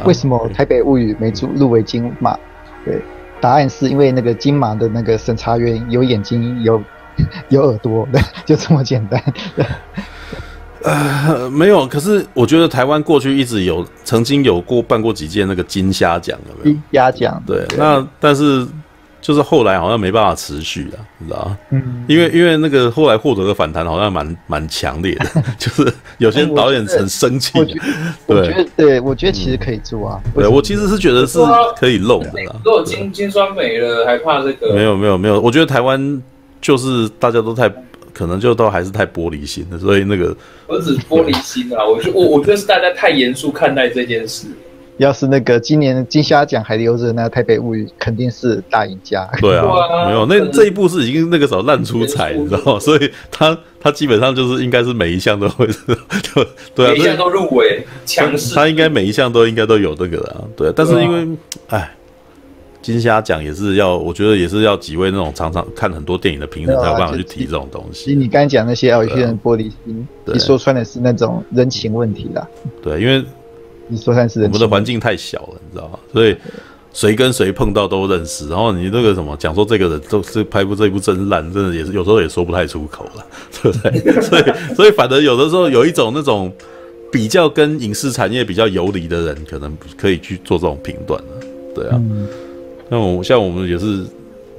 [0.05, 2.37] 为什么《台北物语》没入入围金马？
[2.85, 3.01] 对，
[3.41, 6.83] 答案是因为那个金马的那个审查员有眼睛、有
[7.49, 9.23] 有耳朵，对， 就这么简单。
[10.85, 11.87] 呃，没有。
[11.87, 16.73] 可是我觉得台湾过去一直有曾经有过办过几届那个金虾奖，有没有？
[16.73, 17.67] 金虾奖，对。
[17.77, 18.67] 那但是。
[19.23, 21.59] 就是后来好像没办法持续了，你知道吗？
[21.71, 27.53] 嗯，因为因为那个后来获得的反弹好像蛮蛮强烈的， 就是有些导演很生气。
[28.27, 30.21] 我觉得，对，我觉得其实可以做啊。
[30.35, 31.39] 对，我其实是觉得是
[31.77, 32.33] 可以弄的。
[32.65, 34.75] 如果金金酸梅了，还怕这个？
[34.75, 36.21] 没有没有没有，我觉得台湾
[36.61, 37.73] 就是大家都太
[38.13, 40.37] 可能就都还是太玻璃心了，所以那个
[40.67, 44.49] 不是玻璃心啊，我就我我觉得是大家太严肃看待这件事。
[45.03, 49.29] 要是那个今年金虾奖还留着，那《台北物语》肯定是大赢家。
[49.41, 49.67] 对啊，
[50.07, 52.79] 没有那这一部是已经那个时候烂出彩，你知道吗？
[52.79, 58.55] 所以他他基本上就是应该是每一项都会就 对啊，每一项都入围，强势。
[58.55, 60.73] 他应该每一项都应该都有这个的，对。
[60.75, 61.37] 但是因为
[61.69, 61.91] 哎，
[62.81, 68.05] 金虾奖也是要，我觉得也是要几位那种常常看很多电影的评审才有办法去提这种东西。
[68.05, 72.47] 其实你刚才讲那些，有些人玻璃心，你说穿的是那种人情问题啦。
[72.81, 73.25] 对，因为。
[73.89, 75.99] 你说算是我们的环境太小了，你知道吗？
[76.13, 76.37] 所以
[76.93, 78.49] 谁跟谁碰到都认识。
[78.49, 83.27] 然后你那个什么讲说这个人都是拍部这一部真烂，真的也是有时候也说不太出口了，
[83.63, 84.23] 对不对？
[84.23, 86.53] 所以所以反正有的时候有一种那种
[87.11, 92.01] 比较跟影视产业比较游离的人，可能可以去做这种评断了，对啊。
[92.89, 94.05] 那我像我们也是。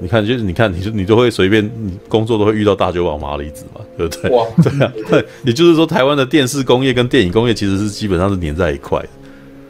[0.04, 4.30] 你看，就是你看，你就你就会随便，你工作都会遇到大酒保麻里子嘛，对不对？
[4.32, 9.00] 哇， 对啊，对，也就是说，台湾的电视工业跟电影工业其实是基本上是粘在一块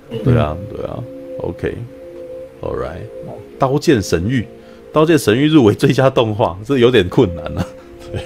[0.10, 0.98] 的，对啊，对啊
[1.44, 2.98] ，OK，，All right，
[3.60, 4.42] 《刀剑神域》
[4.92, 7.66] 《刀剑神域》入围最佳动画，这有点困难啊。
[8.12, 8.24] 对，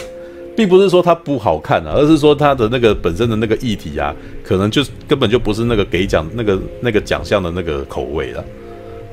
[0.56, 8.44] 并不是说它不好看啊，而是说它的那个本身的那个议题啊，可能就根本就不是那个给奖那个那个奖项的那个口味了，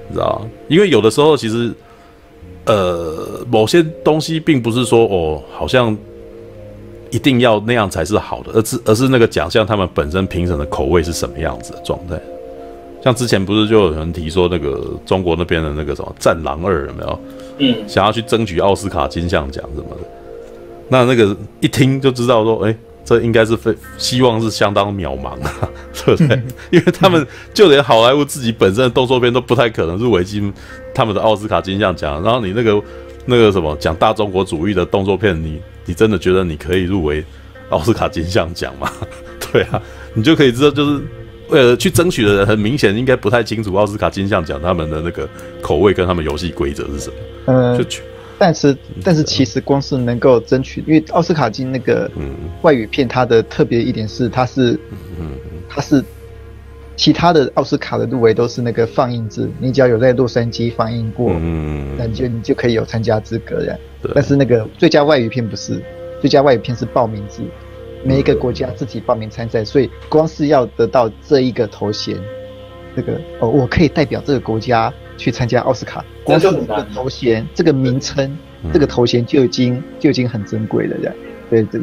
[0.08, 0.48] 你知道吗？
[0.68, 1.72] 因为有的时候其实，
[2.66, 5.96] 呃，某些东西并不是说哦，好像。
[7.10, 12.20] 一定要那样才是好的，而是而是那个奖项他们本身评审的口味是什么样子的状态？
[13.04, 17.20] 像之前不是就有人提说那个中国那边的那个什么《战狼二》有没有？
[17.58, 20.00] 嗯，想要去争取奥斯卡金像奖什么的。
[20.88, 25.68] 那那个一听就知道说，哎、欸，这应该是非希望是相当渺茫啊，
[26.04, 26.42] 对不对？
[26.70, 30.52] 因为他们就连好莱坞自己本身的动作片都不太可能入围金
[30.94, 32.82] 他们的奥斯卡金像奖，然后你那个
[33.26, 35.60] 那个什么讲大中国主义的动作片，你。
[35.86, 37.22] 你真的觉得你可以入围
[37.68, 38.90] 奥斯卡金像奖吗？
[39.52, 39.78] 对啊，
[40.14, 40.98] 你就可以知道，就是
[41.50, 45.28] 为了去争取的人，很明显应该不太清楚奥斯卡金像奖他们的那个
[45.60, 47.16] 口味跟他们游戏规则是什么。
[47.48, 47.84] 嗯，就
[48.38, 52.10] 但是但是其实光是能够争取，因为奥斯卡金那个
[52.62, 54.78] 外语片，它的特别一点是，它是
[55.18, 55.30] 嗯
[55.68, 56.02] 它是
[56.96, 63.78] 其他的奥斯卡的入围都是那个放映制，你只要有在洛杉矶放映过，嗯，那你就你就可以有参加资格的。
[64.14, 65.82] 但是那个最佳外语片不是，
[66.20, 67.42] 最佳外语片是报名制，
[68.04, 72.16] 每一个国家自己报名参赛，所以光是要得到这一个头衔，
[72.96, 78.36] 这个哦，我可以代表这个国家去参加奥斯卡，光是这个头衔，这个名称，
[78.72, 81.14] 这个头衔就已经就已经很珍贵了，这样，
[81.50, 81.78] 对，这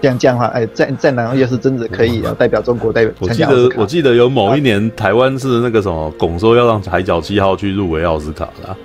[0.00, 8.76] 这样这样的话，哎，战战狼要是真的可以要代表中国代表我记得我记得有某一年台湾是那个什么拱说要让海角七号去入围奥斯卡的。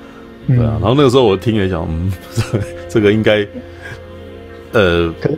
[0.48, 2.12] 对啊，然后那个时候我听了一下，嗯，
[2.90, 3.45] 这个应该，
[4.72, 5.30] 呃，可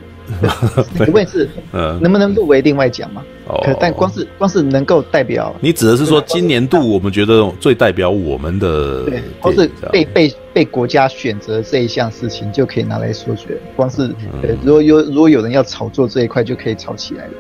[0.95, 3.23] 那个问题是，呃，能不能入围另外奖嘛？
[3.47, 13.57] 哦，可但光是光是能够代表，你指的是说今年度我们觉得最代表我们的，对，或是被被被国家选择这一项事情就可以拿来说学。
[13.75, 14.07] 光是，
[14.41, 17.31] 对，如果有如果有人要炒作这一块，就可以炒起来了。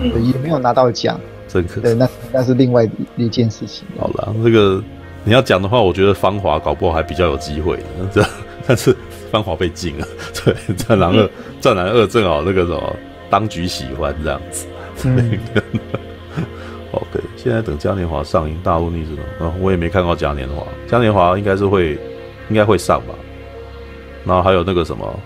[0.00, 1.18] 嗯，也没有拿到奖，
[1.48, 1.80] 真可。
[1.80, 3.84] 对，那那是另外一件事情。
[3.98, 4.82] 好了，这个。
[5.28, 7.80] 你要讲的话，我觉得芳华搞不好还比较有机会。
[8.14, 8.24] 这，
[8.64, 8.96] 但是
[9.30, 10.06] 芳华被禁了。
[10.44, 11.30] 对，战狼二，
[11.60, 12.96] 战狼二正好那个什么，
[13.28, 14.66] 当局喜欢这样子。
[15.04, 15.38] 嗯、
[16.92, 19.22] OK，现在等嘉年华上映，大陆逆子呢？
[19.40, 20.66] 啊，我也没看过嘉年华。
[20.86, 21.98] 嘉年华应该是会，
[22.48, 23.14] 应该会上吧。
[24.24, 25.20] 然后还有那个什么，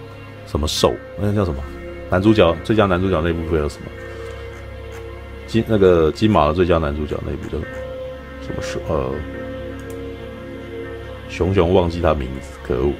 [0.47, 1.63] 什么兽，那个叫什么？
[2.11, 3.87] 男主角最佳男主角那部分有什么？
[5.47, 7.67] 金那个金马的最佳男主角那部叫什么？
[8.43, 8.81] 什么兽？
[8.89, 9.11] 呃。
[11.29, 12.93] 熊熊忘记他名字，可恶！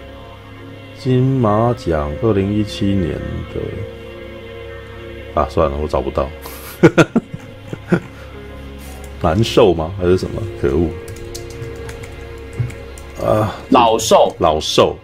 [1.03, 3.19] 金马奖二零一七年
[3.55, 6.29] 的啊，算了，我找不到。
[9.23, 9.91] 难受吗？
[9.99, 10.43] 还是什么？
[10.61, 10.91] 可恶！
[13.27, 14.95] 啊，老兽，老兽。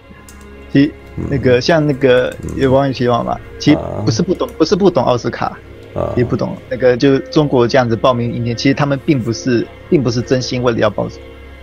[0.71, 0.93] 其实
[1.31, 5.59] 那个像那个有网友希望吧，其实不是不懂，不是不懂奥斯卡，
[5.95, 11.09] 啊，也不懂那个就中国这样子报名影片，其实他们并不是，并不是真心为了要报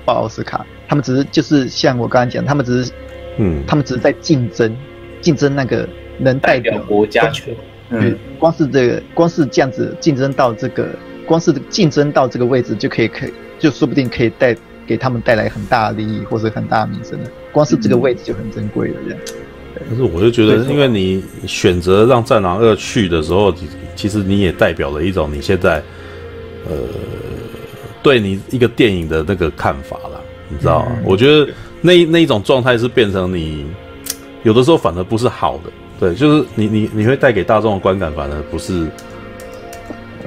[0.03, 0.65] 报奥斯卡。
[0.87, 2.91] 他们只是就是像我刚才讲，他们只是，
[3.37, 4.75] 嗯，他们只是在竞争，
[5.21, 5.87] 竞争那个
[6.17, 7.55] 能代表国家权。
[7.89, 10.87] 嗯，光是这个，光是这样子竞争到这个，
[11.25, 14.55] 光是竞争到这个位置就可以，可以就说不定可以带
[14.87, 17.29] 给他们带来很大的利益或者很大的名声的。
[17.51, 19.19] 光是这个位置就很珍贵了，这样。
[19.89, 23.53] 但是我就觉得，因为你选择让《战狼二》去的时候，
[23.95, 25.81] 其实你也代表了一种你现在，
[26.67, 26.75] 呃，
[28.01, 30.21] 对你一个电影的那个看法了。
[30.49, 30.95] 你知道吗？
[31.03, 31.47] 我觉得
[31.83, 33.67] 那那一种状态是变成你
[34.41, 35.63] 有的时候反而不是好的，
[35.99, 38.87] 对，就是你你你会带给大众的观感反而不是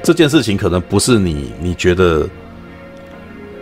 [0.03, 2.29] 这件事情，可能不是你你觉得，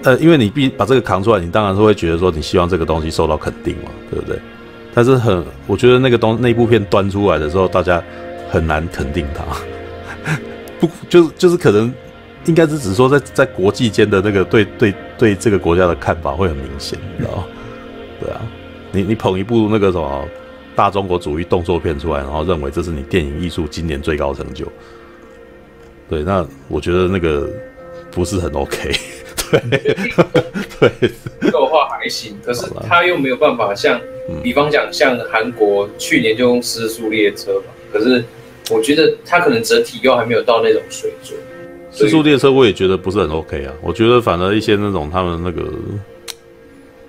[0.03, 4.37] 呃，因为你必把这个扛出来，你当然是会觉得说你希望这个东西受到肯定嘛，对不对？
[4.93, 8.03] 但是很，我觉得那个东那部片端出来的时候，大家
[8.51, 9.43] 很难肯定它，
[10.79, 11.91] 不就是就是可能。
[12.47, 17.43] 应该是只说在在国际间的那个对对对这个国家的看法会很明显，你知道吗？
[18.19, 18.41] 对啊，
[18.91, 20.25] 你你捧一部那个什么
[20.75, 24.65] 大中国主义动作片出来，然后认为这是你电影艺术今年最高成就，
[26.09, 27.49] 对，那我觉得那个
[28.11, 28.91] 不是很 OK，
[29.51, 29.61] 对
[30.79, 31.11] 对，
[31.41, 33.99] 这个话还行，可是他又没有办法像，
[34.43, 38.23] 比方讲像韩国去年就用《失速列车》嘛，可是
[38.71, 41.37] 我觉得他可能整体又还没有到那种水准。
[41.91, 45.71] 失速列车我也觉得不是很 OK 啊，我觉得反而一些那种他们那个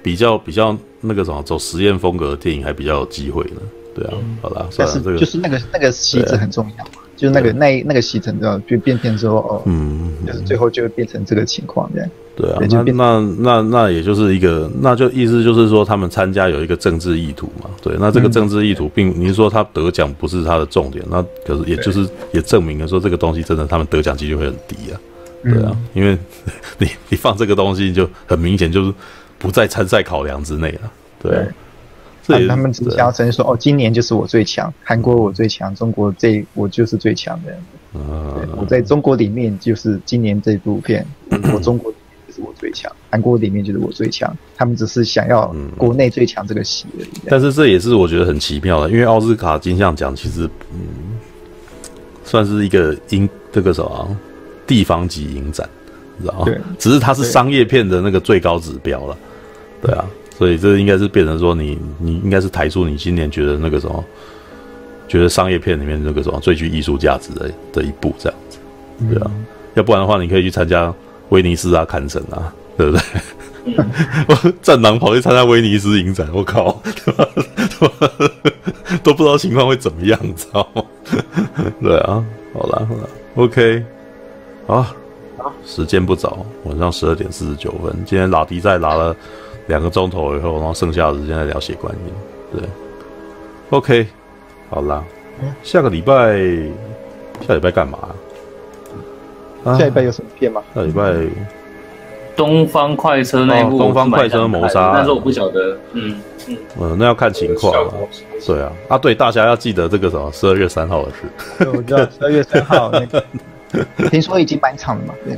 [0.01, 0.77] 比较比较
[1.07, 3.63] 那个什么走实验风格的电影还比较有机会呢。
[3.95, 6.85] 对啊，好啦，算了，这个就是那个那个戏子很重要。
[7.17, 12.11] 就是那个那那个行程之后就变成说哦，嗯，就是最后就会变成这个情况这样。
[12.37, 17.71] 对啊，那那那那也就是一个，那就意思就是说他们参加有一个政治意图嘛。
[17.81, 25.01] 对，那这个政治意图并你是说他得奖不是他的重点，那可是也就是也证明了说这个东西真的他们得奖几率会很低啊。
[25.43, 26.19] 对啊，因为
[26.77, 28.93] 你你放这个东西就很明显就是
[29.39, 30.93] 不在参赛考量之内了。
[31.19, 31.47] 对，
[32.23, 37.57] 所以他们只想要承认说哦，今年就是我最强，韩国我最强，中国这我就是最强的。
[37.95, 41.07] 嗯，我在中国里面就是今年这部片，
[41.55, 41.93] 我中国。
[42.29, 45.47] 是我最强，韩国里面就是我最强，他们只是想要
[45.79, 47.09] 国内最强这个戏而已。
[47.31, 51.17] 但是这也是我觉得很奇妙的，因为奥斯卡金像奖其实嗯，
[52.25, 54.15] 算是一个影这个什么
[54.67, 55.67] 地方级影展，
[56.23, 56.45] 知道吗？
[56.45, 59.17] 对，只是它是商业片的那个最高指标了，
[59.83, 60.05] 对啊，
[60.39, 64.05] 所以这应该是变成说你你应该是抬出你今年觉得那个什么，
[65.09, 68.59] 觉得商业片里面那个什么最具艺术价值的的一部这样子，
[69.11, 70.93] 对啊，嗯、要不然的话你可以去参加。
[71.31, 73.03] 威尼斯啊，坎城啊，对不对？
[74.29, 76.81] 我战狼跑去参加威尼斯影展，我靠，
[79.03, 80.85] 都不知道情况会怎么样，你知道吗？
[81.83, 82.25] 对啊，
[82.55, 83.85] 好了好了，OK，
[84.69, 84.87] 好，
[85.65, 89.15] 时间不早，晚上十二点四十九分，今天拉迪在拉了
[89.67, 92.13] 两个钟头以后，然后剩下的时间在聊血观音，
[92.53, 92.69] 对
[93.71, 94.07] ，OK，
[94.71, 95.05] 好啦，
[95.63, 96.39] 下个礼拜，
[97.47, 97.99] 下礼拜干嘛？
[99.77, 100.63] 下礼拜有什么片吗？
[100.75, 101.03] 下礼拜
[102.37, 105.77] 《东方快车》那部《东方快车谋杀》，但是我不晓得。
[105.93, 107.93] 嗯嗯，嗯，那要看情况了。
[108.47, 111.69] 对啊，啊对，大家要记得这个什么十二月三号的事。
[111.73, 113.25] 我知道十二月三号那个，
[114.11, 115.15] 听说已经满场了嘛？
[115.25, 115.37] 对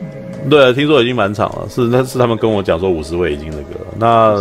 [0.48, 1.66] 对，听说已经满场了。
[1.68, 3.90] 是，那是他们跟我讲说五十位已经那个了。
[3.98, 4.36] 那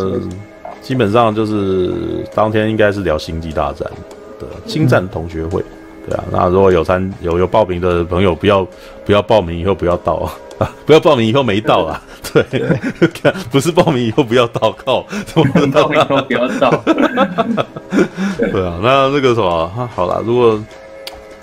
[0.81, 1.91] 基本上就是
[2.33, 3.79] 当天应该是聊《星际大战》
[4.41, 5.61] 的《星战同学会》。
[6.07, 8.65] 对啊，那如果有参有有报名的朋友，不要
[9.05, 10.13] 不要报名以后不要到
[10.57, 12.01] 啊， 不要报名以后没到啊，
[12.31, 12.41] 对，
[13.51, 15.01] 不是报名以后不要到，靠，
[15.35, 16.71] 报名以后不要到，
[18.37, 20.57] 对啊，那那个什么，好了，如果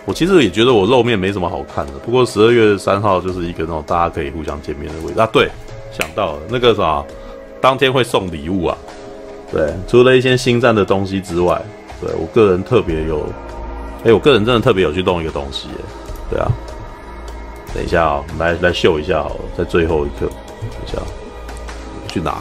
[0.05, 5.49] 我其实也觉得我露面没什么好看的，不过十二月三号就是一个那种大家可以互相见面的位置啊，对，
[5.91, 7.03] 想到了那个啥，
[7.61, 8.77] 当天会送礼物啊，
[9.51, 11.61] 对，除了一些星战的东西之外，
[12.01, 13.27] 对我个人特别有。
[14.07, 15.67] 哎、我个人真的特别有去动一个东西，
[16.29, 16.53] 对啊，
[17.73, 20.27] 等一下啊、来来秀一下好了，在最后一刻，
[20.61, 20.99] 等一下，
[22.07, 22.37] 去拿。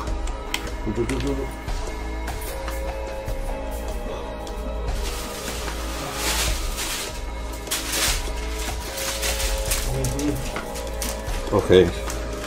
[11.53, 11.87] OK，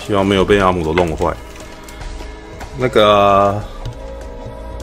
[0.05, 1.33] 希望没有被阿姆都弄坏。
[2.77, 3.63] 那个，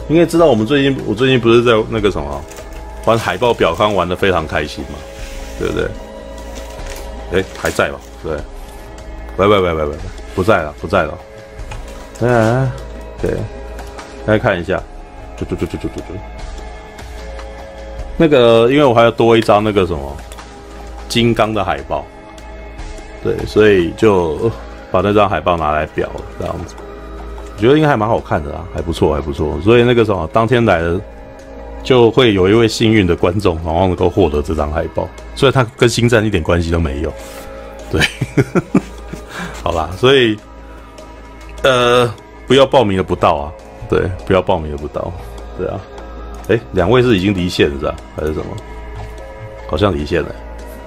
[0.08, 2.42] 应该知道我们最近，我最近不是在那个什么。
[3.06, 4.98] 玩海报表康玩的非常开心嘛，
[5.58, 5.86] 对不对？
[7.34, 8.00] 哎，还在吧？
[8.22, 8.32] 对，
[9.36, 9.96] 喂喂喂喂喂，
[10.34, 11.18] 不在了，不在了。
[12.20, 12.70] 嗯，
[13.20, 13.32] 对，
[14.24, 14.82] 来看一下，
[15.36, 16.04] 就就就就就就就。
[18.16, 20.16] 那个，因为我还要多一张那个什么
[21.06, 22.06] 金刚的海报，
[23.24, 24.50] 对，所以就
[24.92, 26.76] 把那张海报拿来裱了，这样子，
[27.56, 29.60] 我觉得应该还蛮好看的啊，还不错，还不错。
[29.62, 31.00] 所以那个什么，当天来的。
[31.82, 37.12] 就会有一位幸运的观众，然后能够获得这张海报，所以他跟星战一点关系都没有。
[37.90, 38.00] 对，
[39.62, 40.34] 好啦，所以
[41.62, 42.10] 呃，
[42.46, 43.52] 不要报名的不到啊，
[43.86, 45.12] 对，不要报名的不到，
[45.58, 45.78] 对啊，
[46.48, 47.94] 哎，两位是已经离线了是吧？
[48.16, 48.46] 还是什么？
[49.68, 50.34] 好像离线了，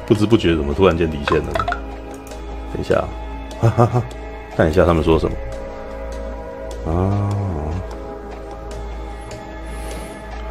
[0.07, 1.86] 不知不觉怎么突然间离线了？
[2.77, 3.03] 等一下，
[3.59, 4.03] 哈哈哈，
[4.55, 5.35] 看一下他们说什么
[6.85, 7.27] 啊。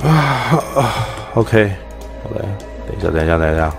[0.02, 0.08] 啊
[0.74, 1.70] 啊，OK，
[2.24, 2.44] 好嘞，
[2.86, 3.72] 等一下，等一下，等一下，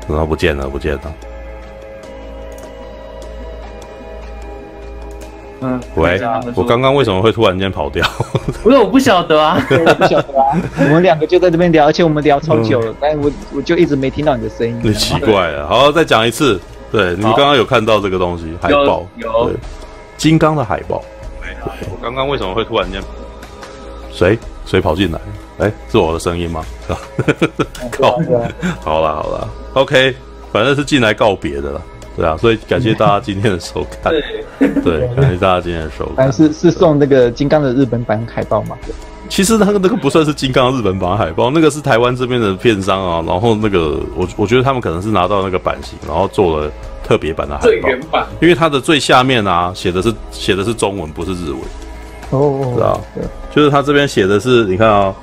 [0.00, 0.68] 怎么不见了？
[0.68, 1.27] 不见了。
[5.60, 6.20] 嗯，喂，
[6.54, 8.06] 我刚刚为什么会突然间跑掉？
[8.62, 10.56] 不是，我不晓得啊，我不晓得啊。
[10.78, 14.80] 我们两个就在这边聊，而且我们聊超久了，但我我就一直没听到你的声音。
[14.82, 16.60] 很奇怪啊，好，再讲一次。
[16.90, 19.50] 对，你们刚刚有看到这个东西，海报，有，
[20.16, 21.02] 金刚的海报。
[21.90, 23.02] 我刚刚为什么会突然间？
[24.10, 25.18] 谁谁跑进来？
[25.58, 26.64] 哎、欸，是我的声音吗？
[27.90, 28.18] 靠！
[28.80, 30.14] 好了好了，OK，
[30.52, 31.82] 反正是进来告别的了，
[32.18, 34.12] 对啊，所以感谢大家今天的收看，
[34.58, 36.32] 对， 对，感谢大家今天的收看。
[36.32, 38.76] 是是送那个金刚的日本版海报吗？
[39.28, 46.70] 其实那个那个不算是金刚日本版海报，那个是台湾这边的片商啊，然后那个我我觉得他们可能是拿到那个版型，然后做了
[47.04, 51.60] 特别版的海报，最原版，因为它的最下面啊写的是写的是中文，不是日文。
[52.30, 53.00] 哦，知道，
[53.54, 55.14] 就是他这边写的是，你看啊、哦，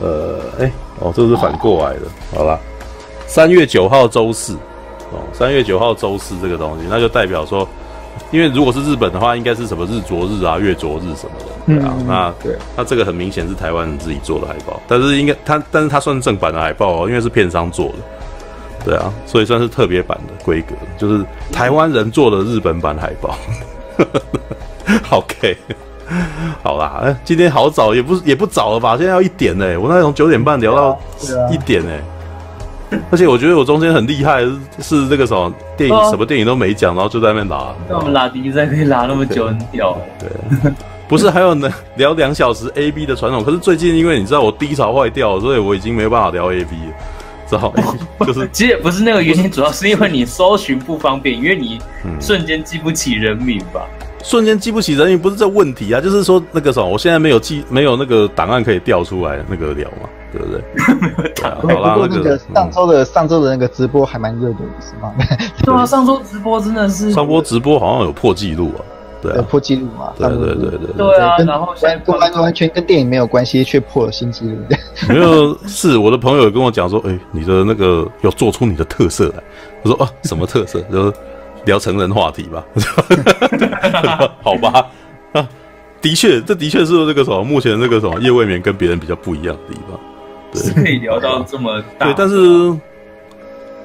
[0.00, 2.02] 呃，哎、欸，哦，这是反过来的，
[2.36, 2.58] 好吧，
[3.26, 4.56] 三月九号周四，
[5.16, 7.66] 哦，三月九号周四这个东西，那就代表说，
[8.30, 17.94] 因为如果是日本的话，应该是什么日昨日啊、月昨日什么的，对啊，嗯、那对，那这个很明显是台湾人自己做的海报，但是应该它，但是它算是正版的海报哦，因为是片商做的，
[18.84, 23.36] 对啊，所以算是特别版的规格，就是台湾人做的日本版海报。
[25.10, 25.56] OK，
[26.62, 28.96] 好啦，哎，今天好早，也不也不早了吧？
[28.96, 30.98] 现在要一点呢，我那从九点半聊到
[31.50, 31.90] 一点呢。
[33.10, 34.42] 而且我觉得我中间很厉害，
[34.80, 37.74] 是这个什么电影，什么电影都没讲，然后就在那边拉。
[37.88, 39.96] 那我们拉比赛可以拉那么久，很屌。
[40.18, 40.72] 对，
[41.08, 41.72] 不是还有呢？
[41.96, 46.92] 聊两小时 A B 的传统，可是最近因为你知道我低潮坏掉，所以我已经没有办法聊 A B 了，
[47.48, 47.94] 知道吗？
[48.26, 51.78] 就是其实也不是那个原因， 主要是因为你搜寻不方便，因为你
[52.20, 53.86] 瞬间记不起人名吧。
[54.22, 61.32] 瞬间记不起人名不是这问题啊，就是说那个什么，我现在没有记，没有那个档案可以调出来那个聊嘛，对不对？
[61.34, 65.12] 对啊、好啦，不过那个上周的、嗯、上周的那个直播还蛮热的，是吗？
[65.64, 68.80] 对啊，上周直播真的是上播直播好像有破纪录啊，
[69.22, 74.56] 对啊，破纪录嘛，对对对对对，啊，然后现在完完全跟电影没有关系，却破了新纪录。
[75.08, 79.42] 没有，是我的朋友跟我讲说，哎、欸，你的那个要做出你的特色来。
[79.82, 80.80] 我说啊，什么特色？
[80.92, 81.12] 就是。
[81.66, 82.64] 聊成人话题吧，
[84.40, 84.86] 好吧，
[85.32, 85.48] 啊，
[86.00, 89.98] 的确，这的确是这个什么，目前这个什么夜未眠跟别人比较不一样的地方，
[90.56, 92.76] 对，可以聊到这么大，对，但是，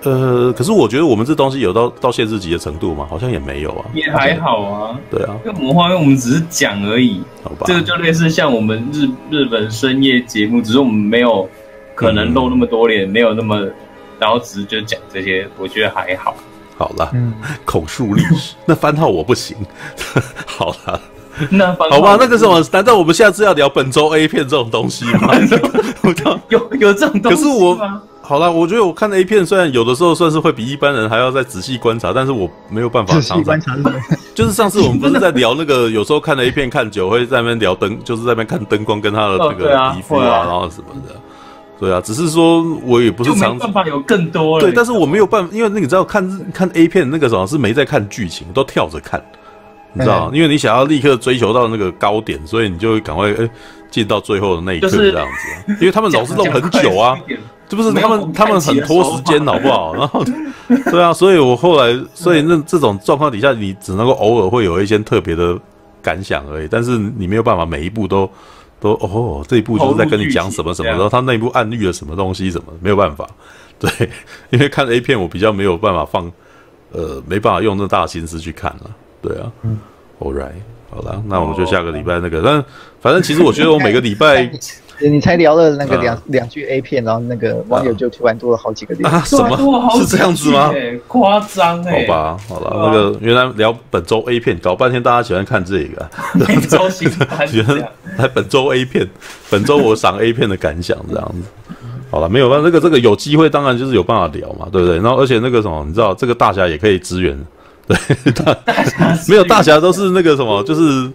[0.03, 3.06] 呃，可是我觉得我们这东西有到到限制级的程度吗？
[3.10, 11.48] 好像也没有啊，也还好啊，对啊，因为魔幻，因为我们只是讲而已，好吧，这个就类似像我们日日本深夜节目，只是我们没有
[11.93, 13.68] 可能露那么多脸，嗯、没有那么，
[14.19, 16.35] 然后只是就讲这些，我觉得还好。
[16.77, 17.34] 好了，嗯，
[17.64, 18.56] 口述历史。
[18.65, 19.56] 那番号我不行。
[20.48, 20.99] 好了，
[21.51, 25.34] 那好吧，那个什么，难道我们下次要聊本周 A 片这种东西吗？
[26.49, 27.35] 有 有这种东西吗？
[27.35, 27.80] 可是我
[28.22, 33.84] 好了，我觉得我看 A 片虽然有的时候算是会比一般人还要再仔细观察，但是我没有办法常常。
[34.34, 41.15] 就是上次我们不是在聊那个，有时候看 A 片看久会在那边聊灯，就是在那边看灯光跟他的那个皮肤啊，然后什么的。
[41.80, 44.63] 对啊，只是说我也不是常办法有更多了。
[44.63, 49.19] 对，但是我没有办法，因为那你知道看看 A 片那个什么是没在看剧情，都跳着看，
[49.93, 50.31] 你知道？
[50.34, 53.49] 因为你想要立刻追求到那个高点，所以你就赶快哎
[53.89, 55.73] 进到最后的那一刻这样子。
[55.80, 57.18] 因为他们老是弄很久啊，
[57.68, 59.93] 这不是他们他们很拖时间好不好？
[59.93, 60.23] 然后
[60.91, 65.57] 对啊，所以我后来所以那这种状况底下，你只能够偶尔会有一些特别的
[66.01, 68.30] 感想而已，但是你没有办法每一步都。
[68.80, 73.30] 都哦，这一步就是在跟你讲什么什么，然后他那一部暗喻了什么东西，什么没有办法，
[73.77, 74.09] 对，
[74.49, 76.31] 因为看 A 片我比较没有办法放，
[76.91, 78.89] 呃，没办法用那么大心思去看了，
[79.22, 79.77] 对啊，嗯
[80.19, 80.52] ，All right，
[80.89, 82.64] 好了，那我们就下个礼拜那个，但
[82.99, 84.49] 反正其实我觉得我每个礼拜。
[85.03, 89.19] 你才聊了那个两两句 A 片，然后那个网友就突然多了好几个点啊？
[89.26, 89.57] 什么？
[89.98, 90.72] 是这样子吗？
[91.07, 92.06] 夸张哎！
[92.06, 96.07] 好吧，好了，那个原来聊本周 A 片，搞半天大家喜欢看这个，
[96.45, 97.27] 本周喜欢
[98.19, 99.10] 来本周 A 片，
[99.49, 101.73] 本周我赏 A 片的感想这样子。
[102.11, 104.98] 好了，没有办法，这个这个有机会当然就是有办法聊嘛，对不对？
[104.98, 107.35] 然后而且那个什么，你知道这个大侠也可以支援，
[107.93, 108.57] 对， 大
[109.27, 111.11] 没有大侠都是那个什么，就是。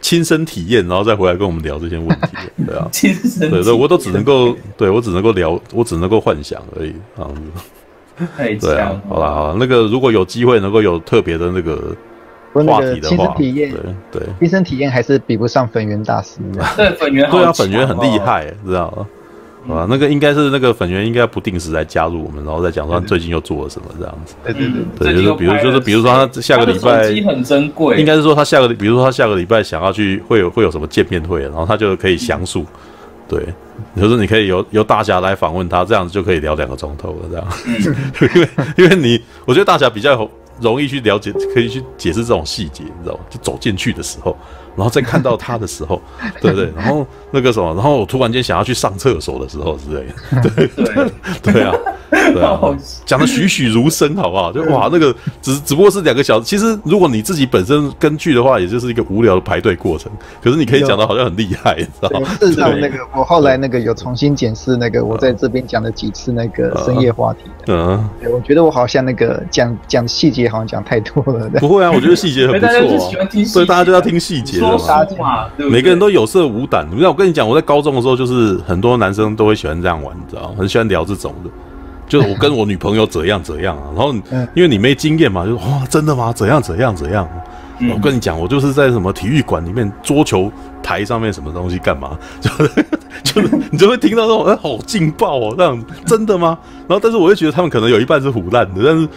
[0.00, 7.26] 亲身体验，然后再回来跟我们聊这些问题，对啊， 亲身对对，我都只能够对我只能够聊，我只能够幻想而已啊。
[8.60, 11.96] 对啊，好了好了，那个如果有机会能够有特别的那个
[12.52, 13.72] 话题的话，亲身体验，
[14.12, 16.64] 对对，亲身体验还是比不上粉圆大师的。
[16.76, 19.04] 对粉圆，对啊，粉圆很厉害，知道吗？
[19.68, 24.34] 啊，那个应该是那个粉圆应该不定时来加入我们，然后再讲说他最近又做了什么这样子。
[24.42, 24.66] 对对
[24.98, 32.64] 对，对，就是比如就是比如说他下个礼拜很珍贵，应该是说他下个比如说他下个礼拜想要去会有会有什么见面会，然后他就可以详述。
[33.28, 33.44] 对，
[33.94, 37.46] 就是你可以由由大侠来访问他，这样子就可以聊两个钟头了这样。
[38.34, 40.26] 因为因为你我觉得大侠比较
[40.62, 43.20] 容易去了解，可以去解释这种细节，你知道吗？
[43.28, 44.34] 就走进去的时候。
[44.78, 46.00] 然后再看到他的时候，
[46.40, 46.72] 对不对？
[46.76, 50.06] 然后那个什么，然后我突然间想要去上厕所的时候之类
[50.40, 51.10] 的， 对对
[51.52, 51.74] 对啊，
[52.10, 52.58] 对啊，
[53.04, 54.52] 讲的栩栩如生，好不好？
[54.52, 56.44] 就哇，那个只只不过是两个小时。
[56.44, 60.10] 其实如果你自己本身跟剧的话，也就是一个无聊的排队过程。
[60.42, 62.28] 可是你可以讲的好像很厉害，你知道吗？
[62.40, 67.40] 事实上，那个我后来那个有重新检视那个我在这边讲了几次那个深夜话题。
[67.66, 71.48] 嗯，我觉得我好像那个讲讲细节好像讲太多了。
[71.60, 73.28] 不会啊，我觉得细节很不错啊。
[73.44, 74.76] 所以大家就要听细节嘛。
[75.56, 76.86] 每个人都有色无胆。
[76.90, 81.50] 你知道，我跟你讲，我在高中的时候，就是很多男生都会喜欢这样玩，你知道，很喜欢聊这种的。
[82.08, 84.12] 就是我跟我女朋友怎样怎样啊，然后
[84.54, 86.32] 因为你没经验嘛，就说哇，真的吗？
[86.32, 87.28] 怎样怎样怎样？
[87.94, 90.50] 我跟你讲，我就是在什么体育馆里面桌球
[90.82, 92.18] 台上面什么东西干嘛？
[92.40, 92.50] 就
[93.22, 96.58] 就是你就会听到这种哎，好劲爆哦，这样真的吗？
[96.88, 99.08] 然后但是我会觉得他们可能有一半是唬烂的，但是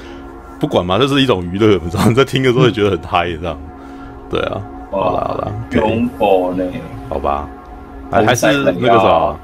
[0.60, 3.58] 不管嘛，这是一种娱乐，你知道你在听的时候会觉得很嗨，这样。
[4.30, 4.62] 对啊，
[4.92, 6.64] 好啦好啦，拥抱呢？
[7.10, 7.48] 好吧，
[8.12, 9.40] 还还是那个什么，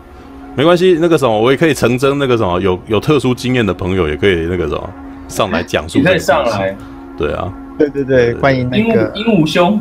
[0.58, 4.90] 没关系，那个什么，我也可以成真那个什么，有有特殊经验的朋友也可以那个什么
[5.28, 6.00] 上来讲述。
[6.00, 6.76] 你可以上来。
[7.16, 7.54] 对啊。
[7.78, 9.80] 对对对，欢迎那个鹦鹉兄，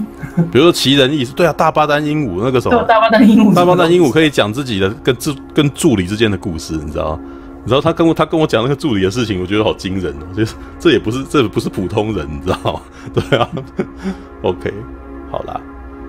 [0.52, 7.20] 比如说奇人异事，对啊，大巴丹鹦鹉那个什么，大巴丹鹦鹉，大巴丹鹦鹉可以讲自己的跟助跟助理之间的故事，你知道吗？
[7.64, 12.80] 你知道他跟我他跟我讲那个助理的事情，我觉得好惊人哦，就是这也不是这不是普通人，你知道吗？
[13.14, 13.48] 对啊，
[14.44, 14.70] OK，
[15.32, 15.58] 好啦，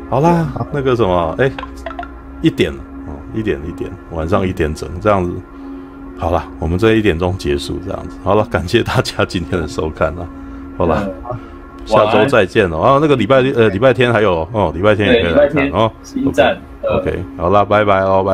[0.09, 1.49] 好啦，那个什么，哎，
[2.41, 2.86] 一点了哦，
[3.33, 5.31] 一点一点，晚上一点整这样子，
[6.17, 10.27] 好了，我们这一点钟结束这样子，好了， 感谢大家今天的收看了，
[10.77, 11.09] 好了。
[11.29, 11.39] 嗯
[11.87, 12.81] 下周再见哦！
[12.81, 15.89] 啊，那个礼拜呃礼拜天还有哦，礼拜天也可以来看哦。
[16.15, 18.33] 一站 OK，好了，拜拜哦，拜。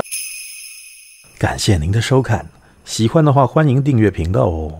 [1.37, 2.43] 感谢您的收看，
[2.83, 4.79] 喜欢的话欢迎订阅频道哦。